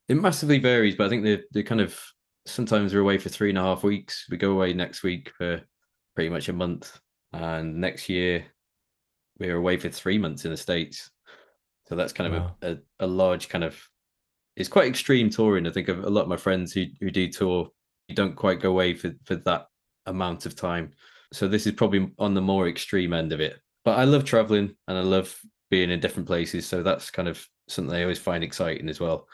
It 0.08 0.14
massively 0.14 0.58
varies, 0.58 0.96
but 0.96 1.06
I 1.06 1.10
think 1.10 1.24
they 1.24 1.42
they 1.52 1.62
kind 1.62 1.80
of 1.80 2.00
sometimes 2.46 2.94
we're 2.94 3.00
away 3.00 3.18
for 3.18 3.28
three 3.28 3.50
and 3.50 3.58
a 3.58 3.62
half 3.62 3.82
weeks. 3.84 4.26
We 4.30 4.36
go 4.36 4.52
away 4.52 4.72
next 4.72 5.02
week 5.02 5.30
for 5.36 5.60
pretty 6.14 6.30
much 6.30 6.48
a 6.48 6.52
month. 6.52 6.98
And 7.32 7.80
next 7.80 8.08
year 8.08 8.44
we're 9.38 9.56
away 9.56 9.76
for 9.76 9.88
three 9.88 10.18
months 10.18 10.44
in 10.44 10.50
the 10.50 10.56
States. 10.56 11.10
So 11.88 11.96
that's 11.96 12.12
kind 12.12 12.34
of 12.34 12.42
Wow. 12.42 12.56
a, 12.62 12.72
a, 12.72 12.78
a 13.00 13.06
large 13.06 13.48
kind 13.48 13.64
of 13.64 13.80
it's 14.56 14.68
quite 14.68 14.88
extreme 14.88 15.30
touring. 15.30 15.66
I 15.66 15.70
think 15.70 15.88
of 15.88 16.02
a 16.04 16.10
lot 16.10 16.22
of 16.22 16.28
my 16.28 16.36
friends 16.36 16.72
who, 16.72 16.86
who 17.00 17.10
do 17.10 17.28
tour, 17.30 17.68
you 18.08 18.14
don't 18.16 18.34
quite 18.34 18.60
go 18.60 18.70
away 18.70 18.94
for, 18.94 19.12
for 19.24 19.36
that 19.36 19.66
amount 20.06 20.46
of 20.46 20.56
time. 20.56 20.90
So 21.32 21.46
this 21.46 21.64
is 21.66 21.72
probably 21.74 22.10
on 22.18 22.34
the 22.34 22.40
more 22.40 22.66
extreme 22.66 23.12
end 23.12 23.32
of 23.32 23.40
it. 23.40 23.60
But 23.84 23.98
I 23.98 24.04
love 24.04 24.24
traveling 24.24 24.74
and 24.88 24.98
I 24.98 25.02
love 25.02 25.38
being 25.70 25.90
in 25.90 26.00
different 26.00 26.26
places. 26.26 26.66
So 26.66 26.82
that's 26.82 27.08
kind 27.10 27.28
of 27.28 27.46
something 27.68 27.94
I 27.94 28.02
always 28.02 28.18
find 28.18 28.42
exciting 28.42 28.88
as 28.88 28.98
well. 28.98 29.28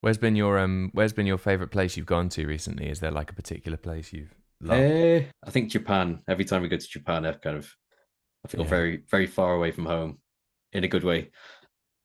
Where's 0.00 0.18
been 0.18 0.36
your 0.36 0.58
um? 0.58 0.90
Where's 0.94 1.12
been 1.12 1.26
your 1.26 1.38
favorite 1.38 1.70
place 1.70 1.96
you've 1.96 2.06
gone 2.06 2.28
to 2.30 2.46
recently? 2.46 2.88
Is 2.88 3.00
there 3.00 3.10
like 3.12 3.30
a 3.30 3.34
particular 3.34 3.76
place 3.76 4.12
you've 4.12 4.34
loved? 4.60 4.80
Eh, 4.80 5.22
I 5.44 5.50
think 5.50 5.70
Japan. 5.70 6.22
Every 6.26 6.44
time 6.44 6.62
we 6.62 6.68
go 6.68 6.76
to 6.76 6.88
Japan, 6.88 7.26
I 7.26 7.32
kind 7.32 7.56
of 7.58 7.70
I 8.44 8.48
feel 8.48 8.62
Yeah. 8.62 8.70
very 8.70 9.02
very 9.10 9.26
far 9.26 9.54
away 9.54 9.70
from 9.70 9.86
home, 9.86 10.18
in 10.72 10.82
a 10.82 10.88
good 10.88 11.04
way. 11.04 11.30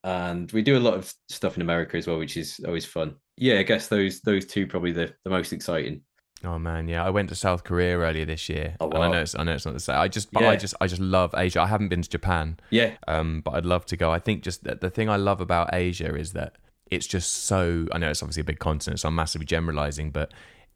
And 0.07 0.49
we 0.53 0.61
do 0.61 0.77
a 0.77 0.79
lot 0.79 0.93
of 0.93 1.13
stuff 1.27 1.55
in 1.57 1.61
America 1.61 1.97
as 1.97 2.07
well, 2.07 2.17
which 2.17 2.37
is 2.37 2.59
always 2.65 2.85
fun. 2.85 3.15
Yeah, 3.35 3.59
I 3.59 3.63
guess 3.63 3.87
those 3.87 4.21
those 4.21 4.45
two 4.45 4.65
probably 4.67 4.91
the 4.93 5.13
the 5.23 5.29
most 5.29 5.51
exciting. 5.53 6.01
Oh 6.45 6.57
man, 6.59 6.87
yeah. 6.87 7.03
I 7.03 7.09
went 7.09 7.29
to 7.29 7.35
South 7.35 7.63
Korea 7.63 7.97
earlier 7.97 8.23
this 8.25 8.47
year, 8.47 8.75
Oh, 8.79 8.89
and 8.91 9.03
I 9.03 9.11
know 9.11 9.21
it's 9.21 9.35
I 9.37 9.43
know 9.43 9.53
it's 9.53 9.65
not 9.65 9.73
the 9.73 9.79
same. 9.79 9.97
I 9.97 10.07
just 10.07 10.31
but 10.31 10.43
I 10.45 10.55
just 10.55 10.75
I 10.79 10.87
just 10.87 11.01
love 11.01 11.33
Asia. 11.35 11.61
I 11.61 11.67
haven't 11.67 11.89
been 11.89 12.03
to 12.03 12.09
Japan, 12.09 12.57
Yeah, 12.69 12.91
um, 13.07 13.41
but 13.43 13.51
I'd 13.55 13.65
love 13.65 13.85
to 13.87 13.97
go. 13.97 14.11
I 14.11 14.19
think 14.19 14.43
just 14.43 14.63
that 14.63 14.79
the 14.81 14.89
thing 14.89 15.09
I 15.09 15.17
love 15.17 15.41
about 15.41 15.73
Asia 15.73 16.15
is 16.15 16.33
that 16.33 16.55
it's 16.89 17.07
just 17.07 17.29
so. 17.45 17.87
I 17.91 17.97
know 17.97 18.09
it's 18.09 18.23
obviously 18.23 18.41
a 18.41 18.45
big 18.45 18.59
continent, 18.59 18.99
so 19.01 19.07
I'm 19.09 19.15
massively 19.15 19.45
generalizing, 19.45 20.11
but 20.11 20.31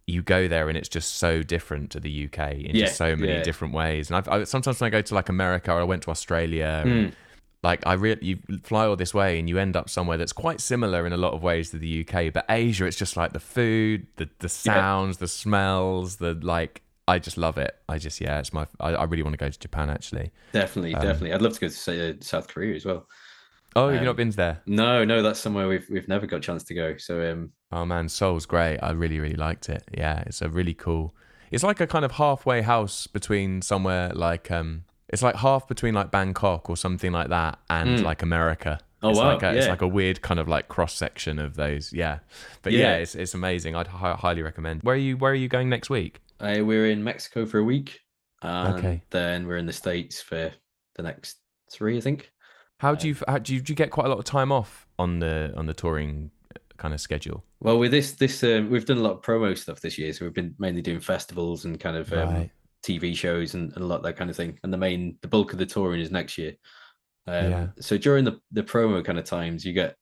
you 0.08 0.22
go 0.24 0.48
there 0.48 0.68
and 0.68 0.76
it's 0.78 0.90
just 0.90 1.16
so 1.16 1.42
different 1.44 1.92
to 1.92 2.00
the 2.00 2.26
UK 2.26 2.54
in 2.54 2.76
Yeah, 2.76 2.86
just 2.86 2.98
so 2.98 3.16
many 3.16 3.34
yeah. 3.34 3.44
different 3.44 3.74
ways. 3.74 4.10
And 4.10 4.18
I've 4.18 4.28
I, 4.28 4.44
sometimes 4.46 4.82
when 4.82 4.88
I 4.88 4.90
go 4.92 5.02
to 5.02 5.16
like 5.16 5.30
America 5.30 5.72
or 5.72 5.80
I 5.80 5.84
went 5.84 6.02
to 6.04 6.12
Australia, 6.12 6.84
Mm. 6.86 6.92
and, 7.06 7.16
like 7.64 7.86
I 7.86 7.94
really 7.94 8.26
you 8.26 8.40
fly 8.64 8.86
all 8.88 8.96
this 8.96 9.14
way 9.14 9.38
and 9.40 9.48
you 9.48 9.58
end 9.60 9.76
up 9.76 9.90
somewhere 9.90 10.18
that's 10.18 10.34
quite 10.34 10.60
similar 10.60 11.06
in 11.06 11.14
a 11.14 11.18
lot 11.18 11.34
of 11.34 11.44
ways 11.44 11.70
to 11.72 11.78
the 11.78 12.02
UK. 12.08 12.34
But 12.34 12.46
Asia, 12.50 12.86
it's 12.86 12.98
just 12.98 13.16
like 13.18 13.34
the 13.34 13.40
food, 13.40 14.08
the 14.18 14.30
the 14.40 14.50
sounds, 14.50 15.18
the 15.18 15.28
smells, 15.28 16.18
the 16.18 16.34
like. 16.34 16.82
I 17.08 17.20
just 17.20 17.38
love 17.38 17.58
it. 17.58 17.76
I 17.90 17.98
just 17.98 18.22
yeah, 18.22 18.40
it's 18.40 18.54
my. 18.54 18.66
I, 18.80 18.92
I 18.94 19.04
really 19.04 19.24
want 19.24 19.34
to 19.34 19.38
go 19.38 19.50
to 19.50 19.60
Japan 19.60 19.90
actually. 19.90 20.32
definitely, 20.54 20.94
Um, 20.96 21.02
definitely. 21.02 21.34
I'd 21.34 21.42
love 21.42 21.54
to 21.54 21.60
go 21.60 21.68
to 21.68 21.74
say, 21.74 22.10
uh, 22.10 22.14
South 22.22 22.48
Korea 22.48 22.76
as 22.76 22.86
well. 22.86 23.08
Oh, 23.76 23.90
you've 23.90 24.00
Um, 24.00 24.06
not 24.06 24.16
been 24.18 24.30
there? 24.32 24.62
No, 24.66 25.04
no, 25.04 25.22
that's 25.22 25.40
somewhere 25.40 25.68
we've 25.68 25.88
we've 25.90 26.08
never 26.08 26.26
got 26.28 26.38
a 26.38 26.42
chance 26.42 26.64
to 26.66 26.74
go. 26.74 26.96
So 26.98 27.30
um, 27.32 27.52
Oh 27.72 27.86
man, 27.86 28.08
Seoul's 28.08 28.46
great. 28.46 28.78
I 28.80 28.92
really, 28.92 29.20
really 29.20 29.36
liked 29.36 29.68
it. 29.70 29.84
Yeah, 29.98 30.24
it's 30.26 30.42
a 30.42 30.50
really 30.50 30.74
cool. 30.74 31.14
It's 31.52 31.64
like 31.64 31.82
a 31.82 31.88
kind 31.88 32.06
of 32.06 32.14
halfway 32.14 32.62
house 32.62 33.08
between 33.08 33.62
somewhere 33.62 34.12
like 34.14 34.50
um, 34.52 34.86
it's 35.12 35.22
like 35.22 35.36
half 35.36 35.68
between 35.68 35.94
like 35.94 36.12
Bangkok 36.12 36.70
or 36.70 36.78
something 36.78 37.12
like 37.12 37.30
that 37.30 37.60
and 37.70 38.00
Mm. 38.00 38.04
like 38.04 38.22
America. 38.22 38.80
Oh, 39.04 39.10
it's 39.10 39.20
wow, 39.20 39.34
Like 39.34 39.44
a, 39.44 39.58
It's 39.58 39.68
like 39.68 39.82
a 39.82 39.88
weird 39.88 40.22
kind 40.22 40.40
of 40.40 40.48
like 40.48 40.68
cross 40.68 40.94
section 40.94 41.40
of 41.40 41.56
those. 41.56 41.92
Yeah, 41.92 42.20
but 42.62 42.72
yeah, 42.74 42.80
Yeah. 42.80 42.96
it's 42.98 43.16
it's 43.16 43.34
amazing. 43.34 43.76
I'd 43.76 43.88
hi- 43.88 44.14
highly 44.14 44.42
recommend. 44.44 44.84
Where 44.84 44.96
are 44.96 44.98
you? 44.98 45.18
Where 45.18 45.32
are 45.32 45.36
you 45.36 45.48
going 45.48 45.70
next 45.70 45.90
week? 45.90 46.22
I, 46.40 46.62
we're 46.62 46.88
in 46.88 47.04
Mexico 47.04 47.46
for 47.46 47.58
a 47.60 47.64
week, 47.64 48.00
and 48.42 48.76
Okay. 48.78 49.02
then 49.10 49.48
we're 49.48 49.58
in 49.58 49.66
the 49.66 49.74
States 49.74 50.22
for 50.22 50.52
the 50.96 51.04
next 51.04 51.38
three, 51.72 51.98
I 51.98 52.02
think. 52.02 52.32
How 52.80 52.96
do 52.96 53.08
you 53.08 53.16
how, 53.28 53.38
do 53.40 53.54
you 53.56 53.62
do 53.62 53.72
you 53.72 53.76
get 53.76 53.92
quite 53.92 54.06
a 54.06 54.10
lot 54.10 54.18
of 54.20 54.26
time 54.26 54.52
off 54.52 54.88
on 55.00 55.20
the 55.20 55.52
on 55.58 55.66
the 55.66 55.74
touring 55.74 56.32
uh, 56.56 56.60
kind 56.78 56.94
of 56.94 57.02
schedule? 57.02 57.44
Well, 57.60 57.78
with 57.80 57.92
this, 57.92 58.14
this 58.14 58.44
um, 58.44 58.70
we've 58.72 58.86
done 58.86 58.98
a 58.98 59.02
lot 59.02 59.14
of 59.14 59.22
promo 59.22 59.56
stuff 59.58 59.82
this 59.82 59.98
year, 60.00 60.14
so 60.14 60.26
we've 60.26 60.34
been 60.34 60.56
mainly 60.60 60.82
doing 60.82 61.00
festivals 61.00 61.66
and 61.66 61.80
kind 61.80 61.96
of 61.98 62.12
um, 62.14 62.30
Right. 62.34 62.52
TV 62.84 63.16
shows 63.16 63.54
and, 63.54 63.72
and 63.74 63.84
a 63.84 63.88
lot 63.88 63.98
of 63.98 64.04
that 64.04 64.18
kind 64.18 64.30
of 64.30 64.36
thing. 64.36 64.60
And 64.64 64.74
the 64.74 64.78
main, 64.78 65.18
the 65.22 65.28
bulk 65.28 65.54
of 65.54 65.60
the 65.60 65.66
touring 65.66 66.02
is 66.02 66.12
next 66.12 66.38
year. 66.38 66.56
Um, 67.28 67.52
Yeah. 67.52 67.68
So 67.80 67.98
during 67.98 68.26
the 68.26 68.40
the 68.52 68.64
promo 68.64 69.04
kind 69.04 69.20
of 69.20 69.26
times, 69.26 69.64
you 69.66 69.74
get 69.74 69.96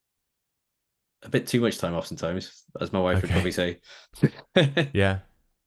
a 1.23 1.29
bit 1.29 1.47
too 1.47 1.59
much 1.61 1.77
time 1.77 1.93
off 1.95 2.07
sometimes, 2.07 2.63
as 2.79 2.93
my 2.93 2.99
wife 2.99 3.21
would 3.21 3.31
probably 3.31 3.51
say. 3.51 3.79
Yeah. 4.93 5.19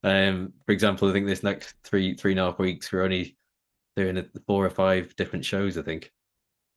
um, 0.03 0.53
for 0.67 0.73
example, 0.73 1.09
I 1.09 1.13
think 1.13 1.27
this 1.27 1.43
next 1.43 1.75
three 1.85 2.15
three 2.17 2.33
and 2.33 2.41
a 2.41 2.45
half 2.45 2.59
weeks, 2.59 2.91
we're 2.91 3.03
only 3.05 3.37
doing 3.97 4.17
a, 4.19 4.25
four 4.47 4.65
or 4.65 4.71
five 4.71 5.15
different 5.17 5.45
shows. 5.45 5.77
I 5.79 5.83
think. 5.83 6.11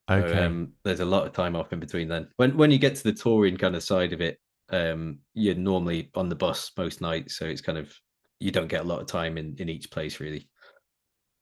So, 0.08 0.16
Okay. 0.16 0.38
um, 0.44 0.72
there's 0.84 1.00
a 1.00 1.04
lot 1.04 1.26
of 1.26 1.32
time 1.32 1.56
off 1.56 1.72
in 1.72 1.80
between 1.80 2.08
then. 2.08 2.28
When 2.36 2.56
when 2.56 2.70
you 2.70 2.78
get 2.78 2.94
to 2.96 3.02
the 3.04 3.12
touring 3.12 3.56
kind 3.56 3.74
of 3.74 3.82
side 3.82 4.12
of 4.12 4.20
it, 4.20 4.38
um, 4.70 5.18
you're 5.34 5.54
normally 5.54 6.10
on 6.14 6.28
the 6.28 6.36
bus 6.36 6.70
most 6.76 7.00
nights, 7.00 7.36
so 7.38 7.46
it's 7.46 7.60
kind 7.62 7.78
of 7.78 7.92
you 8.40 8.50
don't 8.50 8.68
get 8.68 8.82
a 8.82 8.84
lot 8.84 9.00
of 9.00 9.06
time 9.06 9.38
in 9.38 9.54
in 9.58 9.68
each 9.68 9.90
place 9.90 10.20
really. 10.20 10.48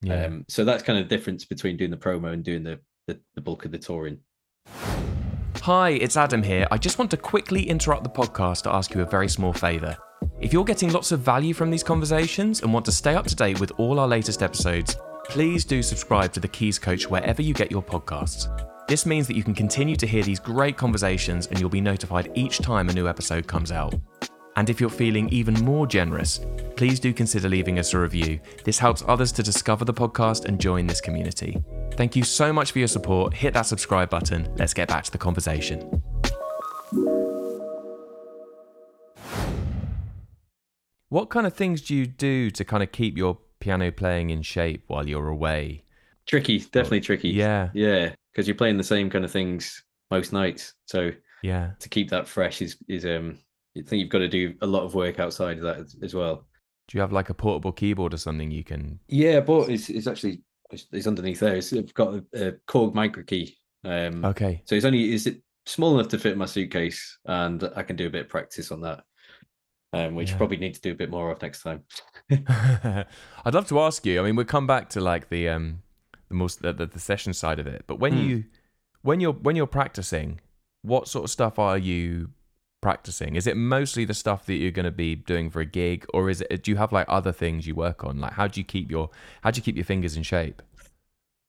yeah. 0.02 0.26
Um, 0.26 0.44
so 0.48 0.64
that's 0.64 0.83
kind 0.83 0.98
of 0.98 1.09
the 1.09 1.16
difference 1.16 1.44
between 1.44 1.76
doing 1.76 1.90
the 1.90 1.96
promo 1.96 2.33
and 2.33 2.44
doing 2.44 2.62
the 2.62 2.80
the, 3.07 3.20
the 3.35 3.40
bulk 3.40 3.64
of 3.64 3.72
the 3.72 3.78
touring. 3.78 4.18
Hi, 5.62 5.90
it's 5.90 6.16
Adam 6.16 6.42
here. 6.42 6.66
I 6.70 6.78
just 6.78 6.98
want 6.98 7.11
to 7.12 7.16
quickly 7.16 7.68
interrupt 7.68 8.04
the 8.04 8.11
podcast 8.11 8.62
to 8.62 8.74
ask 8.74 8.94
you 8.94 9.00
a 9.00 9.07
very 9.07 9.28
small 9.28 9.52
favour. 9.52 9.96
If 10.40 10.52
you're 10.52 10.64
getting 10.64 10.92
lots 10.92 11.12
of 11.12 11.20
value 11.20 11.54
from 11.54 11.70
these 11.70 11.83
conversations 11.83 12.62
and 12.62 12.72
want 12.72 12.85
to 12.87 12.92
stay 12.92 13.14
up 13.14 13.26
to 13.26 13.35
date 13.35 13.61
with 13.61 13.72
all 13.78 13.98
our 13.98 14.09
latest 14.09 14.42
episodes, 14.42 14.96
please 15.26 15.64
do 15.64 15.83
subscribe 15.83 16.33
to 16.35 16.40
the 16.40 16.48
Keys 16.48 16.78
Coach 16.78 17.09
wherever 17.09 17.40
you 17.40 17.54
get 17.54 17.70
your 17.70 17.83
podcasts. 17.83 18.48
This 18.88 19.07
means 19.07 19.26
that 19.26 19.37
you 19.37 19.42
can 19.42 19.54
continue 19.54 19.96
to 19.96 20.07
hear 20.07 20.22
these 20.22 20.38
great 20.38 20.76
conversations 20.76 21.46
and 21.46 21.59
you'll 21.59 21.70
be 21.70 21.80
notified 21.80 22.30
each 22.35 22.59
time 22.59 22.90
a 22.90 22.92
new 22.92 23.09
episode 23.09 23.46
comes 23.46 23.72
out. 23.72 23.94
And 24.56 24.70
if 24.70 24.80
you're 24.80 24.90
feeling 24.90 25.28
even 25.30 25.54
more 25.64 25.86
generous, 25.86 26.40
please 26.76 27.00
do 27.00 27.12
consider 27.12 27.48
leaving 27.48 27.78
us 27.78 27.92
a 27.92 27.98
review. 27.98 28.38
This 28.64 28.78
helps 28.78 29.02
others 29.08 29.32
to 29.32 29.42
discover 29.42 29.84
the 29.84 29.94
podcast 29.94 30.44
and 30.44 30.60
join 30.60 30.86
this 30.86 31.00
community. 31.00 31.62
Thank 31.94 32.14
you 32.16 32.22
so 32.24 32.52
much 32.52 32.72
for 32.72 32.78
your 32.78 32.88
support. 32.88 33.34
Hit 33.34 33.54
that 33.54 33.62
subscribe 33.66 34.10
button. 34.10 34.48
Let's 34.56 34.74
get 34.74 34.88
back 34.88 35.04
to 35.04 35.10
the 35.12 35.18
conversation. 35.18 36.02
What 41.08 41.30
kind 41.30 41.46
of 41.46 41.54
things 41.54 41.82
do 41.82 41.94
you 41.94 42.06
do 42.06 42.50
to 42.50 42.64
kind 42.64 42.82
of 42.82 42.90
keep 42.92 43.16
your 43.16 43.38
piano 43.60 43.90
playing 43.92 44.30
in 44.30 44.42
shape 44.42 44.84
while 44.88 45.08
you're 45.08 45.28
away? 45.28 45.84
Tricky, 46.26 46.58
definitely 46.58 47.00
tricky. 47.02 47.28
Yeah. 47.30 47.70
yeah, 47.74 48.14
because 48.32 48.48
you're 48.48 48.56
playing 48.56 48.78
the 48.78 48.84
same 48.84 49.10
kind 49.10 49.24
of 49.24 49.30
things 49.30 49.84
most 50.10 50.32
nights. 50.32 50.74
So 50.86 51.10
Yeah. 51.42 51.72
to 51.80 51.88
keep 51.88 52.10
that 52.10 52.26
fresh 52.28 52.62
is 52.62 52.76
is 52.88 53.04
um. 53.04 53.38
I 53.76 53.82
think 53.82 54.00
you've 54.00 54.08
got 54.10 54.18
to 54.18 54.28
do 54.28 54.54
a 54.60 54.66
lot 54.66 54.84
of 54.84 54.94
work 54.94 55.18
outside 55.18 55.58
of 55.58 55.64
that 55.64 55.78
as- 55.78 55.96
as 56.02 56.14
well. 56.14 56.46
Do 56.88 56.96
you 56.98 57.00
have 57.00 57.12
like 57.12 57.30
a 57.30 57.34
portable 57.34 57.72
keyboard 57.72 58.12
or 58.14 58.18
something 58.18 58.50
you 58.50 58.62
can? 58.64 59.00
Yeah, 59.08 59.40
but 59.40 59.70
it's 59.70 59.88
it's 59.88 60.06
actually 60.06 60.42
it's, 60.70 60.87
it's 60.92 61.06
underneath 61.06 61.40
there. 61.40 61.56
It's, 61.56 61.72
got 61.92 62.14
a, 62.14 62.48
a 62.48 62.52
Korg 62.68 62.94
microKEY. 62.94 63.54
Um, 63.84 64.24
Okay. 64.24 64.62
so 64.66 64.74
it's 64.74 64.84
only 64.84 65.12
is 65.14 65.26
it 65.26 65.42
small 65.66 65.94
enough 65.98 66.08
to 66.10 66.18
fit 66.18 66.32
in 66.32 66.38
my 66.38 66.44
suitcase, 66.46 67.18
and 67.24 67.64
I 67.74 67.82
can 67.82 67.96
do 67.96 68.06
a 68.06 68.10
bit 68.10 68.22
of 68.22 68.28
practice 68.28 68.70
on 68.70 68.80
that. 68.82 69.02
Um, 69.94 70.14
which 70.16 70.30
Yeah. 70.32 70.37
probably 70.38 70.56
need 70.56 70.74
to 70.74 70.80
do 70.80 70.90
a 70.90 70.94
bit 70.96 71.08
more 71.10 71.30
of 71.30 71.40
next 71.40 71.62
time. 71.62 71.84
I'd 72.48 73.54
love 73.54 73.68
to 73.68 73.80
ask 73.80 74.04
you. 74.04 74.20
I 74.20 74.24
mean, 74.24 74.37
we'll 74.37 74.44
come 74.44 74.66
back 74.66 74.88
to 74.90 75.00
like 75.00 75.28
the 75.28 75.48
um 75.48 75.82
the 76.28 76.34
most 76.34 76.62
the, 76.62 76.72
the, 76.72 76.87
the 76.87 77.00
session 77.00 77.32
side 77.32 77.58
of 77.58 77.66
it. 77.66 77.84
But 77.87 77.98
when 77.98 78.12
Hmm. 78.14 78.18
you 78.18 78.44
when 79.02 79.20
you're 79.20 79.32
when 79.32 79.56
you're 79.56 79.66
practicing, 79.66 80.40
what 80.82 81.08
sort 81.08 81.24
of 81.24 81.30
stuff 81.30 81.58
are 81.58 81.78
you 81.78 82.30
practicing? 82.84 83.34
Is 83.34 83.46
it 83.46 83.56
mostly 83.56 84.04
the 84.04 84.12
stuff 84.12 84.44
that 84.44 84.56
you're 84.56 84.70
going 84.70 84.84
to 84.84 84.90
be 84.90 85.14
doing 85.14 85.48
for 85.48 85.60
a 85.60 85.64
gig, 85.64 86.04
or 86.12 86.28
is 86.28 86.42
it? 86.42 86.62
Do 86.62 86.70
you 86.70 86.76
have 86.76 86.92
like 86.92 87.06
other 87.08 87.32
things 87.32 87.66
you 87.66 87.74
work 87.74 88.04
on? 88.04 88.20
Like, 88.20 88.34
how 88.34 88.46
do 88.46 88.60
you 88.60 88.64
keep 88.64 88.90
your 88.90 89.08
how 89.42 89.50
do 89.50 89.56
you 89.56 89.62
keep 89.62 89.74
your 89.74 89.86
fingers 89.86 90.18
in 90.18 90.22
shape? 90.22 90.60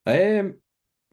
Um, 0.06 0.56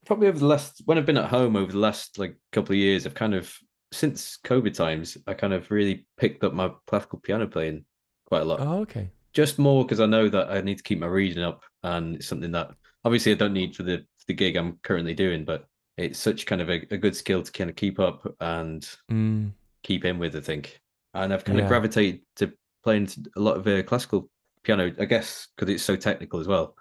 probably 0.06 0.28
over 0.28 0.38
the 0.38 0.46
last 0.46 0.80
when 0.84 0.96
I've 0.96 1.06
been 1.06 1.18
at 1.18 1.28
home 1.28 1.56
over 1.56 1.72
the 1.72 1.78
last 1.78 2.20
like 2.20 2.36
couple 2.52 2.72
of 2.72 2.78
years, 2.78 3.04
I've 3.04 3.14
kind 3.14 3.34
of 3.34 3.52
since 3.90 4.38
COVID 4.44 4.74
times, 4.74 5.18
I 5.26 5.34
kind 5.34 5.52
of 5.52 5.68
really 5.72 6.06
picked 6.16 6.44
up 6.44 6.54
my 6.54 6.70
classical 6.86 7.18
piano 7.18 7.48
playing 7.48 7.84
quite 8.26 8.42
a 8.42 8.44
lot. 8.44 8.60
Oh, 8.60 8.78
okay. 8.82 9.10
Just 9.34 9.58
more 9.58 9.84
because 9.84 9.98
I 9.98 10.06
know 10.06 10.28
that 10.28 10.50
I 10.50 10.60
need 10.60 10.76
to 10.76 10.84
keep 10.84 11.00
my 11.00 11.08
reading 11.08 11.42
up, 11.42 11.64
and 11.82 12.14
it's 12.14 12.28
something 12.28 12.52
that 12.52 12.70
obviously 13.04 13.32
I 13.32 13.34
don't 13.34 13.52
need 13.52 13.74
for 13.74 13.82
the 13.82 13.98
for 13.98 14.24
the 14.28 14.34
gig 14.34 14.54
I'm 14.54 14.78
currently 14.84 15.14
doing, 15.14 15.44
but 15.44 15.66
it's 15.96 16.20
such 16.20 16.46
kind 16.46 16.62
of 16.62 16.70
a, 16.70 16.86
a 16.92 16.96
good 16.96 17.16
skill 17.16 17.42
to 17.42 17.50
kind 17.50 17.68
of 17.68 17.74
keep 17.74 17.98
up 17.98 18.24
and 18.40 18.88
Mm, 19.10 19.52
keep 19.82 20.04
in 20.04 20.18
with. 20.18 20.36
I 20.36 20.40
think, 20.40 20.80
and 21.14 21.32
I've 21.32 21.44
kind 21.44 21.58
Yeah. 21.58 21.64
of 21.64 21.68
gravitated 21.68 22.20
to 22.36 22.52
playing 22.84 23.08
a 23.36 23.40
lot 23.40 23.56
of 23.56 23.66
uh, 23.66 23.82
classical 23.82 24.28
piano, 24.62 24.92
I 24.98 25.04
guess, 25.04 25.48
because 25.56 25.72
it's 25.72 25.82
so 25.82 25.96
technical 25.96 26.40
as 26.40 26.48
well. 26.48 26.76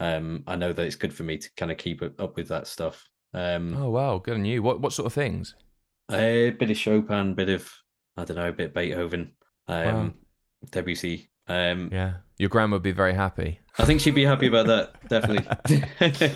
Um, 0.00 0.42
I 0.46 0.56
know 0.56 0.72
that 0.72 0.86
it's 0.86 0.96
good 0.96 1.14
for 1.14 1.22
me 1.22 1.38
to 1.38 1.50
kind 1.56 1.70
of 1.72 1.78
keep 1.78 2.02
up 2.02 2.36
with 2.36 2.48
that 2.48 2.66
stuff. 2.66 3.08
Um, 3.34 3.76
oh 3.76 3.90
wow, 3.90 4.18
good 4.18 4.34
on 4.34 4.44
you. 4.44 4.62
What 4.62 4.80
what 4.80 4.92
sort 4.92 5.06
of 5.06 5.12
things? 5.12 5.54
a 6.10 6.50
bit 6.50 6.70
of 6.70 6.76
Chopin, 6.76 7.34
bit 7.34 7.48
of 7.48 7.68
I 8.16 8.24
don't 8.24 8.36
know, 8.36 8.48
a 8.48 8.52
bit 8.52 8.68
of 8.68 8.74
Beethoven, 8.74 9.32
um, 9.68 9.84
Wow. 9.84 10.12
Debussy. 10.70 11.30
Um, 11.48 11.90
Yeah, 11.92 12.14
your 12.38 12.48
grandma 12.48 12.76
would 12.76 12.82
be 12.82 12.92
very 12.92 13.12
happy. 13.14 13.60
I 13.78 13.84
think 13.84 14.00
she'd 14.00 14.14
be 14.14 14.24
happy 14.24 14.46
about 14.46 14.66
that, 14.66 15.08
definitely. 15.08 16.30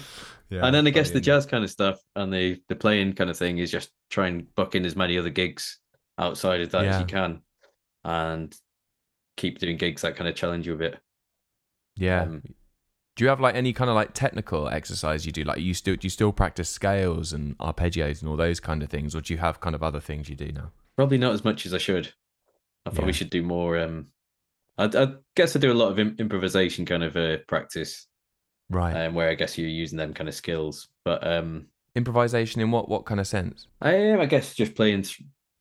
Yeah, 0.51 0.67
and 0.67 0.75
then 0.75 0.85
I 0.85 0.91
guess 0.91 1.13
the 1.13 1.21
jazz 1.21 1.47
kind 1.47 1.63
of 1.63 1.71
stuff 1.71 2.01
and 2.17 2.33
the 2.33 2.61
the 2.69 2.75
playing 2.75 3.13
kind 3.13 3.31
of 3.31 3.37
thing 3.39 3.59
is 3.59 3.71
just 3.71 3.91
try 4.11 4.27
and 4.27 4.53
book 4.57 4.75
in 4.75 4.85
as 4.85 4.97
many 4.97 5.17
other 5.17 5.31
gigs 5.31 5.79
outside 6.21 6.61
of 6.61 6.71
that 6.71 6.85
as 6.85 7.01
you 7.01 7.07
can, 7.07 7.43
and 8.05 8.55
keep 9.37 9.59
doing 9.59 9.77
gigs 9.77 10.03
that 10.03 10.15
kind 10.17 10.29
of 10.29 10.35
challenge 10.37 10.67
you 10.67 10.75
a 10.75 10.77
bit. 10.77 10.99
Yeah. 11.97 12.23
Um, 12.23 12.43
do 13.17 13.25
you 13.25 13.29
have 13.29 13.41
like 13.41 13.55
any 13.55 13.73
kind 13.73 13.91
of 13.91 13.97
like 13.97 14.15
technical 14.15 14.69
exercise 14.69 15.27
you 15.27 15.33
do? 15.33 15.43
Like 15.45 15.59
you 15.61 15.75
still 15.75 15.97
do 15.97 16.07
you 16.07 16.11
still 16.11 16.33
practice 16.33 16.69
scales 16.69 17.33
and 17.33 17.59
arpeggios 17.59 18.21
and 18.21 18.31
all 18.31 18.37
those 18.37 18.61
kind 18.61 18.83
of 18.83 18.89
things, 18.89 19.15
or 19.17 19.21
do 19.21 19.35
you 19.35 19.39
have 19.39 19.61
kind 19.61 19.75
of 19.75 19.83
other 19.83 20.01
things 20.01 20.29
you 20.29 20.37
do 20.37 20.53
now? 20.53 20.71
Probably 20.97 21.19
not 21.19 21.33
as 21.33 21.45
much 21.45 21.67
as 21.67 21.75
I 21.75 21.79
should. 21.79 22.13
I 22.87 22.91
probably 22.91 23.09
Yeah. 23.13 23.17
should 23.17 23.31
do 23.31 23.43
more. 23.43 23.79
Um, 23.79 24.09
I, 24.79 24.85
I 24.85 25.15
guess 25.37 25.55
I 25.55 25.59
do 25.59 25.73
a 25.73 25.75
lot 25.75 25.91
of 25.91 25.99
Im- 25.99 26.17
improvisation 26.19 26.87
kind 26.87 27.03
of 27.03 27.17
uh, 27.17 27.39
practice, 27.49 28.07
Right. 28.71 28.95
um, 29.07 29.15
where 29.15 29.29
I 29.29 29.35
guess 29.35 29.59
you're 29.59 29.69
using 29.69 29.99
them 29.99 30.15
kind 30.15 30.29
of 30.29 30.35
skills. 30.35 30.89
But 31.05 31.27
um, 31.27 31.67
Improvisation 31.95 32.61
in 32.63 32.71
what 32.71 32.89
what 32.89 33.05
kind 33.05 33.21
of 33.21 33.27
sense? 33.27 33.67
I 33.83 34.15
I 34.15 34.27
guess, 34.27 34.55
just 34.55 34.75
playing 34.77 35.05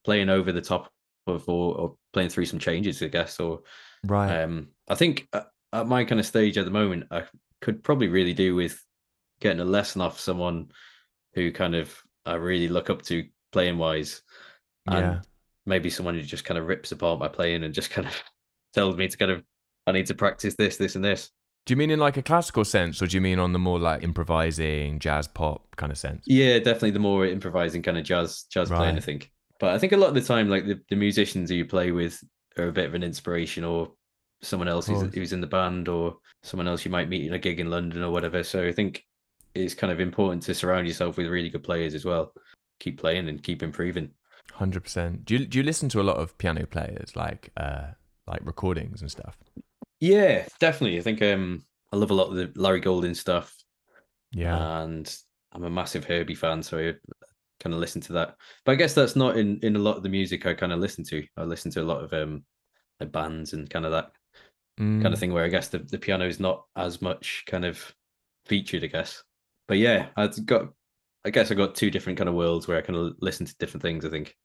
playing 0.04 0.30
over 0.30 0.52
the 0.52 0.62
top 0.62 0.92
of 1.28 1.48
or, 1.48 1.76
or 1.76 1.96
playing 2.14 2.30
through 2.30 2.46
some 2.46 2.60
changes, 2.60 3.02
I 3.02 3.08
guess. 3.08 3.40
Or 3.40 3.62
Right. 4.04 4.44
um, 4.44 4.70
I 4.88 4.96
think 4.96 5.28
at, 5.34 5.48
at 5.74 5.88
my 5.88 6.04
kind 6.06 6.20
of 6.20 6.26
stage 6.26 6.58
at 6.58 6.66
the 6.66 6.72
moment, 6.72 7.08
I 7.12 7.24
could 7.62 7.84
probably 7.84 8.08
really 8.08 8.34
do 8.34 8.56
with 8.56 8.84
getting 9.42 9.60
a 9.60 9.66
lesson 9.66 10.02
off 10.02 10.20
someone 10.20 10.72
who 11.34 11.52
kind 11.52 11.76
of 11.76 11.96
I 12.26 12.36
really 12.36 12.68
look 12.68 12.90
up 12.90 13.02
to 13.04 13.26
playing 13.52 13.78
wise, 13.78 14.22
and 14.88 15.00
yeah. 15.00 15.22
maybe 15.66 15.90
someone 15.90 16.16
who 16.16 16.22
just 16.22 16.46
kind 16.46 16.58
of 16.58 16.68
rips 16.68 16.92
apart 16.92 17.20
my 17.20 17.28
playing 17.28 17.64
and 17.64 17.74
just 17.74 17.90
kind 17.90 18.08
of 18.08 18.14
tells 18.74 18.96
me 18.96 19.08
to 19.08 19.18
kind 19.18 19.32
of 19.32 19.44
I 19.88 19.92
need 19.92 20.06
to 20.08 20.14
practice 20.14 20.56
this, 20.56 20.78
this, 20.78 20.96
and 20.96 21.04
this. 21.04 21.32
Do 21.66 21.74
you 21.74 21.78
mean 21.78 21.92
in 21.92 22.00
like 22.00 22.18
a 22.18 22.22
classical 22.22 22.64
sense, 22.64 23.02
or 23.02 23.08
do 23.08 23.18
you 23.18 23.22
mean 23.22 23.40
on 23.40 23.54
the 23.54 23.60
more 23.60 23.80
like 23.80 24.04
improvising 24.04 25.00
jazz 25.00 25.28
pop 25.28 25.76
kind 25.76 25.92
of 25.92 25.98
sense? 25.98 26.24
Yeah, 26.26 26.58
definitely 26.60 26.92
the 26.92 27.00
more 27.00 27.26
improvising 27.26 27.82
kind 27.82 27.98
of 27.98 28.04
jazz 28.04 28.44
jazz 28.50 28.70
playing, 28.70 28.98
I 28.98 29.02
think. 29.02 29.32
But 29.60 29.72
I 29.72 29.78
think 29.78 29.92
a 29.92 29.98
lot 29.98 30.10
of 30.10 30.16
the 30.16 30.22
time, 30.22 30.50
like 30.50 30.66
the, 30.66 30.80
the 30.90 30.96
musicians 30.96 31.50
who 31.50 31.58
you 31.58 31.66
play 31.66 31.92
with 31.92 32.24
are 32.58 32.68
a 32.68 32.72
bit 32.72 32.86
of 32.86 32.94
an 32.94 33.04
inspiration, 33.04 33.64
or 33.64 33.92
someone 34.42 34.70
else 34.70 34.88
who's, 34.88 35.14
who's 35.14 35.34
in 35.34 35.42
the 35.42 35.48
band, 35.48 35.88
or 35.88 36.18
someone 36.44 36.68
else 36.68 36.86
you 36.86 36.92
might 36.92 37.10
meet 37.10 37.26
in 37.28 37.34
a 37.34 37.40
gig 37.40 37.60
in 37.60 37.70
London 37.70 38.04
or 38.04 38.12
whatever. 38.12 38.44
So 38.44 38.66
I 38.66 38.72
think 38.72 39.06
it's 39.56 39.74
kind 39.74 39.92
of 39.92 40.00
important 40.00 40.44
to 40.44 40.54
surround 40.56 40.88
yourself 40.88 41.18
with 41.18 41.28
really 41.28 41.50
good 41.50 41.64
players 41.64 41.94
as 41.94 42.06
well. 42.06 42.34
Keep 42.80 43.00
playing 43.00 43.28
and 43.28 43.44
keep 43.44 43.62
improving. 43.62 44.12
Hundred 44.54 44.84
percent. 44.84 45.26
Do 45.26 45.36
you 45.36 45.46
do 45.46 45.58
you 45.58 45.64
listen 45.64 45.90
to 45.90 46.02
a 46.02 46.04
lot 46.04 46.18
of 46.18 46.38
piano 46.38 46.66
players 46.66 47.16
like 47.16 47.52
uh 47.58 47.88
like 48.28 48.42
recordings 48.44 49.02
and 49.02 49.12
stuff? 49.12 49.38
Yeah, 50.00 50.46
definitely. 50.60 50.98
I 50.98 51.02
think 51.02 51.22
um 51.22 51.66
I 51.92 51.98
love 51.98 52.12
a 52.12 52.16
lot 52.16 52.30
of 52.30 52.36
the 52.36 52.52
Larry 52.56 52.80
Goldings 52.80 53.20
stuff. 53.20 53.56
Yeah. 54.32 54.82
and 54.84 55.14
I'm 55.52 55.64
a 55.64 55.70
massive 55.70 56.06
Herbie 56.06 56.36
fan, 56.36 56.62
so 56.62 56.78
I 56.78 56.94
kind 57.60 57.74
of 57.74 57.80
listen 57.80 58.02
to 58.02 58.14
that. 58.14 58.36
But 58.66 58.74
I 58.74 58.76
guess 58.76 58.94
that's 58.94 59.16
not 59.16 59.38
in 59.38 59.60
in 59.64 59.76
a 59.76 59.80
lot 59.80 59.98
of 59.98 60.04
the 60.04 60.10
music 60.10 60.46
I 60.46 60.54
kind 60.54 60.72
of 60.74 60.80
listen 60.80 61.04
to. 61.06 61.26
I 61.38 61.44
listen 61.44 61.72
to 61.72 61.82
a 61.82 61.84
lot 61.84 62.04
of 62.04 62.14
um 62.14 62.44
like 63.00 63.12
bands 63.12 63.54
and 63.54 63.70
kind 63.70 63.86
of 63.86 63.92
that 63.92 64.12
kind 65.02 65.08
Mm. 65.08 65.14
of 65.14 65.20
thing 65.20 65.34
where 65.34 65.44
I 65.46 65.50
guess 65.50 65.68
the, 65.70 65.80
the 65.80 65.98
piano 65.98 66.26
is 66.28 66.40
not 66.40 66.66
as 66.76 67.02
much 67.02 67.44
kind 67.48 67.66
of 67.66 67.94
featured, 68.46 68.84
I 68.84 68.88
guess. 68.88 69.24
But 69.68 69.78
yeah, 69.78 70.08
I've 70.16 70.46
got 70.46 70.70
I 71.26 71.30
guess 71.32 71.52
I 71.52 71.56
got 71.56 71.76
two 71.76 71.92
different 71.92 72.18
kind 72.18 72.30
of 72.30 72.36
worlds 72.36 72.68
where 72.68 72.78
I 72.78 72.82
kind 72.82 72.98
of 72.98 73.14
listen 73.22 73.46
to 73.46 73.56
different 73.60 73.82
things, 73.82 74.06
I 74.06 74.10
think. 74.10 74.36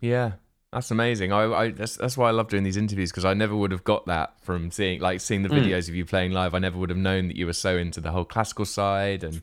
Yeah, 0.00 0.32
that's 0.72 0.90
amazing. 0.90 1.32
I, 1.32 1.44
I 1.52 1.70
that's 1.70 1.96
that's 1.96 2.16
why 2.18 2.28
I 2.28 2.32
love 2.32 2.48
doing 2.48 2.64
these 2.64 2.76
interviews 2.76 3.10
because 3.10 3.24
I 3.24 3.34
never 3.34 3.54
would 3.56 3.70
have 3.70 3.84
got 3.84 4.06
that 4.06 4.34
from 4.42 4.70
seeing 4.70 5.00
like 5.00 5.20
seeing 5.20 5.42
the 5.42 5.48
Mm. 5.48 5.64
videos 5.64 5.88
of 5.88 5.94
you 5.94 6.04
playing 6.04 6.32
live. 6.32 6.54
I 6.54 6.58
never 6.58 6.78
would 6.78 6.90
have 6.90 6.98
known 6.98 7.28
that 7.28 7.36
you 7.36 7.46
were 7.46 7.52
so 7.52 7.76
into 7.76 8.00
the 8.00 8.12
whole 8.12 8.24
classical 8.24 8.64
side 8.64 9.22
and 9.24 9.40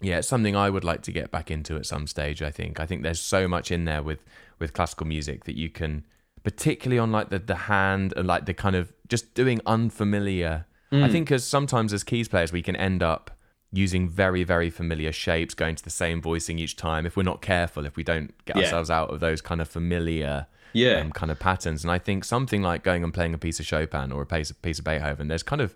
yeah, 0.00 0.18
it's 0.18 0.28
something 0.28 0.54
I 0.56 0.68
would 0.70 0.84
like 0.84 1.02
to 1.02 1.12
get 1.12 1.30
back 1.30 1.50
into 1.50 1.76
at 1.76 1.86
some 1.86 2.06
stage. 2.06 2.42
I 2.42 2.50
think 2.50 2.80
I 2.80 2.86
think 2.86 3.02
there's 3.02 3.20
so 3.20 3.48
much 3.48 3.70
in 3.70 3.84
there 3.84 4.02
with 4.02 4.24
with 4.58 4.72
classical 4.72 5.06
music 5.06 5.44
that 5.44 5.56
you 5.56 5.68
can, 5.70 6.04
particularly 6.42 6.98
on 6.98 7.10
like 7.12 7.30
the 7.30 7.38
the 7.38 7.54
hand 7.56 8.12
and 8.16 8.26
like 8.26 8.46
the 8.46 8.54
kind 8.54 8.76
of 8.76 8.92
just 9.08 9.34
doing 9.34 9.60
unfamiliar. 9.66 10.66
I 10.92 10.96
Mm. 11.08 11.12
think 11.12 11.32
as 11.32 11.44
sometimes 11.44 11.92
as 11.92 12.04
keys 12.04 12.28
players 12.28 12.52
we 12.52 12.62
can 12.62 12.76
end 12.76 13.02
up 13.02 13.30
using 13.72 14.08
very 14.08 14.44
very 14.44 14.70
familiar 14.70 15.10
shapes, 15.12 15.54
going 15.54 15.74
to 15.76 15.82
the 15.82 15.90
same 15.90 16.20
voicing 16.22 16.58
each 16.58 16.76
time 16.76 17.06
if 17.06 17.16
we're 17.16 17.22
not 17.24 17.42
careful. 17.42 17.84
If 17.86 17.96
we 17.96 18.04
don't 18.04 18.32
get 18.44 18.56
Yeah. 18.56 18.62
ourselves 18.64 18.90
out 18.90 19.10
of 19.10 19.18
those 19.20 19.40
kind 19.40 19.60
of 19.60 19.68
familiar 19.68 20.46
Yeah. 20.72 21.00
um, 21.00 21.10
kind 21.12 21.32
of 21.32 21.38
patterns. 21.40 21.82
And 21.84 21.90
I 21.90 21.98
think 21.98 22.24
something 22.24 22.62
like 22.62 22.82
going 22.84 23.02
and 23.02 23.12
playing 23.12 23.34
a 23.34 23.38
piece 23.38 23.58
of 23.58 23.66
Chopin 23.66 24.12
or 24.12 24.22
a 24.22 24.26
piece 24.26 24.50
of, 24.50 24.60
piece 24.62 24.78
of 24.78 24.84
Beethoven, 24.84 25.26
there's 25.28 25.42
kind 25.42 25.60
of 25.62 25.74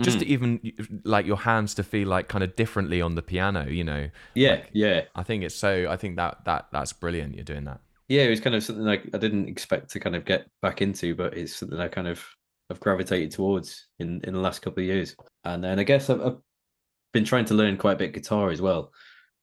just 0.00 0.18
Mm. 0.18 0.22
even 0.24 0.72
like 1.04 1.26
your 1.26 1.36
hands 1.38 1.74
to 1.74 1.82
feel 1.84 2.08
like 2.08 2.28
kind 2.28 2.42
of 2.42 2.56
differently 2.56 3.00
on 3.00 3.14
the 3.14 3.22
piano. 3.22 3.68
You 3.68 3.84
know, 3.84 4.10
yeah, 4.34 4.50
like- 4.50 4.70
yeah. 4.72 5.02
I 5.14 5.22
think 5.22 5.44
it's 5.44 5.54
so. 5.54 5.88
I 5.90 5.96
think 5.96 6.16
that 6.16 6.44
that 6.44 6.66
that's 6.72 6.92
brilliant. 6.92 7.34
You're 7.34 7.44
doing 7.44 7.64
that. 7.64 7.80
Yeah, 8.08 8.22
it 8.22 8.30
was 8.30 8.40
kind 8.40 8.54
of 8.54 8.62
something 8.62 8.84
like 8.84 9.08
I 9.14 9.18
didn't 9.18 9.48
expect 9.48 9.90
to 9.90 10.00
kind 10.00 10.14
of 10.16 10.24
get 10.24 10.46
back 10.62 10.82
into, 10.82 11.14
but 11.14 11.36
it's 11.36 11.54
something 11.56 11.78
I 11.78 11.88
kind 11.88 12.08
of 12.08 12.24
have 12.70 12.80
gravitated 12.80 13.30
towards 13.30 13.86
in 13.98 14.20
in 14.24 14.34
the 14.34 14.40
last 14.40 14.62
couple 14.62 14.82
of 14.82 14.86
years. 14.86 15.14
And 15.44 15.62
then 15.62 15.78
I 15.78 15.84
guess 15.84 16.10
I've, 16.10 16.20
I've 16.20 16.38
been 17.12 17.24
trying 17.24 17.44
to 17.46 17.54
learn 17.54 17.76
quite 17.76 17.92
a 17.92 17.96
bit 17.98 18.12
guitar 18.14 18.50
as 18.50 18.60
well. 18.60 18.92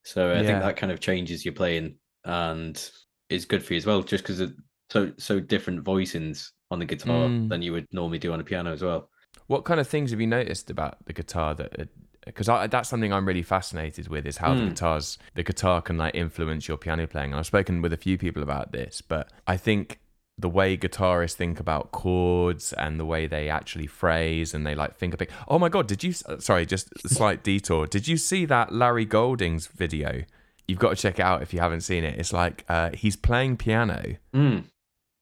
So 0.03 0.31
I 0.31 0.41
Yeah. 0.41 0.47
think 0.47 0.59
that 0.61 0.77
kind 0.77 0.91
of 0.91 0.99
changes 0.99 1.45
your 1.45 1.53
playing 1.53 1.95
and 2.25 2.91
is 3.29 3.45
good 3.45 3.63
for 3.63 3.73
you 3.73 3.77
as 3.77 3.85
well, 3.85 4.01
just 4.03 4.23
because 4.23 4.39
it's 4.41 4.53
so 4.89 5.11
so 5.17 5.39
different 5.39 5.83
voicings 5.83 6.49
on 6.71 6.79
the 6.79 6.85
guitar 6.85 7.27
Mm. 7.27 7.49
than 7.49 7.61
you 7.61 7.71
would 7.73 7.87
normally 7.91 8.19
do 8.19 8.33
on 8.33 8.39
a 8.41 8.43
piano 8.43 8.71
as 8.73 8.81
well. 8.81 9.09
What 9.51 9.63
kind 9.65 9.79
of 9.81 9.87
things 9.87 10.11
have 10.11 10.21
you 10.21 10.27
noticed 10.27 10.69
about 10.69 10.93
the 11.05 11.13
guitar 11.13 11.53
that? 11.55 11.89
Because 12.25 12.47
that's 12.69 12.87
something 12.87 13.11
I'm 13.11 13.27
really 13.27 13.41
fascinated 13.41 14.07
with 14.07 14.25
is 14.27 14.37
how 14.37 14.53
the 14.53 14.61
Mm. 14.61 14.69
guitars 14.69 15.17
the 15.35 15.43
guitar 15.43 15.81
can 15.81 15.97
like 15.97 16.13
influence 16.15 16.67
your 16.69 16.77
piano 16.77 17.05
playing. 17.07 17.31
And 17.31 17.39
I've 17.39 17.47
spoken 17.47 17.81
with 17.81 17.91
a 17.91 17.97
few 17.97 18.15
people 18.17 18.43
about 18.43 18.71
this, 18.71 19.01
but 19.01 19.31
I 19.47 19.57
think 19.57 19.99
the 20.37 20.47
way 20.47 20.77
guitarists 20.77 21.33
think 21.33 21.59
about 21.59 21.91
chords 21.91 22.71
and 22.73 22.99
the 22.99 23.05
way 23.05 23.27
they 23.27 23.49
actually 23.49 23.87
phrase 23.87 24.53
and 24.53 24.65
they 24.65 24.75
like 24.75 24.95
finger 24.97 25.17
pick. 25.17 25.31
Oh 25.47 25.59
my 25.59 25.67
god, 25.67 25.85
did 25.87 26.01
you? 26.03 26.13
Sorry, 26.13 26.65
just 26.65 26.87
a 27.03 27.09
slight 27.09 27.43
detour. 27.49 27.87
Did 27.87 28.07
you 28.07 28.17
see 28.17 28.45
that 28.45 28.71
Larry 28.71 29.05
Goldings' 29.05 29.67
video? 29.67 30.23
You've 30.67 30.79
got 30.79 30.91
to 30.95 31.01
check 31.01 31.17
it 31.19 31.23
out 31.23 31.41
if 31.41 31.53
you 31.53 31.59
haven't 31.59 31.81
seen 31.81 32.03
it. 32.05 32.17
It's 32.19 32.31
like 32.31 32.63
uh, 32.69 32.91
he's 32.93 33.15
playing 33.17 33.57
piano 33.57 34.15
Mm. 34.33 34.65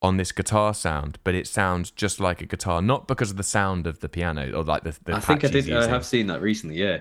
On 0.01 0.17
this 0.17 0.31
guitar 0.31 0.73
sound, 0.73 1.17
but 1.23 1.35
it 1.35 1.45
sounds 1.47 1.91
just 1.91 2.19
like 2.19 2.41
a 2.41 2.45
guitar, 2.45 2.81
not 2.81 3.07
because 3.07 3.31
of 3.31 3.37
the 3.37 3.43
sound 3.43 3.85
of 3.87 3.99
the 3.99 4.09
piano 4.09 4.51
or 4.53 4.63
like 4.63 4.83
the. 4.83 4.97
the 5.05 5.15
I 5.15 5.19
think 5.19 5.43
I 5.43 5.49
did. 5.49 5.71
I 5.71 5.87
have 5.87 6.05
seen 6.05 6.27
that 6.27 6.41
recently. 6.41 6.77
Yeah, 6.77 6.99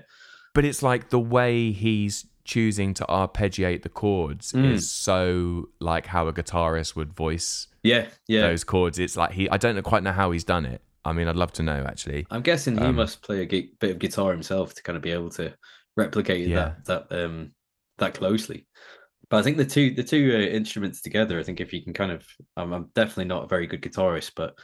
but 0.54 0.64
it's 0.64 0.82
like 0.82 1.10
the 1.10 1.20
way 1.20 1.70
he's 1.72 2.26
choosing 2.44 2.94
to 2.94 3.04
arpeggiate 3.10 3.82
the 3.82 3.88
chords 3.90 4.52
Mm. 4.52 4.72
is 4.72 4.90
so 4.90 5.68
like 5.80 6.06
how 6.06 6.28
a 6.28 6.32
guitarist 6.32 6.96
would 6.96 7.12
voice 7.12 7.66
Yeah, 7.82 8.06
yeah. 8.26 8.40
those 8.40 8.64
chords. 8.64 8.98
It's 8.98 9.16
like 9.18 9.32
he 9.32 9.48
I 9.50 9.58
don't 9.58 9.76
know 9.76 9.82
quite 9.82 10.02
know 10.02 10.12
how 10.12 10.30
he's 10.30 10.44
done 10.44 10.64
it. 10.64 10.80
I 11.04 11.12
mean, 11.12 11.28
I'd 11.28 11.36
love 11.36 11.52
to 11.52 11.62
know 11.62 11.84
actually. 11.86 12.26
I'm 12.30 12.40
guessing 12.42 12.78
he 12.78 12.84
Um, 12.84 12.96
must 12.96 13.22
play 13.22 13.42
a 13.42 13.46
bit 13.46 13.90
of 13.90 13.98
guitar 13.98 14.32
himself 14.32 14.74
to 14.74 14.82
kind 14.82 14.96
of 14.96 15.02
be 15.02 15.10
able 15.12 15.30
to 15.30 15.54
replicate 15.96 16.48
Yeah. 16.48 16.74
that 16.86 17.08
that 17.10 17.24
um 17.24 17.52
that 17.98 18.14
closely. 18.14 18.66
But 19.30 19.38
I 19.38 19.42
think 19.42 19.56
the 19.58 19.64
two 19.66 19.90
the 19.94 20.04
two 20.04 20.32
uh, 20.34 20.38
instruments 20.38 21.02
together, 21.02 21.38
I 21.38 21.42
think 21.42 21.60
if 21.60 21.72
you 21.72 21.82
can 21.82 21.92
kind 21.92 22.12
of, 22.12 22.24
I'm, 22.56 22.72
I'm 22.72 22.90
definitely 22.94 23.26
not 23.26 23.44
a 23.44 23.48
very 23.48 23.66
good 23.66 23.82
guitarist, 23.82 24.32
but 24.34 24.58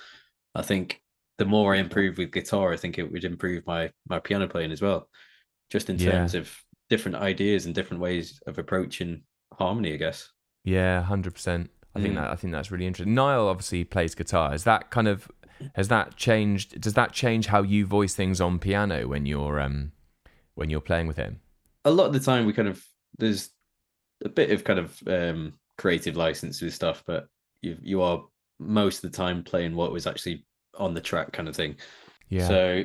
I 0.54 0.62
think 0.62 1.00
the 1.38 1.44
more 1.44 1.74
I 1.74 1.78
improve 1.78 2.18
with 2.18 2.32
guitar, 2.32 2.72
I 2.72 2.76
think 2.76 2.98
it 2.98 3.10
would 3.10 3.24
improve 3.24 3.66
my 3.66 3.90
my 4.08 4.20
piano 4.20 4.48
playing 4.48 4.72
as 4.72 4.80
well, 4.82 5.08
just 5.70 5.90
in 5.90 5.98
Yeah. 5.98 6.12
terms 6.12 6.34
of 6.34 6.54
different 6.88 7.16
ideas 7.16 7.66
and 7.66 7.74
different 7.74 8.02
ways 8.02 8.40
of 8.46 8.58
approaching 8.58 9.22
harmony. 9.52 9.94
I 9.94 9.96
guess. 9.96 10.30
Yeah, 10.64 11.02
hundred 11.02 11.34
percent. 11.34 11.70
I 11.94 12.00
think 12.00 12.14
Mm. 12.14 12.16
that 12.16 12.30
I 12.30 12.36
think 12.36 12.52
that's 12.52 12.70
really 12.70 12.86
interesting. 12.86 13.14
Niall 13.14 13.48
obviously 13.48 13.84
plays 13.84 14.14
guitar. 14.14 14.54
Is 14.54 14.64
that 14.64 14.90
kind 14.90 15.08
of 15.08 15.30
has 15.74 15.88
that 15.88 16.16
changed? 16.16 16.80
Does 16.80 16.94
that 16.94 17.12
change 17.12 17.46
how 17.46 17.62
you 17.62 17.86
voice 17.86 18.14
things 18.14 18.40
on 18.40 18.58
piano 18.58 19.06
when 19.08 19.26
you're 19.26 19.60
um 19.60 19.92
when 20.54 20.70
you're 20.70 20.80
playing 20.80 21.06
with 21.06 21.16
him? 21.16 21.40
a 21.84 21.90
lot 21.90 22.06
of 22.06 22.12
the 22.12 22.20
time 22.20 22.46
we 22.46 22.52
kind 22.52 22.68
of 22.68 22.82
there's 23.18 23.50
a 24.24 24.28
bit 24.28 24.50
of 24.50 24.64
kind 24.64 24.78
of 24.78 25.00
um 25.06 25.54
creative 25.76 26.16
license 26.16 26.60
with 26.62 26.72
stuff 26.72 27.02
but 27.06 27.26
you 27.62 27.76
you 27.82 28.02
are 28.02 28.22
most 28.58 29.02
of 29.02 29.10
the 29.10 29.16
time 29.16 29.42
playing 29.42 29.74
what 29.74 29.92
was 29.92 30.06
actually 30.06 30.44
on 30.78 30.94
the 30.94 31.00
track 31.00 31.32
kind 31.32 31.48
of 31.48 31.56
thing. 31.56 31.76
Yeah. 32.28 32.48
so 32.48 32.84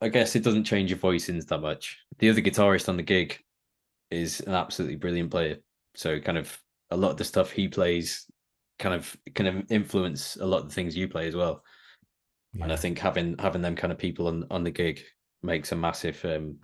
i 0.00 0.08
guess 0.08 0.34
it 0.34 0.42
doesn't 0.42 0.64
change 0.64 0.90
your 0.90 0.98
voicings 0.98 1.46
that 1.46 1.60
much. 1.60 1.98
The 2.18 2.30
other 2.30 2.40
guitarist 2.40 2.88
on 2.88 2.96
the 2.96 3.02
gig 3.02 3.38
is 4.10 4.40
an 4.40 4.54
absolutely 4.54 4.96
brilliant 4.96 5.30
player. 5.30 5.58
So 5.94 6.18
kind 6.20 6.38
of 6.38 6.56
a 6.90 6.96
lot 6.96 7.10
of 7.10 7.16
the 7.16 7.24
stuff 7.24 7.50
he 7.50 7.68
plays 7.68 8.26
kind 8.78 8.94
of 8.94 9.16
kind 9.34 9.48
of 9.48 9.70
influence 9.70 10.36
a 10.36 10.46
lot 10.46 10.62
of 10.62 10.68
the 10.68 10.74
things 10.74 10.96
you 10.96 11.08
play 11.08 11.26
as 11.26 11.34
well. 11.34 11.62
And 12.60 12.72
i 12.72 12.76
think 12.76 12.98
having 12.98 13.36
having 13.38 13.62
them 13.62 13.76
kind 13.76 13.92
of 13.92 13.98
people 13.98 14.28
on 14.28 14.46
on 14.50 14.64
the 14.64 14.70
gig 14.70 15.00
makes 15.42 15.72
a 15.72 15.76
massive 15.76 16.24
um 16.24 16.56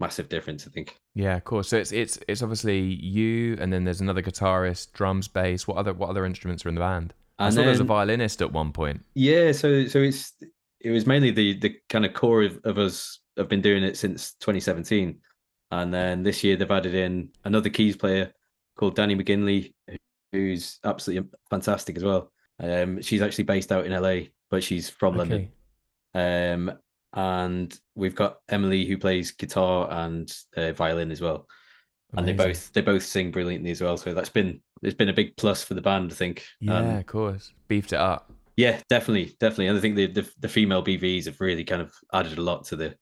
massive 0.00 0.28
difference 0.28 0.66
i 0.66 0.70
think 0.70 0.96
Yeah, 1.14 1.36
of 1.36 1.42
course. 1.44 1.68
So 1.68 1.76
it's 1.76 1.90
it's 1.90 2.18
it's 2.28 2.42
obviously 2.42 2.78
you, 2.80 3.56
and 3.60 3.72
then 3.72 3.82
there's 3.82 4.00
another 4.00 4.22
guitarist, 4.22 4.92
drums, 4.92 5.26
bass. 5.26 5.66
What 5.66 5.76
other 5.76 5.92
what 5.92 6.10
other 6.10 6.24
instruments 6.24 6.64
are 6.64 6.68
in 6.68 6.76
the 6.76 6.80
band? 6.80 7.12
I 7.40 7.46
And 7.46 7.54
saw 7.54 7.60
there 7.62 7.70
was 7.70 7.80
a 7.80 7.84
violinist 7.84 8.40
at 8.40 8.52
one 8.52 8.70
point. 8.72 9.04
Yeah, 9.14 9.50
so 9.50 9.86
so 9.88 9.98
it's 9.98 10.34
it 10.80 10.92
was 10.92 11.06
mainly 11.06 11.32
the 11.32 11.58
the 11.58 11.74
kind 11.88 12.06
of 12.06 12.14
core 12.14 12.44
of, 12.44 12.60
of 12.62 12.78
us 12.78 13.18
have 13.36 13.48
been 13.48 13.60
doing 13.62 13.82
it 13.82 13.96
since 13.96 14.34
2017, 14.34 15.18
and 15.72 15.92
then 15.92 16.22
this 16.22 16.44
year 16.44 16.56
they've 16.56 16.70
added 16.70 16.94
in 16.94 17.30
another 17.44 17.68
keys 17.70 17.96
player 17.96 18.32
called 18.76 18.94
Danny 18.94 19.16
McGinley, 19.16 19.74
who's 20.30 20.78
absolutely 20.84 21.28
fantastic 21.50 21.96
as 21.96 22.04
well. 22.04 22.30
Um, 22.60 23.02
she's 23.02 23.22
actually 23.22 23.44
based 23.44 23.72
out 23.72 23.86
in 23.86 23.92
LA, 23.92 24.28
but 24.50 24.62
she's 24.62 24.88
from 24.88 25.16
London. 25.16 25.50
Um, 26.14 26.78
and 27.14 27.76
we've 27.94 28.14
got 28.14 28.38
Emily 28.48 28.84
who 28.84 28.98
plays 28.98 29.32
guitar 29.32 29.88
and 29.90 30.32
uh, 30.56 30.72
violin 30.72 31.10
as 31.10 31.20
well, 31.20 31.46
and 32.16 32.26
they 32.26 32.32
both 32.32 32.72
they 32.72 32.80
both 32.80 33.02
sing 33.02 33.30
brilliantly 33.30 33.70
as 33.70 33.80
well. 33.80 33.96
So 33.96 34.14
that's 34.14 34.28
been 34.28 34.60
it's 34.82 34.94
been 34.94 35.08
a 35.08 35.12
big 35.14 35.36
plus 35.36 35.62
for 35.64 35.74
the 35.74 35.80
band, 35.82 36.12
I 36.12 36.14
think. 36.14 36.44
Yeah, 36.60 36.78
Um, 36.78 36.96
of 36.98 37.06
course. 37.06 37.52
Beefed 37.68 37.92
it 37.92 37.98
up. 37.98 38.30
yeah, 38.56 38.80
definitely, 38.88 39.36
definitely. 39.40 39.68
And 39.68 39.78
I 39.78 39.80
think 39.80 39.96
the, 39.96 40.06
the 40.06 40.30
the 40.40 40.48
female 40.48 40.84
BVs 40.84 41.26
have 41.26 41.40
really 41.40 41.64
kind 41.64 41.82
of 41.82 41.92
added 42.12 42.38
a 42.38 42.42
lot 42.42 42.64
to 42.66 42.76
the 42.76 42.94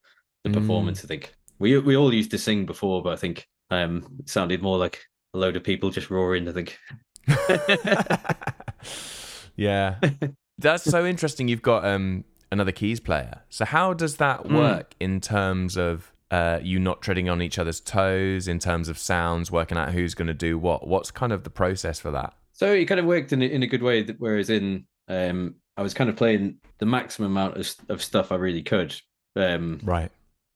the 0.44 0.50
Mm. 0.50 0.54
performance. 0.54 1.04
I 1.04 1.09
think 1.09 1.34
we 1.59 1.78
we 1.78 1.96
all 1.96 2.12
used 2.14 2.30
to 2.30 2.38
sing 2.38 2.66
before, 2.66 3.02
but 3.02 3.12
I 3.12 3.16
think 3.16 3.46
um 3.70 4.16
it 4.20 4.28
sounded 4.28 4.62
more 4.62 4.78
like 4.78 5.02
a 5.34 5.38
load 5.38 5.57
of 5.57 5.64
people 5.64 5.90
just 5.90 6.11
roaring. 6.11 6.48
I 6.48 6.52
think. 6.52 6.78
yeah. 9.57 9.98
That's 10.59 10.84
so 10.84 11.04
interesting. 11.04 11.48
You've 11.48 11.62
got 11.62 11.84
um 11.84 12.24
another 12.57 12.72
keys 12.72 13.00
player. 13.00 13.42
So 13.48 13.64
how 13.64 13.92
does 13.92 14.16
that 14.16 14.44
Mm. 14.44 14.54
work 14.57 14.94
in 14.98 15.20
terms 15.20 15.76
of 15.76 16.12
uh, 16.30 16.59
you 16.62 16.80
not 16.80 17.02
treading 17.02 17.28
on 17.28 17.40
each 17.40 17.57
other's 17.59 17.78
toes, 17.80 18.48
in 18.48 18.59
terms 18.59 18.88
of 18.88 18.98
sounds, 18.98 19.50
working 19.52 19.78
out 19.78 19.92
who's 19.92 20.14
going 20.14 20.26
to 20.26 20.34
do 20.34 20.59
what? 20.59 20.88
What's 20.88 21.11
kind 21.12 21.32
of 21.32 21.44
the 21.44 21.50
process 21.50 22.00
for 22.00 22.11
that? 22.11 22.34
So 22.52 22.72
it 22.72 22.86
kind 22.86 22.98
of 22.98 23.07
worked 23.07 23.32
in 23.32 23.42
a, 23.42 23.46
in 23.46 23.62
a 23.62 23.66
good 23.66 23.82
way. 23.82 24.02
that- 24.02 24.18
Whereas 24.18 24.50
in 24.50 24.86
um 25.09 25.54
I 25.76 25.82
was 25.82 25.94
kind 25.94 26.09
of 26.11 26.16
playing 26.16 26.57
the 26.78 26.86
maximum 26.86 27.30
amount 27.32 27.59
of, 27.59 27.74
of 27.90 28.02
stuff 28.02 28.32
I 28.32 28.36
really 28.36 28.62
could. 28.62 28.94
Um, 29.36 29.78
Right. 29.84 30.11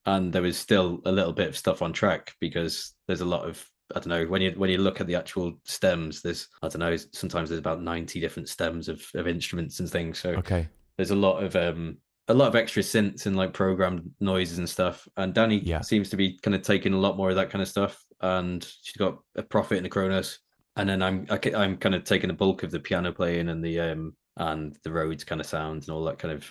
and 0.06 0.32
there 0.32 0.42
was 0.42 0.56
still 0.56 1.02
a 1.04 1.12
little 1.12 1.32
bit 1.34 1.48
of 1.48 1.56
stuff 1.56 1.82
on 1.82 1.92
track 1.92 2.34
because 2.40 2.94
there's 3.06 3.20
a 3.20 3.24
lot 3.36 3.46
of 3.48 3.64
I 3.94 4.00
don't 4.00 4.08
know 4.08 4.24
when 4.24 4.40
you 4.42 4.50
when 4.52 4.70
you 4.70 4.78
look 4.78 5.00
at 5.00 5.06
the 5.06 5.14
actual 5.16 5.60
stems 5.64 6.22
there's 6.22 6.48
I 6.62 6.68
don't 6.68 6.80
know 6.80 6.96
sometimes 7.12 7.48
there's 7.50 7.58
about 7.58 7.82
90 7.82 8.18
different 8.20 8.48
stems 8.48 8.88
of, 8.88 9.04
of 9.14 9.26
instruments 9.28 9.78
and 9.80 9.88
things 9.90 10.18
so 10.18 10.30
Okay. 10.30 10.68
There's 10.96 11.10
a 11.10 11.16
lot 11.16 11.42
of 11.42 11.56
um 11.56 11.98
a 12.28 12.34
lot 12.34 12.48
of 12.48 12.54
extra 12.56 12.82
synths 12.82 13.26
and 13.26 13.36
like 13.36 13.52
programmed 13.52 14.08
noises 14.20 14.58
and 14.58 14.68
stuff 14.68 15.08
and 15.16 15.34
Danny 15.34 15.58
Yeah. 15.64 15.80
seems 15.80 16.10
to 16.10 16.16
be 16.16 16.38
kind 16.38 16.54
of 16.54 16.62
taking 16.62 16.92
a 16.92 16.98
lot 16.98 17.16
more 17.16 17.30
of 17.30 17.36
that 17.36 17.50
kind 17.50 17.60
of 17.62 17.66
stuff 17.68 18.04
and 18.20 18.62
she's 18.82 18.96
got 18.96 19.18
a 19.36 19.42
Prophet 19.42 19.78
and 19.78 19.86
a 19.86 19.90
Kronos 19.90 20.38
and 20.76 20.88
then 20.88 21.02
I'm 21.02 21.26
I, 21.28 21.38
ca- 21.38 21.56
I'm 21.56 21.76
kind 21.76 21.94
of 21.94 22.04
taking 22.04 22.28
the 22.28 22.34
bulk 22.34 22.62
of 22.62 22.70
the 22.70 22.78
piano 22.78 23.12
playing 23.12 23.48
and 23.48 23.64
the 23.64 23.80
um 23.80 24.14
and 24.36 24.76
the 24.84 24.92
Rhodes 24.92 25.24
kind 25.24 25.40
of 25.40 25.46
sounds 25.46 25.88
and 25.88 25.94
all 25.96 26.04
that 26.04 26.18
kind 26.18 26.32
of 26.32 26.48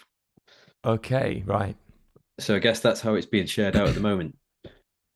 Okay. 0.85 1.43
Right. 1.45 1.75
so 2.39 2.55
I 2.55 2.59
guess 2.59 2.79
that's 2.81 3.01
how 3.01 3.13
it's 3.15 3.25
being 3.27 3.45
shared 3.47 3.75
out 3.75 3.87
at 3.87 3.95
the 3.95 4.01
moment. 4.01 4.35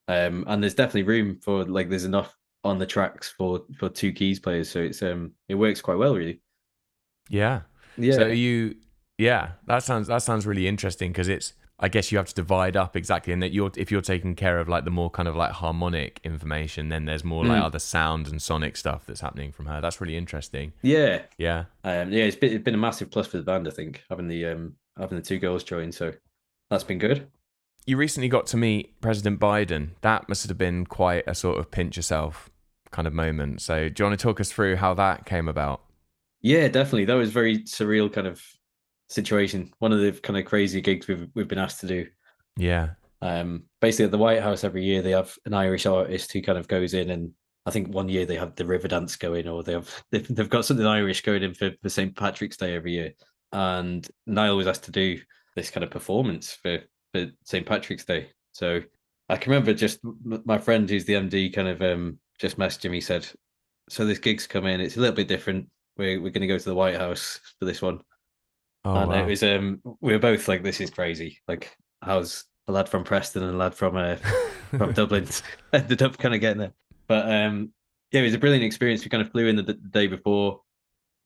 Um, 0.08 0.44
and 0.48 0.62
there's 0.62 0.76
definitely 0.76 1.04
room 1.04 1.40
for 1.42 1.66
like 1.66 1.90
there's 1.90 2.04
enough 2.06 2.36
on 2.66 2.78
the 2.78 2.86
tracks 2.86 3.30
for 3.38 3.62
for 3.78 3.90
two 3.90 4.12
keys 4.14 4.40
players, 4.40 4.70
so 4.70 4.80
it's 4.82 5.02
um 5.02 5.32
it 5.50 5.56
works 5.56 5.82
quite 5.82 5.98
well 5.98 6.16
really. 6.16 6.42
Yeah. 7.30 7.62
Yeah, 7.98 8.16
So 8.16 8.28
you, 8.28 8.76
yeah, 9.18 9.52
that 9.68 9.84
sounds 9.84 10.08
that 10.08 10.24
sounds 10.24 10.46
really 10.46 10.68
interesting 10.68 11.12
because 11.12 11.28
it's. 11.28 11.54
I 11.80 11.90
guess 11.90 12.12
you 12.12 12.18
have 12.20 12.28
to 12.28 12.36
divide 12.36 12.78
up 12.78 12.96
exactly, 12.96 13.34
and 13.34 13.42
that 13.42 13.52
you're 13.52 13.72
if 13.76 13.92
you're 13.92 14.00
taking 14.02 14.36
care 14.36 14.60
of 14.60 14.70
like 14.70 14.86
the 14.86 14.92
more 14.92 15.10
kind 15.10 15.28
of 15.28 15.36
like 15.36 15.52
harmonic 15.52 16.22
information, 16.24 16.90
then 16.90 17.06
there's 17.06 17.24
more 17.24 17.44
like 17.44 17.60
Mm. 17.62 17.66
other 17.66 17.80
sound 17.80 18.28
and 18.28 18.42
sonic 18.42 18.78
stuff 18.78 19.06
that's 19.08 19.22
happening 19.22 19.52
from 19.52 19.66
her. 19.66 19.82
That's 19.82 20.00
really 20.00 20.16
interesting. 20.16 20.72
yeah, 20.84 21.24
Yeah, 21.38 21.66
um, 21.84 22.14
yeah. 22.14 22.26
It's 22.26 22.38
been 22.38 22.54
it's 22.54 22.64
been 22.64 22.76
a 22.76 22.78
massive 22.78 23.10
plus 23.12 23.28
for 23.28 23.38
the 23.38 23.44
band, 23.44 23.68
I 23.68 23.72
think, 23.72 24.04
having 24.10 24.28
the 24.28 24.46
um 24.46 24.76
having 24.98 25.18
the 25.18 25.24
two 25.24 25.40
girls 25.40 25.64
join. 25.64 25.92
So 25.92 26.14
that's 26.70 26.84
been 26.84 27.00
good. 27.00 27.28
you 27.88 27.98
recently 27.98 28.30
got 28.30 28.46
to 28.48 28.58
meet 28.58 29.02
President 29.02 29.40
Biden. 29.40 29.90
That 30.02 30.30
must 30.30 30.48
have 30.48 30.58
been 30.58 30.86
quite 30.86 31.24
a 31.28 31.34
sort 31.36 31.58
of 31.58 31.72
pinch 31.72 31.98
yourself 31.98 32.50
kind 32.92 33.08
of 33.08 33.14
moment. 33.14 33.62
So 33.62 33.90
do 33.90 34.04
you 34.04 34.08
want 34.08 34.18
to 34.18 34.24
talk 34.24 34.40
us 34.40 34.52
through 34.52 34.76
how 34.78 34.94
that 34.94 35.26
came 35.26 35.50
about? 35.50 35.82
Yeah, 36.42 36.68
definitely. 36.68 37.06
That 37.06 37.16
was 37.16 37.32
very 37.32 37.64
surreal 37.64 38.14
kind 38.14 38.28
of 38.28 38.42
situation. 39.14 39.72
One 39.80 39.94
of 39.94 40.00
the 40.00 40.12
kind 40.12 40.38
of 40.38 40.46
crazy 40.46 40.82
gigs 40.82 41.08
we've 41.08 41.30
we've 41.36 41.48
been 41.48 41.60
asked 41.60 41.82
to 41.82 41.88
do. 41.88 42.08
Yeah, 42.58 42.90
Um, 43.22 43.64
basically 43.82 44.06
at 44.06 44.12
the 44.12 44.18
White 44.18 44.42
House 44.42 44.64
every 44.64 44.84
year 44.84 45.02
they 45.02 45.12
have 45.12 45.36
an 45.46 45.54
Irish 45.54 45.86
artist 45.86 46.32
who 46.32 46.42
kind 46.42 46.58
of 46.58 46.68
goes 46.68 46.94
in 46.94 47.10
and 47.10 47.32
I 47.66 47.72
think 47.72 47.88
one 47.88 48.10
year 48.10 48.26
they 48.26 48.36
have 48.36 48.56
the 48.56 48.66
Riverdance 48.66 49.18
going 49.18 49.48
or 49.48 49.64
they 49.64 49.74
have 49.74 50.04
they've, 50.12 50.36
they've 50.36 50.50
got 50.50 50.66
something 50.66 50.86
Irish 50.86 51.22
going 51.22 51.44
in 51.44 51.54
for, 51.54 51.72
for 51.82 51.90
St. 51.90 52.16
Patrick's 52.16 52.58
Day 52.58 52.76
every 52.76 52.94
year. 52.94 53.14
And 53.52 54.08
Niall 54.26 54.58
was 54.58 54.68
asked 54.68 54.84
to 54.86 54.92
do 54.92 55.20
this 55.56 55.70
kind 55.70 55.84
of 55.84 55.92
performance 55.92 56.58
for, 56.62 56.80
for 57.14 57.28
St. 57.44 57.66
Patrick's 57.66 58.06
Day. 58.06 58.30
So 58.52 58.82
I 59.30 59.38
can 59.38 59.52
remember 59.52 59.74
just 59.74 60.00
my 60.24 60.58
friend 60.58 60.90
who's 60.90 61.06
the 61.06 61.14
MD 61.14 61.54
kind 61.54 61.68
of 61.68 61.82
um 61.82 62.20
just 62.40 62.58
messaged 62.58 62.90
me, 62.90 63.00
said, 63.00 63.28
So 63.90 64.06
this 64.06 64.20
gig's 64.20 64.48
come 64.48 64.66
in, 64.66 64.82
it's 64.82 64.98
a 64.98 65.00
little 65.00 65.16
bit 65.16 65.28
different. 65.28 65.70
We're 65.98 66.20
we're 66.22 66.32
gonna 66.32 66.48
go 66.48 66.58
to 66.58 66.66
the 66.66 66.76
White 66.76 66.98
House 66.98 67.40
for 67.60 67.66
this 67.66 67.82
one 67.82 68.02
oh 68.86 68.96
and 68.96 69.10
wow. 69.10 69.24
it 69.24 69.28
was 69.28 69.44
um 69.44 69.82
we 70.02 70.14
were 70.14 70.20
both 70.20 70.48
like 70.48 70.64
this 70.64 70.82
is 70.82 70.90
crazy. 70.90 71.40
Like 71.48 71.76
how's 72.02 72.46
a 72.68 72.72
lad 72.72 72.90
from 72.90 73.04
preston 73.04 73.44
and 73.44 73.54
a 73.54 73.58
lad 73.58 73.76
from 73.76 73.98
uh 73.98 74.16
from 74.78 74.94
dublin 74.94 75.28
ended 75.74 76.02
up 76.02 76.18
kind 76.18 76.36
of 76.36 76.42
getting 76.42 76.60
there? 76.60 76.74
But 77.08 77.32
um 77.32 77.72
yeah 78.12 78.22
it 78.22 78.26
was 78.26 78.34
a 78.34 78.40
brilliant 78.40 78.64
experience. 78.64 79.04
We 79.04 79.10
kind 79.10 79.22
of 79.22 79.32
flew 79.32 79.48
in 79.48 79.56
the, 79.56 79.64
the 79.64 79.74
day 79.74 80.08
before 80.08 80.62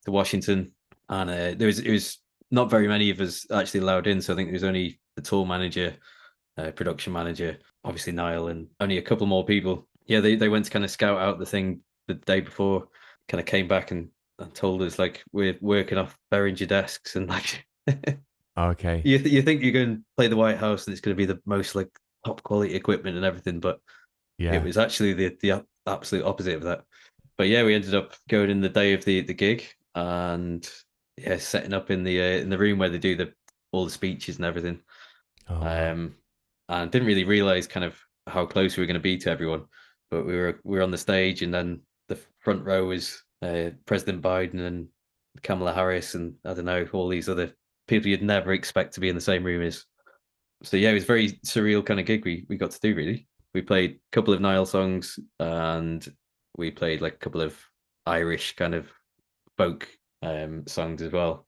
to 0.05 0.11
washington 0.11 0.71
and 1.09 1.29
uh, 1.29 1.53
there 1.57 1.67
was 1.67 1.79
it 1.79 1.91
was 1.91 2.19
not 2.49 2.69
very 2.69 2.87
many 2.87 3.09
of 3.09 3.19
us 3.19 3.45
actually 3.51 3.81
allowed 3.81 4.07
in 4.07 4.21
so 4.21 4.31
i 4.31 4.35
think 4.35 4.47
there 4.47 4.53
was 4.53 4.63
only 4.63 4.99
the 5.15 5.21
tour 5.21 5.45
manager 5.45 5.93
uh, 6.57 6.71
production 6.71 7.11
manager 7.11 7.57
obviously 7.83 8.13
niall 8.13 8.47
and 8.47 8.67
only 8.79 8.97
a 8.97 9.01
couple 9.01 9.25
more 9.27 9.45
people. 9.45 9.87
Yeah 10.05 10.19
they, 10.19 10.35
they 10.35 10.49
went 10.49 10.65
to 10.65 10.71
kind 10.71 10.85
of 10.85 10.91
scout 10.91 11.19
out 11.19 11.39
the 11.39 11.45
thing 11.45 11.81
the 12.07 12.15
day 12.15 12.41
before 12.41 12.87
kind 13.27 13.39
of 13.39 13.45
came 13.45 13.67
back 13.67 13.91
and, 13.91 14.09
and 14.39 14.53
told 14.53 14.81
us 14.81 14.99
like 14.99 15.23
we're 15.31 15.57
working 15.61 15.97
off 15.97 16.17
Behringer 16.31 16.67
desks 16.67 17.15
and 17.15 17.27
like 17.29 17.65
okay. 18.57 19.01
you 19.05 19.17
th- 19.19 19.31
you 19.33 19.41
think 19.41 19.61
you're 19.61 19.71
going 19.71 19.97
to 19.97 20.01
play 20.15 20.27
the 20.27 20.35
White 20.35 20.57
House 20.57 20.85
and 20.85 20.93
it's 20.93 21.01
going 21.01 21.15
to 21.15 21.17
be 21.17 21.25
the 21.25 21.39
most 21.45 21.75
like 21.75 21.89
top 22.25 22.43
quality 22.43 22.75
equipment 22.75 23.15
and 23.15 23.25
everything, 23.25 23.59
but 23.59 23.79
Yeah. 24.37 24.53
it 24.55 24.63
was 24.63 24.77
actually 24.77 25.13
the 25.13 25.37
the 25.41 25.63
absolute 25.87 26.25
opposite 26.25 26.55
of 26.55 26.63
that. 26.63 26.83
But 27.37 27.47
yeah, 27.47 27.63
we 27.63 27.75
ended 27.75 27.95
up 27.95 28.15
going 28.29 28.49
in 28.49 28.61
the 28.61 28.69
day 28.69 28.93
of 28.93 29.05
the 29.05 29.21
the 29.21 29.33
gig 29.33 29.63
and 29.95 30.69
yeah, 31.17 31.37
setting 31.37 31.73
up 31.73 31.89
in 31.89 32.03
the 32.03 32.19
uh, 32.21 32.37
in 32.41 32.49
the 32.49 32.57
room 32.57 32.79
where 32.79 32.89
they 32.89 32.99
do 32.99 33.15
the 33.15 33.33
all 33.71 33.85
the 33.85 33.91
speeches 33.91 34.37
and 34.37 34.45
everything. 34.45 34.81
Oh. 35.49 35.55
Um, 35.65 36.15
and 36.69 36.91
didn't 36.91 37.07
really 37.07 37.23
realize 37.23 37.65
kind 37.67 37.85
of 37.85 37.97
how 38.27 38.45
close 38.45 38.75
we 38.75 38.83
were 38.83 38.87
going 38.87 38.95
to 38.95 38.99
be 38.99 39.17
to 39.17 39.31
everyone. 39.31 39.63
but 40.11 40.25
we 40.25 40.35
were 40.35 40.59
we 40.63 40.77
were 40.77 40.83
on 40.83 40.91
the 40.91 40.97
stage, 40.97 41.41
and 41.41 41.53
then 41.53 41.81
the 42.09 42.19
front 42.39 42.63
row 42.65 42.85
was 42.85 43.23
uh, 43.41 43.71
President 43.85 44.21
Biden 44.21 44.59
and 44.65 44.87
Kamala 45.43 45.73
Harris, 45.73 46.15
and 46.15 46.35
I 46.45 46.53
don't 46.53 46.65
know 46.65 46.87
all 46.93 47.07
these 47.07 47.29
other 47.29 47.53
people 47.87 48.09
you'd 48.09 48.21
never 48.21 48.53
expect 48.53 48.93
to 48.95 48.99
be 48.99 49.09
in 49.09 49.15
the 49.15 49.21
same 49.21 49.43
room 49.43 49.61
as. 49.61 49.85
So 50.63 50.77
yeah, 50.77 50.89
it 50.89 50.95
was 50.95 51.03
a 51.03 51.07
very 51.07 51.29
surreal 51.45 51.85
kind 51.85 51.99
of 51.99 52.05
gig 52.05 52.25
we 52.25 52.45
we 52.49 52.57
got 52.57 52.71
to 52.71 52.79
do. 52.79 52.95
Really, 52.95 53.27
we 53.53 53.61
played 53.61 53.91
a 53.91 53.99
couple 54.11 54.33
of 54.33 54.41
Niall 54.41 54.65
songs, 54.65 55.19
and 55.39 56.05
we 56.57 56.71
played 56.71 57.01
like 57.01 57.13
a 57.13 57.17
couple 57.19 57.41
of 57.41 57.57
Irish 58.05 58.55
kind 58.55 58.73
of 58.73 58.87
folk 59.57 59.87
um, 60.23 60.65
songs 60.67 61.01
as 61.01 61.11
well. 61.11 61.45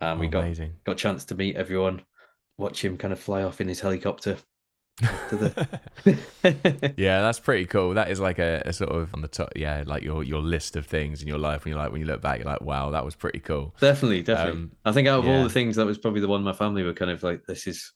And 0.00 0.20
we 0.20 0.26
Oh, 0.26 0.30
got 0.30 0.44
amazing. 0.44 0.74
got 0.84 0.92
a 0.92 0.96
chance 0.96 1.24
to 1.26 1.34
meet 1.34 1.56
everyone, 1.56 2.02
watch 2.58 2.84
him 2.84 2.96
kind 2.98 3.12
of 3.12 3.18
fly 3.20 3.42
off 3.42 3.60
in 3.60 3.68
his 3.68 3.80
helicopter. 3.80 4.36
yeah, 6.96 7.20
that's 7.20 7.38
pretty 7.38 7.66
cool. 7.66 7.94
That 7.94 8.10
is 8.10 8.18
like 8.18 8.38
a, 8.38 8.62
a 8.64 8.72
sort 8.72 8.90
of 8.92 9.12
on 9.12 9.20
the 9.20 9.28
top, 9.28 9.52
yeah, 9.54 9.84
like 9.86 10.02
your 10.02 10.24
your 10.24 10.40
list 10.40 10.74
of 10.76 10.86
things 10.86 11.20
in 11.20 11.28
your 11.28 11.38
life. 11.38 11.64
When 11.64 11.72
you 11.74 11.78
like 11.78 11.92
when 11.92 12.00
you 12.00 12.06
look 12.06 12.22
back, 12.22 12.38
you're 12.38 12.46
like, 12.46 12.62
wow, 12.62 12.90
that 12.90 13.04
was 13.04 13.14
pretty 13.14 13.40
cool. 13.40 13.74
definitely, 13.80 14.22
definitely. 14.22 14.62
Um, 14.62 14.72
I 14.84 14.92
think 14.92 15.06
out 15.06 15.18
of 15.18 15.28
all 15.28 15.42
the 15.42 15.50
things, 15.50 15.76
that 15.76 15.84
was 15.84 15.98
probably 15.98 16.20
the 16.20 16.28
one 16.28 16.42
my 16.42 16.54
family 16.54 16.82
were 16.82 16.94
kind 16.94 17.10
of 17.10 17.22
like, 17.22 17.44
"This 17.46 17.66
is." 17.66 17.92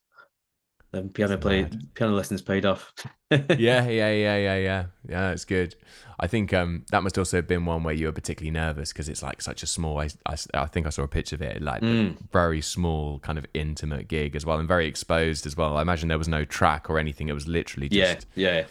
Um, 0.93 1.09
piano 1.11 1.37
play, 1.39 1.69
piano 1.95 2.15
lessons 2.15 2.43
paid 2.43 2.67
off. 2.67 2.93
yeah, 3.31 3.49
yeah, 3.57 3.87
yeah, 3.89 4.37
yeah, 4.37 4.57
yeah. 4.57 4.85
Yeah, 5.09 5.31
it's 5.31 5.45
good. 5.45 5.77
I 6.19 6.27
think 6.27 6.53
um, 6.53 6.85
that 6.91 7.03
must 7.03 7.17
also 7.17 7.39
have 7.39 7.47
been 7.47 7.65
one 7.65 7.85
where 7.85 7.95
you 7.95 8.07
were 8.07 8.13
particularly 8.13 8.51
nervous 8.51 8.93
because 8.93 9.09
it's 9.09 9.23
like 9.23 9.41
such 9.41 9.63
a 9.63 9.67
small. 9.67 10.01
I, 10.01 10.09
I, 10.27 10.35
I 10.55 10.67
think 10.67 10.87
I 10.87 10.91
saw 10.91 11.03
a 11.03 11.09
picture 11.09 11.37
of 11.37 11.43
it, 11.43 11.63
like 11.63 11.83
Mm. 11.83 12.17
very 12.33 12.61
small, 12.61 13.21
kind 13.21 13.39
of 13.39 13.47
intimate 13.55 14.09
gig 14.09 14.35
as 14.35 14.45
well, 14.45 14.59
and 14.59 14.67
very 14.67 14.87
exposed 14.87 15.47
as 15.47 15.57
well. 15.57 15.77
I 15.77 15.83
imagine 15.83 16.09
there 16.09 16.19
was 16.19 16.29
no 16.29 16.45
track 16.45 16.91
or 16.91 16.99
anything. 16.99 17.29
It 17.29 17.35
was 17.35 17.47
literally 17.47 17.89
just 17.89 18.27
yeah. 18.35 18.51
Yeah. 18.51 18.65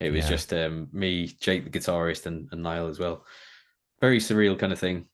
It 0.00 0.10
was 0.10 0.24
Yeah. 0.24 0.30
just 0.30 0.52
um, 0.54 0.88
me, 0.92 1.26
Jake, 1.26 1.64
the 1.70 1.78
guitarist, 1.78 2.24
and, 2.24 2.48
and 2.52 2.62
Niall 2.62 2.88
as 2.88 2.98
well. 2.98 3.26
Very 4.00 4.18
surreal 4.18 4.58
kind 4.58 4.72
of 4.72 4.78
thing. 4.78 5.04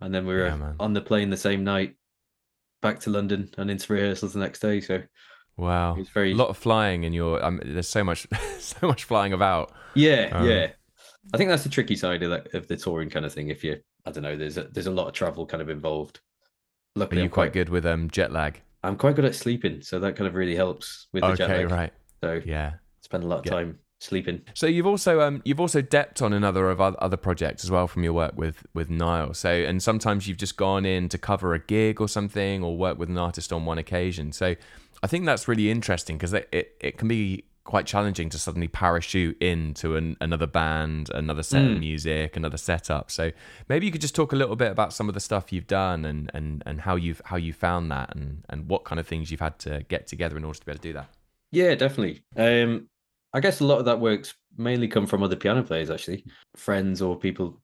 And 0.00 0.14
then 0.14 0.24
we 0.24 0.34
were 0.34 0.46
Yeah, 0.46 0.72
on 0.78 0.92
the 0.92 1.00
plane 1.00 1.30
the 1.30 1.36
same 1.36 1.64
night, 1.64 1.96
back 2.80 3.00
to 3.00 3.10
London 3.10 3.50
and 3.58 3.70
into 3.70 3.92
rehearsals 3.92 4.32
the 4.32 4.38
next 4.38 4.60
day. 4.60 4.80
So 4.80 5.02
wow. 5.60 5.94
it 5.94 5.98
was 6.00 6.08
very 6.10 6.32
A 6.32 6.36
lot 6.36 6.48
of 6.48 6.56
flying, 6.56 7.04
and 7.04 7.14
you're. 7.14 7.42
Um, 7.44 7.60
there's 7.64 7.88
so 7.88 8.04
much, 8.04 8.26
so 8.58 8.86
much 8.86 9.04
flying 9.04 9.32
about. 9.32 9.72
Yeah, 9.94 10.28
Um, 10.32 10.46
yeah. 10.48 10.72
I 11.32 11.36
think 11.38 11.50
that's 11.50 11.64
the 11.64 11.68
tricky 11.68 11.96
side 11.96 12.22
of 12.22 12.30
that 12.30 12.54
of 12.54 12.68
the 12.68 12.76
touring 12.76 13.10
kind 13.10 13.24
of 13.26 13.32
thing. 13.32 13.48
If 13.48 13.64
you, 13.64 13.80
I 14.06 14.10
don't 14.12 14.22
know, 14.22 14.36
there's 14.36 14.58
a, 14.58 14.64
there's 14.64 14.86
a 14.86 14.90
lot 14.90 15.08
of 15.08 15.14
travel 15.14 15.46
kind 15.46 15.62
of 15.62 15.68
involved. 15.68 16.20
Are 17.10 17.16
you 17.16 17.22
I'm 17.24 17.30
quite 17.30 17.52
good 17.52 17.68
with 17.68 17.86
um 17.86 18.10
jet 18.10 18.32
lag? 18.32 18.62
I'm 18.82 18.96
quite 18.96 19.16
good 19.16 19.24
at 19.24 19.34
sleeping, 19.34 19.82
so 19.82 20.00
that 20.00 20.16
kind 20.16 20.26
of 20.28 20.34
really 20.34 20.56
helps 20.56 21.08
with 21.12 21.22
the 21.26 21.32
jet 21.32 21.50
Okay, 21.50 21.64
lag. 21.64 21.70
right. 21.70 21.92
So 22.22 22.42
Yeah. 22.44 22.74
spend 23.02 23.24
a 23.24 23.26
lot 23.26 23.40
of 23.40 23.44
time 23.44 23.78
sleeping. 24.00 24.42
So 24.54 24.66
you've 24.66 24.86
also 24.86 25.20
um 25.20 25.42
you've 25.44 25.60
also 25.60 25.80
depped 25.80 26.22
on 26.22 26.32
another 26.32 26.70
of 26.70 26.80
other 26.80 27.16
projects 27.16 27.64
as 27.64 27.70
well 27.70 27.86
from 27.86 28.02
your 28.02 28.12
work 28.12 28.32
with 28.36 28.66
with 28.74 28.90
Niall. 28.90 29.34
So 29.34 29.50
and 29.50 29.82
sometimes 29.82 30.26
you've 30.26 30.38
just 30.38 30.56
gone 30.56 30.84
in 30.84 31.08
to 31.10 31.18
cover 31.18 31.54
a 31.54 31.58
gig 31.58 32.00
or 32.00 32.08
something 32.08 32.64
or 32.64 32.76
work 32.76 32.98
with 32.98 33.08
an 33.08 33.18
artist 33.18 33.52
on 33.52 33.64
one 33.64 33.78
occasion. 33.78 34.32
So 34.32 34.56
I 35.02 35.06
think 35.06 35.24
that's 35.24 35.46
really 35.48 35.70
interesting 35.70 36.16
because 36.16 36.32
it, 36.32 36.48
it 36.52 36.76
it 36.80 36.98
can 36.98 37.08
be 37.08 37.44
quite 37.64 37.86
challenging 37.86 38.28
to 38.30 38.38
suddenly 38.38 38.66
parachute 38.66 39.40
into 39.40 39.94
an, 39.94 40.16
another 40.20 40.46
band, 40.46 41.08
another 41.14 41.42
set 41.42 41.62
of 41.62 41.70
Mm. 41.72 41.78
music, 41.80 42.36
another 42.36 42.56
setup. 42.56 43.10
So 43.12 43.30
maybe 43.68 43.86
you 43.86 43.92
could 43.92 44.00
just 44.00 44.14
talk 44.14 44.32
a 44.32 44.36
little 44.36 44.56
bit 44.56 44.72
about 44.72 44.92
some 44.92 45.08
of 45.08 45.14
the 45.14 45.20
stuff 45.20 45.52
you've 45.52 45.68
done 45.68 46.04
and 46.04 46.30
and 46.34 46.62
and 46.66 46.80
how 46.80 46.96
you've 46.96 47.22
how 47.26 47.36
you 47.36 47.52
found 47.52 47.90
that 47.92 48.16
and 48.16 48.44
and 48.48 48.68
what 48.68 48.84
kind 48.84 48.98
of 48.98 49.06
things 49.06 49.30
you've 49.30 49.40
had 49.40 49.58
to 49.60 49.84
get 49.88 50.06
together 50.08 50.36
in 50.36 50.44
order 50.44 50.58
to 50.58 50.66
be 50.66 50.72
able 50.72 50.80
to 50.80 50.88
do 50.88 50.92
that. 50.94 51.08
Yeah, 51.52 51.74
definitely. 51.74 52.22
Um, 52.36 52.88
I 53.32 53.40
guess 53.40 53.60
a 53.60 53.64
lot 53.64 53.78
of 53.78 53.84
that 53.84 54.00
works 54.00 54.34
mainly 54.56 54.88
come 54.88 55.06
from 55.06 55.22
other 55.22 55.36
piano 55.36 55.62
players, 55.62 55.90
actually, 55.90 56.24
friends 56.56 57.00
or 57.00 57.18
people 57.18 57.60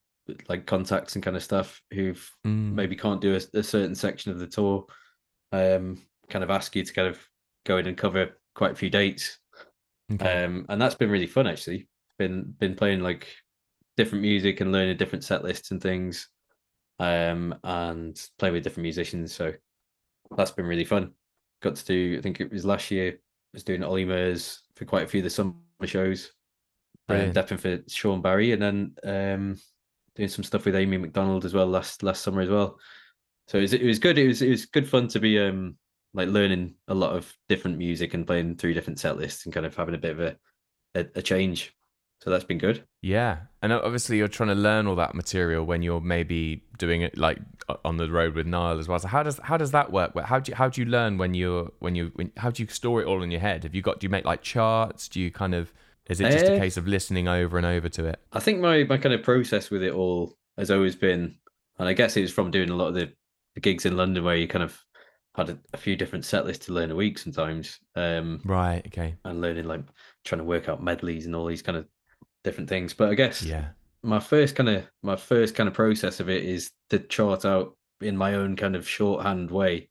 like 0.49 0.67
contacts 0.67 1.15
and 1.15 1.25
kind 1.25 1.37
of 1.37 1.43
stuff 1.43 1.83
who've 1.93 2.31
Mm. 2.45 2.73
maybe 2.75 2.97
can't 2.97 3.21
do 3.21 3.35
a, 3.35 3.59
a 3.59 3.63
certain 3.63 3.95
section 3.95 4.33
of 4.33 4.39
the 4.39 4.47
tour. 4.47 4.87
Um, 5.53 6.03
kind 6.29 6.43
of 6.43 6.51
ask 6.51 6.75
you 6.75 6.85
to 6.85 6.93
kind 6.93 7.09
of 7.09 7.21
go 7.65 7.79
in 7.79 7.87
and 7.87 7.97
cover 7.97 8.39
quite 8.55 8.73
a 8.73 8.77
few 8.77 8.91
dates. 8.91 9.39
Okay. 10.13 10.45
Um, 10.45 10.67
and 10.69 10.81
that's 10.81 10.95
been 10.95 11.11
really 11.11 11.27
fun 11.27 11.47
actually. 11.47 11.89
Been 12.19 12.55
been 12.59 12.75
playing 12.75 13.01
like 13.01 13.27
different 13.97 14.23
music 14.23 14.61
and 14.61 14.73
learning 14.73 14.97
different 14.97 15.25
set 15.25 15.43
lists 15.45 15.71
and 15.71 15.81
things. 15.81 16.29
Um, 16.99 17.55
and 17.63 18.19
playing 18.39 18.55
with 18.55 18.65
different 18.65 18.85
musicians. 18.85 19.35
So 19.35 19.53
that's 20.37 20.51
been 20.51 20.67
really 20.67 20.85
fun. 20.85 21.13
Got 21.63 21.77
to 21.77 21.85
do, 21.85 22.17
I 22.19 22.23
think 22.23 22.41
it 22.41 22.51
was 22.51 22.65
last 22.65 22.91
year, 22.91 23.21
was 23.57 23.65
doing 23.65 23.83
Olly 23.83 24.05
Murs 24.05 24.63
for 24.75 24.85
quite 24.85 25.05
a 25.05 25.09
few 25.09 25.21
of 25.21 25.25
the 25.25 25.31
summer 25.31 25.55
shows. 25.85 26.33
Brilliant. 27.09 27.35
Brilliant. 27.35 27.37
Depping 27.37 27.61
for 27.61 27.91
Sean 27.91 28.21
Barry 28.21 28.53
and 28.53 28.63
then 28.63 28.95
um 29.05 29.57
doing 30.15 30.29
some 30.29 30.45
stuff 30.45 30.65
with 30.65 30.77
Amy 30.77 30.97
Macdonald 30.97 31.45
as 31.45 31.55
well 31.55 31.67
last 31.67 32.03
last 32.03 32.23
summer 32.23 32.41
as 32.41 32.49
well. 32.49 32.79
So 33.49 33.59
it 33.59 33.63
was, 33.63 33.73
it 33.73 33.83
was 33.83 33.99
good. 33.99 34.19
It 34.19 34.27
was 34.27 34.43
it 34.43 34.51
was 34.51 34.67
good 34.67 34.89
fun 34.89 35.09
to 35.09 35.21
be 35.21 35.39
um 35.39 35.77
like 36.15 36.29
learning 36.29 36.75
a 36.89 36.95
lot 36.95 37.15
of 37.15 37.33
different 37.49 37.79
music 37.79 38.15
and 38.15 38.27
playing 38.27 38.57
through 38.57 38.75
different 38.75 38.99
set 38.99 39.17
lists 39.17 39.45
and 39.45 39.55
kind 39.55 39.67
of 39.67 39.77
having 39.77 39.95
a 39.95 39.99
bit 39.99 40.13
of 40.13 40.21
a 40.21 40.37
a, 40.95 41.07
a 41.17 41.23
change. 41.23 41.76
So 42.23 42.31
that's 42.31 42.45
been 42.45 42.59
good. 42.59 42.83
Yeah, 43.03 43.41
and 43.63 43.73
obviously 43.73 44.17
you're 44.19 44.27
trying 44.27 44.49
to 44.49 44.55
learn 44.55 44.87
all 44.87 44.97
that 44.97 45.15
material 45.15 45.65
when 45.65 45.83
you're 45.83 46.01
maybe 46.01 46.65
doing 46.79 47.03
it 47.03 47.17
like 47.17 47.39
on 47.85 47.99
the 47.99 48.11
road 48.11 48.35
with 48.35 48.47
Niall 48.47 48.79
as 48.79 48.89
well. 48.89 48.99
So 48.99 49.07
how 49.09 49.23
does 49.23 49.39
how 49.43 49.57
does 49.57 49.71
that 49.73 49.93
work? 49.93 50.19
How 50.19 50.39
do 50.41 50.51
you 50.51 50.57
how 50.57 50.69
do 50.69 50.81
you 50.81 50.87
learn 50.87 51.19
when 51.19 51.35
you're 51.35 51.71
when 51.79 51.95
you 51.95 52.11
when, 52.15 52.33
how 52.39 52.51
do 52.51 52.63
you 52.63 52.69
store 52.69 53.03
it 53.03 53.07
all 53.07 53.23
in 53.23 53.31
your 53.31 53.41
head? 53.41 53.63
Have 53.65 53.75
you 53.75 53.83
got 53.83 54.01
do 54.01 54.07
you 54.07 54.11
make 54.11 54.25
like 54.25 54.43
charts? 54.43 55.09
Do 55.09 55.21
you 55.21 55.31
kind 55.31 55.55
of 55.55 55.73
is 56.09 56.21
it 56.21 56.31
just 56.31 56.47
a 56.47 56.53
Eh. 56.55 56.59
case 56.59 56.77
of 56.77 56.87
listening 56.89 57.29
over 57.29 57.57
and 57.59 57.67
over 57.67 57.89
to 57.91 58.07
it? 58.07 58.19
I 58.33 58.41
think 58.41 58.61
my 58.61 58.85
my 58.85 58.97
kind 58.97 59.15
of 59.15 59.23
process 59.23 59.71
with 59.71 59.83
it 59.83 59.93
all 59.93 60.37
has 60.57 60.71
always 60.71 60.97
been, 60.97 61.37
and 61.79 61.89
I 61.89 61.93
guess 61.93 62.17
it 62.17 62.23
was 62.23 62.33
from 62.33 62.51
doing 62.51 62.71
a 62.71 62.77
lot 62.77 62.89
of 62.89 62.95
the, 62.95 63.13
the 63.55 63.61
gigs 63.61 63.85
in 63.85 63.97
London 63.97 64.25
where 64.25 64.37
you 64.37 64.49
kind 64.49 64.65
of 64.65 64.83
had 65.35 65.51
a, 65.51 65.59
a 65.75 65.77
few 65.77 65.97
different 65.97 66.25
set 66.25 66.47
lists 66.47 66.65
to 66.67 66.73
learn 66.73 66.91
a 66.91 66.95
week 66.97 67.19
sometimes, 67.19 67.79
um, 67.95 68.41
Right. 68.45 68.83
Okay. 68.87 69.17
and 69.27 69.43
learning 69.43 69.67
like 69.67 69.83
trying 70.25 70.39
to 70.39 70.45
work 70.45 70.67
out 70.69 70.83
medleys 70.83 71.27
and 71.27 71.37
all 71.37 71.45
these 71.45 71.61
kind 71.61 71.77
of 71.77 71.87
different 72.47 72.71
things. 72.71 72.95
But 72.95 73.11
I 73.11 73.15
guess 73.15 73.43
Yeah. 73.43 73.69
my 74.03 74.19
first 74.21 74.57
kind 74.57 74.69
of 74.71 74.87
my 75.03 75.17
first 75.17 75.55
kind 75.55 75.69
of 75.69 75.75
process 75.75 76.21
of 76.21 76.31
it 76.31 76.45
is 76.45 76.71
to 76.91 76.99
chart 77.01 77.45
out 77.45 77.77
in 78.01 78.17
my 78.17 78.35
own 78.35 78.57
kind 78.57 78.75
of 78.77 78.89
shorthand 78.89 79.51
way, 79.51 79.89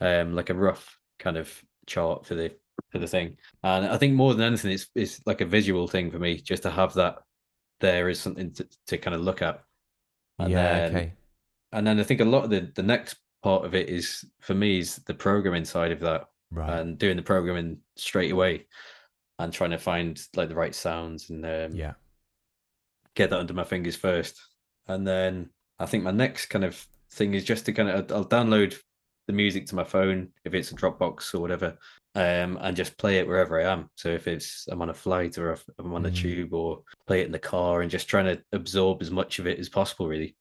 um, 0.00 0.34
like 0.34 0.50
a 0.50 0.54
rough 0.54 0.96
kind 1.18 1.36
of 1.36 1.52
chart 1.86 2.24
for 2.26 2.34
the 2.36 2.54
for 2.92 2.98
the 3.00 3.08
thing. 3.08 3.36
And 3.64 3.86
I 3.86 3.96
think 3.96 4.14
more 4.14 4.34
than 4.34 4.46
anything, 4.46 4.70
it's 4.72 4.88
it's 4.94 5.20
like 5.26 5.40
a 5.40 5.46
visual 5.46 5.88
thing 5.88 6.10
for 6.12 6.18
me, 6.20 6.36
just 6.40 6.62
to 6.62 6.70
have 6.70 6.94
that 6.94 7.18
there 7.80 8.08
is 8.08 8.20
something 8.20 8.52
to, 8.52 8.68
to 8.88 8.98
kind 8.98 9.14
of 9.14 9.22
look 9.22 9.42
at. 9.42 9.62
And 10.38 10.50
yeah. 10.52 10.78
then, 10.78 10.96
okay. 10.96 11.12
And 11.72 11.86
then 11.86 11.98
I 12.00 12.02
think 12.04 12.20
a 12.20 12.24
lot 12.24 12.44
of 12.44 12.50
the 12.50 12.70
the 12.74 12.82
next 12.82 13.16
part 13.42 13.64
of 13.64 13.74
it 13.74 13.88
is 13.88 14.24
for 14.40 14.54
me 14.54 14.78
is 14.80 14.96
the 15.06 15.14
programming 15.14 15.64
side 15.64 15.92
of 15.92 16.00
that 16.00 16.26
Right. 16.50 16.80
and 16.80 16.96
doing 16.98 17.16
the 17.18 17.22
programming 17.22 17.76
straight 17.96 18.32
away 18.32 18.66
and 19.38 19.52
trying 19.52 19.70
to 19.70 19.78
find 19.78 20.20
like 20.34 20.48
the 20.48 20.54
right 20.54 20.74
sounds 20.74 21.30
and 21.30 21.44
um, 21.44 21.72
yeah. 21.74 21.92
get 23.14 23.30
that 23.30 23.38
under 23.38 23.54
my 23.54 23.64
fingers 23.64 23.96
first. 23.96 24.40
And 24.86 25.06
then 25.06 25.50
I 25.78 25.86
think 25.86 26.04
my 26.04 26.10
next 26.10 26.46
kind 26.46 26.64
of 26.64 26.84
thing 27.12 27.34
is 27.34 27.44
just 27.44 27.66
to 27.66 27.72
kind 27.72 27.88
of 27.88 28.10
I'll 28.12 28.24
download 28.24 28.76
the 29.26 29.32
music 29.32 29.66
to 29.66 29.74
my 29.74 29.84
phone 29.84 30.28
if 30.44 30.54
it's 30.54 30.72
a 30.72 30.74
Dropbox 30.74 31.34
or 31.34 31.40
whatever, 31.40 31.76
um, 32.14 32.58
and 32.62 32.76
just 32.76 32.96
play 32.96 33.18
it 33.18 33.28
wherever 33.28 33.60
I 33.60 33.70
am. 33.70 33.90
So 33.96 34.08
if 34.08 34.26
it's 34.26 34.66
I'm 34.68 34.80
on 34.82 34.88
a 34.90 34.94
flight 34.94 35.36
or 35.38 35.52
if 35.52 35.64
I'm 35.78 35.92
on 35.92 36.06
a 36.06 36.10
Mhm. 36.10 36.16
tube 36.16 36.54
or 36.54 36.82
play 37.06 37.20
it 37.20 37.26
in 37.26 37.32
the 37.32 37.38
car 37.38 37.82
and 37.82 37.90
just 37.90 38.08
trying 38.08 38.24
to 38.24 38.42
absorb 38.52 39.02
as 39.02 39.10
much 39.10 39.38
of 39.38 39.46
it 39.46 39.58
as 39.58 39.68
possible, 39.68 40.08
really. 40.08 40.34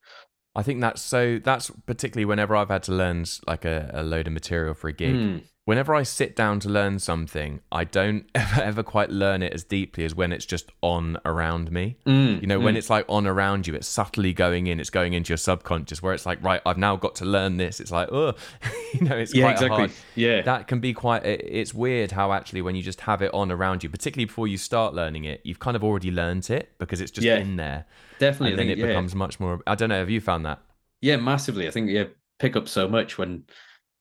I 0.56 0.64
think 0.64 0.82
that's 0.82 1.02
so. 1.02 1.38
That's 1.38 1.70
particularly 1.86 2.26
whenever 2.26 2.56
I've 2.56 2.70
had 2.70 2.84
to 2.84 2.94
learn 2.94 3.26
like 3.46 3.64
a, 3.66 3.92
a 3.94 4.02
load 4.04 4.26
of 4.28 4.34
material 4.34 4.74
for 4.74 4.88
a 4.88 4.94
gig. 4.94 5.16
Mm, 5.16 5.44
whenever 5.68 5.94
I 5.94 6.04
sit 6.04 6.34
down 6.34 6.62
to 6.62 6.70
learn 6.70 6.98
something, 6.98 7.60
I 7.74 7.84
don't 7.84 8.26
ever 8.36 8.62
ever 8.62 8.84
quite 8.84 9.10
learn 9.10 9.44
it 9.44 9.54
as 9.54 9.66
deeply 9.66 10.06
as 10.06 10.16
when 10.16 10.32
it's 10.32 10.46
just 10.46 10.72
on 10.82 11.18
around 11.26 11.74
me. 11.74 11.98
mm, 12.06 12.40
You 12.42 12.48
know, 12.48 12.58
when 12.58 12.76
mm. 12.76 12.78
it's 12.78 12.90
like 12.90 13.04
on 13.10 13.28
around 13.28 13.68
you, 13.68 13.76
it's 13.76 13.86
subtly 13.88 14.32
going 14.32 14.68
in, 14.68 14.80
it's 14.80 14.90
going 14.90 15.12
into 15.12 15.32
your 15.32 15.38
subconscious 15.38 16.02
where 16.02 16.14
it's 16.14 16.26
like, 16.26 16.42
right, 16.42 16.62
I've 16.66 16.78
now 16.78 16.96
got 16.96 17.16
to 17.16 17.26
learn 17.26 17.58
this. 17.58 17.82
It's 17.82 17.92
like, 17.92 18.08
oh, 18.14 18.34
you 18.94 19.02
know, 19.02 19.18
it's 19.18 19.36
yeah, 19.36 19.44
quite 19.44 19.52
exactly. 19.52 19.78
hard. 19.78 19.92
Yeah, 20.16 20.42
That 20.44 20.70
can 20.70 20.80
be 20.80 20.94
quite, 20.94 21.26
it's 21.26 21.74
weird 21.74 22.12
how 22.12 22.32
actually 22.32 22.62
when 22.62 22.76
you 22.78 22.82
just 22.82 23.02
have 23.02 23.22
it 23.22 23.34
on 23.34 23.52
around 23.52 23.84
you, 23.84 23.90
particularly 23.90 24.26
before 24.26 24.48
you 24.48 24.58
start 24.58 24.94
learning 24.94 25.26
it, 25.26 25.42
you've 25.44 25.60
kind 25.60 25.76
of 25.76 25.84
already 25.84 26.12
learned 26.12 26.50
it 26.50 26.72
because 26.78 27.02
it's 27.02 27.12
just 27.12 27.26
Yeah, 27.28 27.40
in 27.40 27.58
there. 27.58 27.86
definitely. 28.20 28.52
And 28.52 28.60
then 28.60 28.68
think, 28.68 28.80
it 28.80 28.82
yeah. 28.82 28.88
becomes 28.88 29.14
much 29.14 29.38
more, 29.38 29.60
I 29.68 29.76
don't 29.76 29.90
know, 29.90 30.00
have 30.00 30.10
you 30.10 30.22
found 30.22 30.46
that? 30.46 30.62
Yeah, 31.02 31.18
massively. 31.18 31.68
I 31.68 31.72
think 31.72 31.90
you 31.90 32.10
pick 32.40 32.56
up 32.56 32.70
so 32.70 32.88
much 32.88 33.18
when 33.18 33.44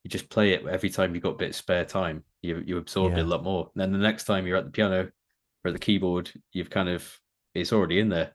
you 0.07 0.11
just 0.11 0.31
play 0.31 0.53
it 0.53 0.65
every 0.69 0.89
time 0.89 1.13
you've 1.15 1.25
got 1.25 1.35
a 1.35 1.39
bit 1.39 1.49
of 1.51 1.57
spare 1.57 1.85
time. 1.85 2.23
You 2.41 2.63
you 2.65 2.77
absorb 2.79 3.15
it 3.15 3.23
a 3.23 3.25
lot 3.25 3.43
more. 3.43 3.69
And 3.75 3.83
then 3.83 3.91
the 3.91 3.99
next 3.99 4.23
time 4.23 4.47
you're 4.47 4.57
at 4.57 4.65
the 4.67 4.71
piano 4.71 5.11
or 5.65 5.69
at 5.69 5.73
the 5.73 5.81
keyboard, 5.81 6.31
you've 6.53 6.71
kind 6.71 6.89
of 6.89 7.19
it's 7.57 7.73
already 7.73 7.99
in 7.99 8.09
there. 8.09 8.33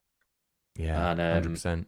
Yeah, 0.76 1.12
And, 1.12 1.22
um, 1.22 1.54
100%. 1.56 1.86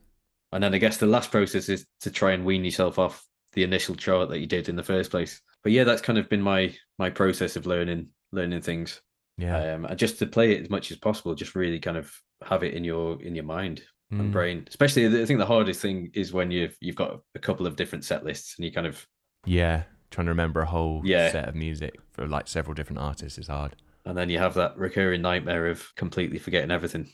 And 0.54 0.64
then 0.64 0.74
I 0.74 0.78
guess 0.78 0.98
the 0.98 1.06
last 1.06 1.32
process 1.32 1.68
is 1.68 1.86
to 2.02 2.12
try 2.12 2.32
and 2.32 2.46
wean 2.46 2.64
yourself 2.64 2.98
off 2.98 3.26
the 3.54 3.64
initial 3.64 3.96
chart 3.96 4.30
that 4.30 4.40
you 4.40 4.46
did 4.48 4.70
in 4.70 4.76
the 4.78 4.84
first 4.84 5.12
place. 5.12 5.42
But 5.64 5.74
yeah, 5.74 5.84
that's 5.84 6.02
kind 6.02 6.18
of 6.18 6.30
been 6.30 6.42
my 6.42 6.74
my 6.98 7.10
process 7.10 7.58
of 7.58 7.66
learning 7.66 8.08
learning 8.32 8.62
things. 8.62 9.02
Yeah. 9.38 9.74
um, 9.74 9.84
and 9.86 10.00
just 10.00 10.18
to 10.20 10.28
play 10.28 10.54
it 10.54 10.62
as 10.62 10.70
much 10.70 10.92
as 10.92 10.98
possible, 10.98 11.36
just 11.36 11.56
really 11.56 11.80
kind 11.80 11.98
of 11.98 12.10
have 12.48 12.64
it 12.64 12.74
in 12.74 12.86
your 12.86 13.22
in 13.22 13.36
your 13.36 13.44
mind 13.46 13.82
and 14.12 14.30
Mm. 14.30 14.32
brain. 14.32 14.64
Especially, 14.68 15.08
I 15.08 15.26
think 15.26 15.40
the 15.40 15.46
hardest 15.46 15.82
thing 15.82 16.12
is 16.14 16.32
when 16.32 16.52
you've 16.52 16.78
you've 16.80 16.96
got 16.96 17.20
a 17.36 17.40
couple 17.40 17.66
of 17.68 17.76
different 17.76 18.06
set 18.06 18.24
lists 18.24 18.56
and 18.58 18.64
you 18.66 18.72
kind 18.72 18.88
of 18.88 19.06
Yeah. 19.46 19.84
Trying 20.12 20.26
to 20.26 20.32
remember 20.32 20.62
a 20.62 20.66
whole 20.66 21.02
Yeah. 21.04 21.32
set 21.32 21.50
of 21.50 21.56
music 21.56 22.00
for 22.12 22.28
like 22.28 22.48
several 22.48 22.74
different 22.76 23.00
artists 23.00 23.38
is 23.38 23.48
hard. 23.48 23.76
and 24.06 24.18
then 24.18 24.30
you 24.30 24.38
have 24.38 24.54
that 24.56 24.78
recurring 24.78 25.22
nightmare 25.22 25.68
of 25.68 25.96
completely 25.96 26.38
forgetting 26.38 26.72
everything 26.72 27.10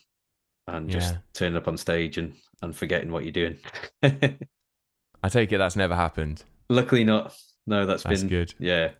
and 0.66 0.90
just 0.90 1.12
Yeah. 1.14 1.18
turning 1.34 1.56
up 1.56 1.68
on 1.68 1.76
stage 1.76 2.18
and 2.18 2.34
and 2.62 2.74
forgetting 2.76 3.10
what 3.12 3.22
you're 3.24 3.32
doing. 3.32 3.58
I 5.22 5.28
take 5.28 5.52
it 5.52 5.58
that's 5.58 5.76
never 5.76 5.94
happened. 5.94 6.42
Luckily, 6.68 7.04
not. 7.04 7.34
No, 7.66 7.86
that's 7.86 8.02
That's 8.02 8.20
been 8.22 8.28
good. 8.28 8.54
Yeah, 8.58 8.90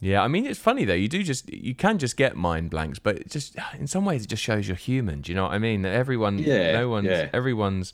Yeah, 0.00 0.22
I 0.22 0.28
mean 0.28 0.46
it's 0.46 0.58
funny 0.58 0.84
though. 0.86 0.94
You 0.94 1.08
do 1.08 1.22
just 1.22 1.52
you 1.52 1.74
can 1.74 1.98
just 1.98 2.16
get 2.16 2.34
mind 2.36 2.70
blanks, 2.70 2.98
but 2.98 3.16
it 3.18 3.30
just 3.30 3.56
in 3.78 3.86
some 3.86 4.04
ways 4.06 4.24
it 4.24 4.28
just 4.28 4.42
shows 4.42 4.66
you're 4.66 4.76
human. 4.76 5.20
Do 5.20 5.30
you 5.32 5.36
know 5.36 5.44
what 5.44 5.52
I 5.52 5.58
mean? 5.58 5.82
That 5.82 5.92
everyone, 5.92 6.38
Yeah, 6.38 6.72
no 6.72 6.88
one's, 6.88 7.08
yeah. 7.08 7.28
everyone's, 7.34 7.92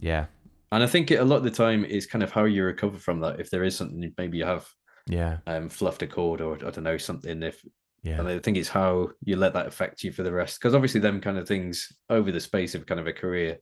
yeah, 0.00 0.26
and 0.72 0.82
I 0.82 0.86
think 0.86 1.10
it, 1.10 1.20
a 1.20 1.24
lot 1.24 1.36
of 1.36 1.44
the 1.44 1.50
time 1.50 1.84
is 1.84 2.06
kind 2.06 2.24
of 2.24 2.32
how 2.32 2.44
you 2.44 2.64
recover 2.64 2.98
from 2.98 3.20
that. 3.20 3.38
If 3.38 3.50
there 3.50 3.62
is 3.62 3.76
something, 3.76 4.12
maybe 4.16 4.38
you 4.38 4.44
have 4.44 4.66
yeah, 5.06 5.38
um, 5.46 5.68
fluffed 5.68 6.02
a 6.02 6.06
chord 6.06 6.40
or 6.40 6.54
I 6.54 6.70
don't 6.70 6.84
know 6.84 6.96
something. 6.96 7.42
If 7.42 7.62
yeah, 8.02 8.18
and 8.18 8.26
I 8.26 8.38
think 8.38 8.56
it's 8.56 8.70
how 8.70 9.10
you 9.22 9.36
let 9.36 9.52
that 9.52 9.66
affect 9.66 10.02
you 10.02 10.12
for 10.12 10.22
the 10.22 10.32
rest. 10.32 10.58
Because 10.58 10.74
obviously, 10.74 11.00
them 11.00 11.20
kind 11.20 11.38
of 11.38 11.46
things 11.46 11.92
over 12.08 12.32
the 12.32 12.40
space 12.40 12.74
of 12.74 12.86
kind 12.86 12.98
of 12.98 13.06
a 13.06 13.12
career, 13.12 13.58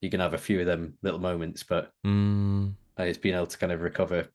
you 0.00 0.08
can 0.08 0.20
have 0.20 0.34
a 0.34 0.38
few 0.38 0.60
of 0.60 0.66
them 0.66 0.96
little 1.02 1.20
moments, 1.20 1.64
but 1.64 1.90
mm, 2.06 2.72
uh, 2.98 3.02
it's 3.02 3.18
being 3.18 3.34
able 3.34 3.46
to 3.46 3.58
kind 3.58 3.72
of 3.72 3.80
recover 3.80 4.28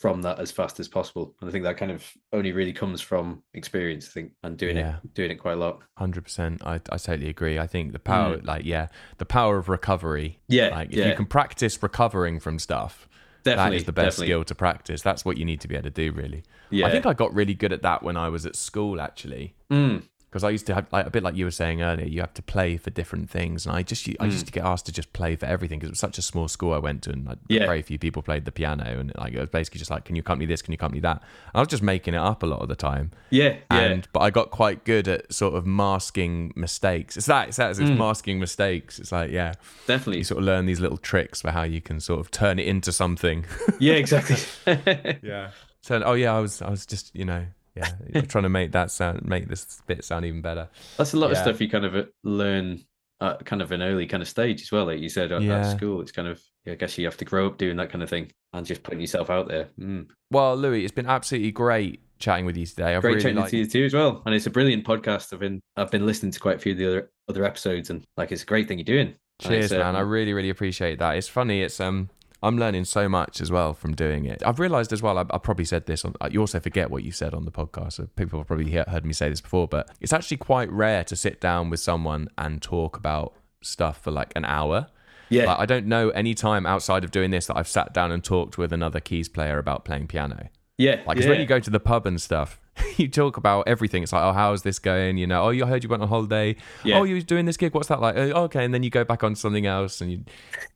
from 0.00 0.22
that 0.22 0.38
as 0.38 0.50
fast 0.50 0.80
as 0.80 0.88
possible. 0.88 1.34
And 1.40 1.48
I 1.48 1.52
think 1.52 1.64
that 1.64 1.76
kind 1.76 1.90
of 1.92 2.04
only 2.32 2.52
really 2.52 2.72
comes 2.72 3.00
from 3.00 3.42
experience, 3.54 4.08
I 4.08 4.10
think, 4.12 4.32
and 4.42 4.56
doing 4.56 4.76
Yeah. 4.76 4.96
it 5.04 5.14
doing 5.14 5.30
it 5.30 5.36
quite 5.36 5.52
a 5.52 5.56
lot. 5.56 5.80
hundred 5.96 6.22
percent. 6.24 6.62
I 6.64 6.74
I 6.90 6.96
totally 6.98 7.28
agree. 7.28 7.58
I 7.58 7.66
think 7.66 7.92
the 7.92 7.98
power, 7.98 8.38
like 8.42 8.64
yeah, 8.64 8.88
the 9.18 9.26
power 9.26 9.58
of 9.58 9.68
recovery. 9.68 10.38
Mm. 10.50 10.54
Yeah, 10.54 10.68
Like 10.68 10.90
if 10.90 10.96
yeah, 10.96 11.08
you 11.08 11.14
can 11.16 11.26
practice 11.26 11.82
recovering 11.82 12.40
from 12.40 12.58
stuff, 12.58 13.08
definitely 13.44 13.70
that 13.70 13.76
is 13.76 13.84
the 13.84 13.92
best 13.92 14.16
definitely. 14.16 14.26
skill 14.28 14.44
to 14.44 14.54
practice. 14.54 15.02
That's 15.02 15.24
what 15.24 15.36
you 15.36 15.44
need 15.44 15.60
to 15.60 15.68
be 15.68 15.74
able 15.74 15.84
to 15.84 15.90
do, 15.90 16.12
really. 16.12 16.42
Yeah, 16.70 16.86
I 16.86 16.90
think 16.90 17.04
I 17.04 17.12
got 17.12 17.34
really 17.34 17.54
good 17.54 17.72
at 17.72 17.82
that 17.82 18.02
when 18.02 18.16
I 18.16 18.28
was 18.30 18.46
at 18.46 18.56
school, 18.56 18.98
actually. 19.00 19.54
Mm, 19.70 20.04
because 20.32 20.44
I 20.44 20.48
used 20.48 20.64
to 20.68 20.74
have 20.74 20.86
like 20.90 21.06
a 21.06 21.10
bit 21.10 21.22
like 21.22 21.36
you 21.36 21.44
were 21.44 21.50
saying 21.50 21.82
earlier. 21.82 22.06
You 22.06 22.20
have 22.20 22.32
to 22.34 22.42
play 22.42 22.78
for 22.78 22.88
different 22.88 23.28
things, 23.28 23.66
and 23.66 23.76
I 23.76 23.82
just 23.82 24.08
I 24.08 24.12
Mm. 24.26 24.32
used 24.32 24.46
to 24.46 24.52
get 24.52 24.64
asked 24.64 24.86
to 24.86 24.92
just 24.92 25.12
play 25.12 25.36
for 25.36 25.44
everything 25.44 25.78
because 25.78 25.88
it 25.90 25.92
was 25.92 25.98
such 26.00 26.16
a 26.16 26.22
small 26.22 26.48
school 26.48 26.72
I 26.72 26.78
went 26.78 27.02
to, 27.02 27.10
and 27.10 27.26
like, 27.26 27.36
Yeah. 27.48 27.66
very 27.66 27.82
few 27.82 27.98
people 27.98 28.22
played 28.22 28.46
the 28.46 28.52
piano, 28.52 28.98
and 28.98 29.12
like 29.18 29.34
it 29.34 29.40
was 29.40 29.50
basically 29.50 29.78
just 29.78 29.90
like, 29.90 30.06
can 30.06 30.16
you 30.16 30.20
accompany 30.20 30.46
this? 30.46 30.62
Can 30.62 30.72
you 30.72 30.76
accompany 30.76 31.00
that? 31.02 31.18
And 31.18 31.56
I 31.56 31.58
was 31.60 31.68
just 31.68 31.82
making 31.82 32.14
it 32.14 32.20
up 32.30 32.42
a 32.42 32.46
lot 32.46 32.60
of 32.62 32.68
the 32.68 32.76
time, 32.76 33.10
yeah, 33.28 33.56
yeah, 33.70 33.78
and 33.84 34.08
but 34.14 34.20
I 34.20 34.30
got 34.30 34.50
quite 34.50 34.84
good 34.84 35.06
at 35.06 35.30
sort 35.32 35.54
of 35.54 35.66
masking 35.66 36.52
mistakes. 36.56 37.16
It's 37.18 37.26
that 37.26 37.48
it's 37.48 37.58
that 37.58 37.70
it's 37.72 37.80
Mm. 37.80 37.96
masking 37.98 38.40
mistakes. 38.40 38.98
It's 38.98 39.12
like 39.12 39.30
yeah, 39.30 39.52
definitely. 39.86 40.18
you 40.18 40.24
sort 40.24 40.38
of 40.38 40.44
learn 40.44 40.64
these 40.66 40.80
little 40.80 40.98
tricks 40.98 41.42
for 41.42 41.50
how 41.50 41.62
you 41.64 41.80
can 41.82 42.00
sort 42.00 42.20
of 42.20 42.30
turn 42.30 42.58
it 42.58 42.66
into 42.66 42.90
something. 42.92 43.44
Yeah, 43.78 43.94
exactly. 43.94 44.36
yeah. 45.22 45.50
So 45.82 46.00
oh 46.04 46.14
yeah, 46.14 46.34
I 46.34 46.40
was 46.40 46.62
I 46.62 46.70
was 46.70 46.86
just 46.86 47.14
you 47.14 47.24
know 47.24 47.46
yeah 47.74 48.20
trying 48.28 48.44
to 48.44 48.48
make 48.50 48.72
that 48.72 48.90
sound 48.90 49.24
make 49.24 49.48
this 49.48 49.80
bit 49.86 50.04
sound 50.04 50.24
even 50.24 50.40
better. 50.42 50.68
That's 50.98 51.14
a 51.14 51.18
lot 51.18 51.30
of 51.30 51.36
stuff 51.38 51.60
you 51.60 51.68
kind 51.70 51.84
of 51.84 51.94
uh, 51.96 52.02
learn 52.24 52.84
at 53.20 53.44
kind 53.44 53.62
of 53.62 53.70
an 53.72 53.82
early 53.82 54.06
kind 54.06 54.22
of 54.22 54.28
stage 54.28 54.62
as 54.62 54.72
well. 54.72 54.86
Like 54.86 54.98
you 55.00 55.08
said 55.08 55.30
at, 55.32 55.42
Yeah. 55.42 55.60
at 55.60 55.76
school, 55.76 56.00
it's 56.00 56.12
kind 56.12 56.28
of 56.28 56.40
I 56.66 56.74
guess 56.74 56.96
you 56.98 57.04
have 57.06 57.16
to 57.18 57.24
grow 57.24 57.46
up 57.46 57.58
doing 57.58 57.76
that 57.78 57.90
kind 57.90 58.02
of 58.02 58.10
thing 58.10 58.30
and 58.52 58.66
just 58.66 58.82
putting 58.82 59.00
yourself 59.00 59.30
out 59.30 59.48
there. 59.48 59.68
Mm. 59.80 60.08
Well, 60.30 60.56
Louis, 60.56 60.84
it's 60.84 60.92
been 60.92 61.06
absolutely 61.06 61.50
great 61.52 62.00
chatting 62.18 62.44
with 62.46 62.56
you 62.56 62.66
today. 62.66 62.94
I've 62.94 63.02
Great 63.02 63.12
really 63.12 63.22
chatting 63.22 63.36
liked- 63.38 63.50
to 63.50 63.56
you 63.58 63.66
too 63.66 63.84
as 63.84 63.94
well, 63.94 64.22
and 64.26 64.34
it's 64.34 64.46
a 64.46 64.50
brilliant 64.50 64.84
podcast. 64.84 65.32
I've 65.32 65.40
been 65.40 65.60
I've 65.76 65.90
been 65.90 66.04
listening 66.06 66.32
to 66.32 66.40
quite 66.40 66.56
a 66.56 66.58
few 66.58 66.72
of 66.72 66.78
the 66.78 66.86
other 66.86 67.10
other 67.28 67.44
episodes, 67.44 67.90
and 67.90 68.04
like 68.16 68.32
it's 68.32 68.42
a 68.42 68.46
great 68.46 68.68
thing 68.68 68.78
you're 68.78 68.84
doing. 68.84 69.14
Cheers, 69.40 69.72
man. 69.72 69.80
um, 69.82 69.96
I 69.96 70.00
really, 70.00 70.32
really 70.34 70.50
appreciate 70.50 70.98
that. 71.00 71.16
It's 71.16 71.26
funny. 71.26 71.62
It's 71.62 71.80
um, 71.80 72.10
I'm 72.42 72.58
learning 72.58 72.84
so 72.86 73.08
much 73.08 73.40
as 73.40 73.50
well 73.52 73.72
from 73.72 73.94
doing 73.94 74.24
it. 74.24 74.42
I've 74.44 74.58
realised 74.58 74.92
as 74.92 75.00
well. 75.02 75.16
I, 75.18 75.24
I 75.30 75.38
probably 75.38 75.64
said 75.64 75.86
this. 75.86 76.04
On, 76.04 76.14
you 76.30 76.40
also 76.40 76.58
forget 76.60 76.90
what 76.90 77.04
you 77.04 77.12
said 77.12 77.34
on 77.34 77.44
the 77.44 77.52
podcast. 77.52 77.92
So 77.94 78.08
people 78.16 78.40
have 78.40 78.46
probably 78.48 78.70
heard 78.72 79.04
me 79.04 79.12
say 79.12 79.28
this 79.28 79.40
before, 79.40 79.68
but 79.68 79.88
it's 80.00 80.12
actually 80.12 80.38
quite 80.38 80.70
rare 80.70 81.04
to 81.04 81.14
sit 81.16 81.40
down 81.40 81.70
with 81.70 81.80
someone 81.80 82.28
and 82.36 82.60
talk 82.60 82.96
about 82.96 83.34
stuff 83.62 84.00
for 84.02 84.10
like 84.10 84.32
an 84.34 84.44
hour. 84.44 84.88
yeah, 85.28 85.44
Like, 85.44 85.58
I 85.60 85.66
don't 85.66 85.86
know 85.86 86.10
any 86.10 86.34
time 86.34 86.66
outside 86.66 87.04
of 87.04 87.10
doing 87.10 87.30
this 87.30 87.46
that 87.46 87.56
I've 87.56 87.68
sat 87.68 87.94
down 87.94 88.10
and 88.10 88.22
talked 88.24 88.58
with 88.58 88.72
another 88.72 88.98
keys 89.00 89.28
player 89.28 89.58
about 89.58 89.84
playing 89.84 90.08
piano. 90.08 90.48
yeah, 90.78 91.00
Like, 91.06 91.18
yeah. 91.18 91.28
when 91.28 91.40
you 91.40 91.46
go 91.46 91.60
to 91.60 91.70
the 91.70 91.80
pub 91.80 92.06
and 92.06 92.20
stuff, 92.20 92.58
you 92.96 93.08
talk 93.08 93.36
about 93.36 93.66
everything. 93.68 94.02
It's 94.02 94.12
like, 94.12 94.22
oh, 94.22 94.32
how's 94.32 94.62
this 94.62 94.78
going? 94.78 95.16
You 95.16 95.26
know, 95.26 95.44
oh, 95.44 95.50
you 95.50 95.66
heard 95.66 95.82
you 95.82 95.88
went 95.88 96.02
on 96.02 96.08
holiday. 96.08 96.56
Yeah. 96.84 96.98
Oh, 96.98 97.04
you 97.04 97.14
was 97.14 97.24
doing 97.24 97.46
this 97.46 97.56
gig. 97.56 97.74
What's 97.74 97.88
that 97.88 98.00
like? 98.00 98.16
Oh, 98.16 98.44
okay, 98.44 98.64
and 98.64 98.72
then 98.72 98.82
you 98.82 98.90
go 98.90 99.04
back 99.04 99.24
on 99.24 99.34
something 99.34 99.66
else, 99.66 100.00
and 100.00 100.10
you, 100.10 100.24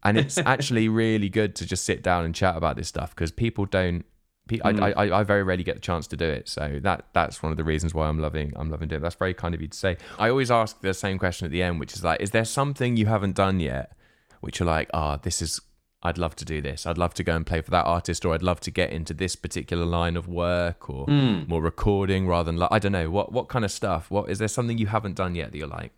and 0.05 0.19
it's 0.19 0.39
actually 0.47 0.89
really 0.89 1.29
good 1.29 1.55
to 1.57 1.67
just 1.67 1.85
sit 1.85 2.03
down 2.03 2.25
and 2.25 2.35
chat 2.35 2.57
about 2.57 2.77
this 2.77 2.89
stuff 2.89 3.15
because 3.15 3.33
people 3.33 3.67
don't. 3.67 4.05
I, 4.49 4.73
Mm. 4.73 4.95
I, 4.97 5.19
I 5.19 5.23
very 5.25 5.43
rarely 5.43 5.65
get 5.65 5.75
the 5.75 5.81
chance 5.81 6.07
to 6.07 6.17
do 6.17 6.25
it, 6.25 6.49
so 6.49 6.79
that 6.85 7.07
that's 7.13 7.43
one 7.43 7.51
of 7.51 7.59
the 7.59 7.65
reasons 7.65 7.95
why 7.95 8.07
I'm 8.07 8.21
loving 8.21 8.53
I'm 8.55 8.71
loving 8.71 8.87
doing. 8.87 9.01
It. 9.01 9.03
That's 9.03 9.17
very 9.17 9.35
kind 9.35 9.57
of 9.57 9.61
you 9.61 9.67
to 9.67 9.77
say. 9.77 9.97
I 10.21 10.29
always 10.29 10.53
ask 10.53 10.81
the 10.81 10.95
same 10.95 11.19
question 11.19 11.47
at 11.47 11.51
the 11.51 11.63
end, 11.65 11.81
which 11.81 11.95
is 11.95 12.05
like, 12.05 12.21
is 12.21 12.31
there 12.31 12.45
something 12.45 12.97
you 12.97 13.07
haven't 13.07 13.35
done 13.35 13.59
yet, 13.59 13.97
which 14.43 14.61
you're 14.61 14.67
like, 14.69 14.89
ah, 14.95 15.17
this 15.17 15.43
is 15.43 15.61
I'd 16.07 16.19
love 16.19 16.35
to 16.37 16.45
do 16.45 16.61
this. 16.61 16.87
I'd 16.87 16.99
love 16.99 17.15
to 17.15 17.25
go 17.25 17.35
and 17.37 17.47
play 17.47 17.61
for 17.61 17.71
that 17.73 17.85
artist, 17.85 18.25
or 18.25 18.35
I'd 18.35 18.43
love 18.43 18.61
to 18.61 18.71
get 18.71 18.91
into 18.91 19.13
this 19.15 19.37
particular 19.37 19.85
line 19.85 20.17
of 20.17 20.29
work, 20.29 20.89
or 20.89 21.07
Mm. 21.07 21.49
more 21.49 21.63
recording 21.63 22.27
rather 22.27 22.51
than 22.51 22.57
like 22.57 22.73
I 22.73 22.79
don't 22.79 22.93
know 22.93 23.11
what 23.11 23.33
what 23.33 23.49
kind 23.49 23.65
of 23.65 23.71
stuff. 23.71 24.11
What 24.11 24.31
is 24.31 24.39
there 24.39 24.49
something 24.49 24.79
you 24.79 24.87
haven't 24.87 25.17
done 25.17 25.35
yet 25.35 25.53
that 25.53 25.59
you're 25.59 25.67
like, 25.69 25.93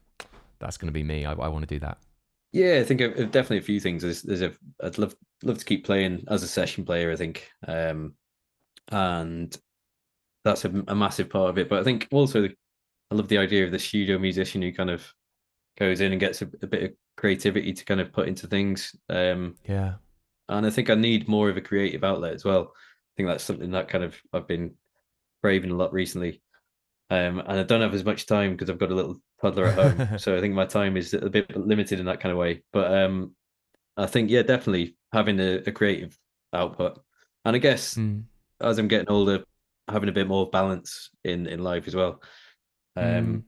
that's 0.59 0.76
going 0.76 0.88
to 0.88 0.92
be 0.92 1.02
me. 1.02 1.24
I, 1.24 1.32
I 1.32 1.48
want 1.48 1.68
to 1.68 1.74
do 1.74 1.78
that. 1.80 1.98
Yeah, 2.52 2.78
I 2.80 2.84
think 2.84 3.00
of 3.02 3.14
definitely 3.30 3.59
a 3.59 3.62
few 3.62 3.78
things. 3.78 4.02
There's, 4.02 4.22
there's 4.22 4.42
a, 4.42 4.52
I'd 4.82 4.98
love 4.98 5.14
love 5.42 5.59
to 5.59 5.64
keep 5.64 5.84
playing 5.84 6.24
as 6.28 6.42
a 6.42 6.48
session 6.48 6.84
player. 6.84 7.12
I 7.12 7.16
think, 7.16 7.48
um, 7.66 8.14
and 8.90 9.54
that's 10.44 10.64
a, 10.64 10.84
a 10.88 10.94
massive 10.94 11.28
part 11.28 11.50
of 11.50 11.59
it. 11.59 11.68
But 11.68 11.80
I 11.80 11.84
think 11.84 12.09
also 12.11 12.48
I 13.11 13.14
love 13.14 13.28
the 13.28 13.38
idea 13.38 13.64
of 13.64 13.70
the 13.70 13.78
studio 13.78 14.18
musician 14.18 14.62
who 14.62 14.72
kind 14.72 14.90
of 14.90 15.06
goes 15.78 16.00
in 16.00 16.12
and 16.12 16.20
gets 16.20 16.42
a, 16.42 16.46
a 16.62 16.66
bit 16.66 16.82
of 16.84 16.90
creativity 17.18 17.72
to 17.74 17.84
kind 17.84 18.00
of 18.00 18.12
put 18.12 18.28
into 18.28 18.46
things. 18.46 18.94
Um, 19.10 19.56
Yeah, 19.68 19.94
and 20.48 20.64
I 20.64 20.70
think 20.70 20.88
I 20.88 20.94
need 20.94 21.28
more 21.28 21.50
of 21.50 21.56
a 21.58 21.60
creative 21.60 22.04
outlet 22.04 22.32
as 22.32 22.44
well. 22.44 22.72
I 22.72 23.12
think 23.16 23.28
that's 23.28 23.44
something 23.44 23.72
that 23.72 23.88
kind 23.88 24.04
of 24.04 24.16
I've 24.32 24.46
been 24.48 24.74
craving 25.42 25.72
a 25.72 25.76
lot 25.76 25.92
recently. 25.92 26.40
Um, 27.10 27.40
and 27.40 27.58
I 27.60 27.62
don't 27.64 27.80
have 27.80 27.94
as 27.94 28.04
much 28.04 28.26
time 28.26 28.52
because 28.52 28.70
I've 28.70 28.78
got 28.78 28.90
a 28.92 28.94
little 28.94 29.16
toddler 29.40 29.66
at 29.68 29.74
home, 29.74 30.08
so 30.18 30.36
I 30.36 30.40
think 30.40 30.54
my 30.54 30.66
time 30.66 30.96
is 30.96 31.12
a 31.14 31.28
bit 31.28 31.54
limited 31.56 32.00
in 32.00 32.06
that 32.06 32.20
kind 32.20 32.32
of 32.32 32.38
way. 32.38 32.62
But 32.72 32.94
um, 32.94 33.34
I 33.96 34.06
think 34.06 34.30
yeah, 34.30 34.42
definitely 34.42 34.96
having 35.12 35.40
a, 35.40 35.56
a 35.66 35.72
creative 35.72 36.16
output, 36.52 37.00
and 37.44 37.56
I 37.56 37.58
guess 37.58 37.96
Mm. 37.96 38.24
as 38.60 38.78
I'm 38.78 38.88
getting 38.88 39.08
older, 39.08 39.44
having 39.88 40.08
a 40.08 40.12
bit 40.12 40.28
more 40.28 40.48
balance 40.50 41.10
in 41.24 41.46
in 41.46 41.60
life 41.64 41.88
as 41.88 41.94
well. 41.96 42.22
Um, 42.96 43.04
Mm. 43.04 43.42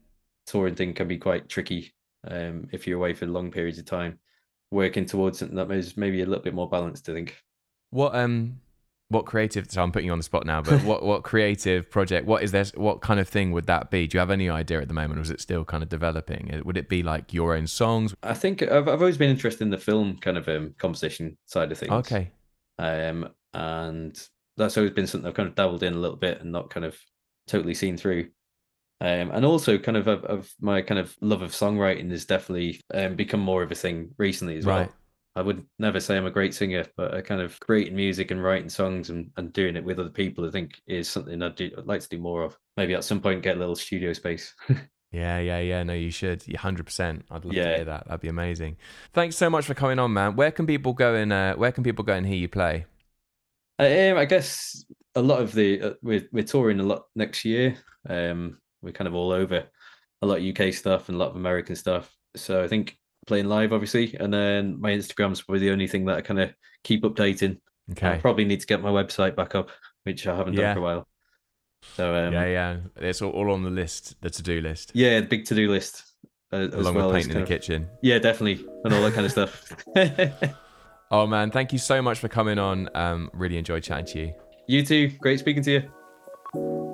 touring 0.47 0.75
thing 0.75 0.93
can 0.93 1.07
be 1.07 1.17
quite 1.17 1.47
tricky 1.49 1.93
um, 2.27 2.67
if 2.71 2.87
you're 2.87 2.97
away 2.97 3.13
for 3.13 3.25
long 3.25 3.51
periods 3.51 3.79
of 3.79 3.85
time. 3.85 4.19
Working 4.71 5.05
towards 5.05 5.39
something 5.39 5.57
that 5.57 5.69
is 5.71 5.97
maybe 5.97 6.21
a 6.21 6.25
little 6.25 6.43
bit 6.43 6.53
more 6.53 6.69
balanced, 6.69 7.09
I 7.09 7.13
think. 7.13 7.35
What 7.89 8.15
um, 8.15 8.61
what 9.09 9.25
creative? 9.25 9.69
So 9.69 9.83
I'm 9.83 9.91
putting 9.91 10.05
you 10.05 10.13
on 10.13 10.17
the 10.19 10.23
spot 10.23 10.45
now, 10.45 10.61
but 10.61 10.81
what 10.85 11.03
what 11.03 11.23
creative 11.23 11.91
project? 11.91 12.25
What 12.25 12.41
is 12.41 12.53
there? 12.53 12.63
What 12.75 13.01
kind 13.01 13.19
of 13.19 13.27
thing 13.27 13.51
would 13.51 13.67
that 13.67 13.91
be? 13.91 14.07
Do 14.07 14.15
you 14.15 14.19
have 14.19 14.31
any 14.31 14.49
idea 14.49 14.79
at 14.79 14.87
the 14.87 14.93
moment, 14.93 15.19
or 15.19 15.23
is 15.23 15.29
it 15.29 15.41
still 15.41 15.65
kind 15.65 15.83
of 15.83 15.89
developing? 15.89 16.53
Uh, 16.53 16.61
Would 16.63 16.77
it 16.77 16.87
be 16.87 17.03
like 17.03 17.33
your 17.33 17.53
own 17.53 17.67
songs? 17.67 18.15
I 18.23 18.33
think 18.33 18.61
I've 18.61 18.87
I've 18.87 19.01
always 19.01 19.17
been 19.17 19.29
interested 19.29 19.65
in 19.65 19.71
the 19.71 19.77
film 19.77 20.17
kind 20.17 20.37
of 20.37 20.47
um, 20.47 20.73
composition 20.77 21.37
side 21.45 21.69
of 21.73 21.77
things. 21.77 21.91
Okay, 21.91 22.31
Um, 22.79 23.29
and 23.53 24.17
that's 24.55 24.77
always 24.77 24.93
been 24.93 25.07
something 25.07 25.27
I've 25.27 25.33
kind 25.35 25.49
of 25.49 25.55
dabbled 25.55 25.83
in 25.83 25.93
a 25.93 25.97
little 25.99 26.15
bit 26.15 26.39
and 26.39 26.51
not 26.53 26.69
kind 26.69 26.85
of 26.85 26.97
totally 27.47 27.73
seen 27.73 27.97
through. 27.97 28.29
Um, 29.01 29.31
and 29.31 29.43
also 29.43 29.79
kind 29.79 29.97
of 29.97 30.07
of, 30.07 30.23
of 30.25 30.53
my 30.61 30.83
kind 30.83 30.99
of 30.99 31.15
love 31.21 31.41
of 31.41 31.51
songwriting 31.51 32.11
has 32.11 32.25
definitely 32.25 32.79
um, 32.93 33.15
become 33.15 33.39
more 33.39 33.63
of 33.63 33.71
a 33.71 33.75
thing 33.75 34.11
recently 34.19 34.57
as 34.57 34.65
well. 34.65 34.89
I 35.35 35.41
would 35.41 35.65
never 35.79 35.99
say 35.99 36.17
I'm 36.17 36.27
a 36.27 36.31
great 36.31 36.53
singer, 36.53 36.85
but 36.95 37.13
I 37.15 37.21
kind 37.21 37.41
of 37.41 37.59
creating 37.61 37.95
music 37.95 38.29
and 38.29 38.43
writing 38.43 38.69
songs 38.69 39.09
and, 39.09 39.31
and 39.37 39.51
doing 39.53 39.75
it 39.75 39.83
with 39.83 39.99
other 39.99 40.09
people, 40.09 40.45
I 40.45 40.51
think 40.51 40.79
is 40.85 41.09
something 41.09 41.41
I'd, 41.41 41.55
do, 41.55 41.71
I'd 41.77 41.87
like 41.87 42.01
to 42.01 42.09
do 42.09 42.19
more 42.19 42.43
of. 42.43 42.55
Maybe 42.77 42.93
at 42.93 43.03
some 43.03 43.21
point 43.21 43.41
get 43.41 43.55
a 43.55 43.59
little 43.59 43.75
studio 43.75 44.13
space. 44.13 44.53
Yeah, 45.13 45.39
yeah, 45.39 45.59
yeah. 45.59 45.83
No, 45.83 45.91
you 45.91 46.09
should. 46.09 46.41
Hundred 46.55 46.85
percent. 46.85 47.25
I'd 47.29 47.43
love 47.43 47.53
to 47.53 47.75
hear 47.75 47.83
that. 47.83 48.05
That'd 48.05 48.21
be 48.21 48.29
amazing. 48.29 48.77
Thanks 49.11 49.35
so 49.35 49.49
much 49.49 49.65
for 49.65 49.73
coming 49.73 49.99
on, 49.99 50.13
man. 50.13 50.37
Where 50.37 50.51
can 50.51 50.65
people 50.65 50.93
go 50.93 51.15
and 51.15 51.33
uh, 51.33 51.55
where 51.55 51.73
can 51.73 51.83
people 51.83 52.05
go 52.05 52.13
and 52.13 52.25
hear 52.25 52.37
you 52.37 52.47
play? 52.47 52.85
Um, 53.77 54.17
I 54.17 54.23
guess 54.23 54.85
a 55.15 55.21
lot 55.21 55.41
of 55.41 55.51
the 55.53 55.81
uh, 55.81 55.93
we're 56.01 56.29
we're 56.31 56.45
touring 56.45 56.79
a 56.79 56.83
lot 56.83 57.07
next 57.13 57.43
year. 57.43 57.75
Um, 58.07 58.59
we're 58.81 58.91
kind 58.93 59.07
of 59.07 59.15
all 59.15 59.31
over 59.31 59.63
a 60.21 60.25
lot 60.27 60.39
of 60.39 60.43
UK 60.45 60.73
stuff 60.73 61.09
and 61.09 61.15
a 61.15 61.19
lot 61.19 61.29
of 61.29 61.35
American 61.35 61.75
stuff. 61.75 62.15
So 62.35 62.63
I 62.63 62.67
think 62.67 62.97
playing 63.27 63.47
live, 63.47 63.73
obviously, 63.73 64.15
and 64.19 64.33
then 64.33 64.79
my 64.79 64.91
Instagram's 64.91 65.41
probably 65.41 65.59
the 65.59 65.71
only 65.71 65.87
thing 65.87 66.05
that 66.05 66.17
I 66.17 66.21
kind 66.21 66.39
of 66.39 66.51
keep 66.83 67.03
updating. 67.03 67.57
I 67.89 67.91
Okay. 67.93 68.19
probably 68.21 68.45
need 68.45 68.59
to 68.61 68.67
get 68.67 68.81
my 68.81 68.89
website 68.89 69.35
back 69.35 69.55
up, 69.55 69.69
which 70.03 70.25
I 70.27 70.35
haven't 70.35 70.53
Yeah. 70.53 70.61
done 70.61 70.75
for 70.75 70.79
a 70.79 70.83
while. 70.83 71.07
So 71.97 72.15
um, 72.15 72.33
yeah, 72.33 72.45
yeah, 72.45 72.77
it's 72.97 73.21
all, 73.21 73.31
all 73.31 73.51
on 73.51 73.63
the 73.63 73.69
list, 73.71 74.15
the 74.21 74.29
to-do 74.29 74.61
list, 74.61 74.91
yeah, 74.93 75.19
the 75.19 75.25
big 75.25 75.45
to 75.45 75.55
do 75.55 75.69
list. 75.69 76.03
Uh, 76.53 76.67
along 76.73 76.95
well 76.95 77.07
with 77.07 77.15
painting 77.15 77.33
the 77.33 77.41
of- 77.43 77.47
kitchen. 77.47 77.87
Yeah, 78.03 78.19
definitely, 78.19 78.65
and 78.83 78.93
all 78.93 79.01
that 79.01 79.13
kind 79.13 79.25
of 79.25 79.31
stuff. 79.31 79.73
Oh 81.13 81.27
man, 81.27 81.51
thank 81.51 81.73
you 81.73 81.77
so 81.79 82.01
much 82.01 82.19
for 82.19 82.29
coming 82.29 82.57
on. 82.57 82.87
Um, 82.95 83.29
really 83.33 83.57
enjoyed 83.57 83.83
chatting 83.83 84.05
to 84.13 84.19
you. 84.19 84.33
you 84.67 84.85
too. 84.85 85.09
Great 85.19 85.39
speaking 85.39 85.61
to 85.63 85.71
you. 86.53 86.90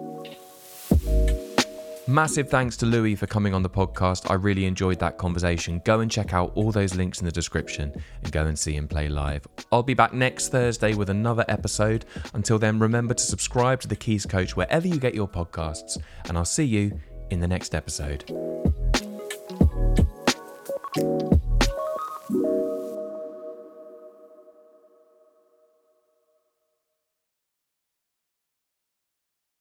Massive 2.09 2.49
thanks 2.49 2.77
to 2.77 2.85
Louis 2.85 3.15
for 3.15 3.27
coming 3.27 3.53
on 3.53 3.63
the 3.63 3.69
podcast. 3.69 4.31
I 4.31 4.35
really 4.35 4.65
enjoyed 4.65 4.97
that 4.99 5.17
conversation. 5.17 5.81
Go 5.83 5.99
and 5.99 6.09
check 6.09 6.33
out 6.33 6.53
all 6.55 6.71
those 6.71 6.95
links 6.95 7.19
in 7.19 7.25
the 7.25 7.31
description 7.33 7.91
and 8.23 8.31
go 8.31 8.45
and 8.45 8.57
see 8.57 8.75
him 8.75 8.87
play 8.87 9.09
live. 9.09 9.45
I'll 9.73 9.83
be 9.83 9.93
back 9.93 10.13
next 10.13 10.47
Thursday 10.47 10.93
with 10.93 11.09
another 11.09 11.43
episode. 11.49 12.05
Until 12.33 12.59
then, 12.59 12.79
remember 12.79 13.13
to 13.13 13.23
subscribe 13.23 13.81
to 13.81 13.89
The 13.89 13.97
Keys 13.97 14.25
Coach 14.25 14.55
wherever 14.55 14.87
you 14.87 14.99
get 14.99 15.15
your 15.15 15.27
podcasts, 15.27 15.97
and 16.29 16.37
I'll 16.37 16.45
see 16.45 16.63
you 16.63 16.97
in 17.29 17.41
the 17.41 17.47
next 17.47 17.75
episode. 17.75 18.23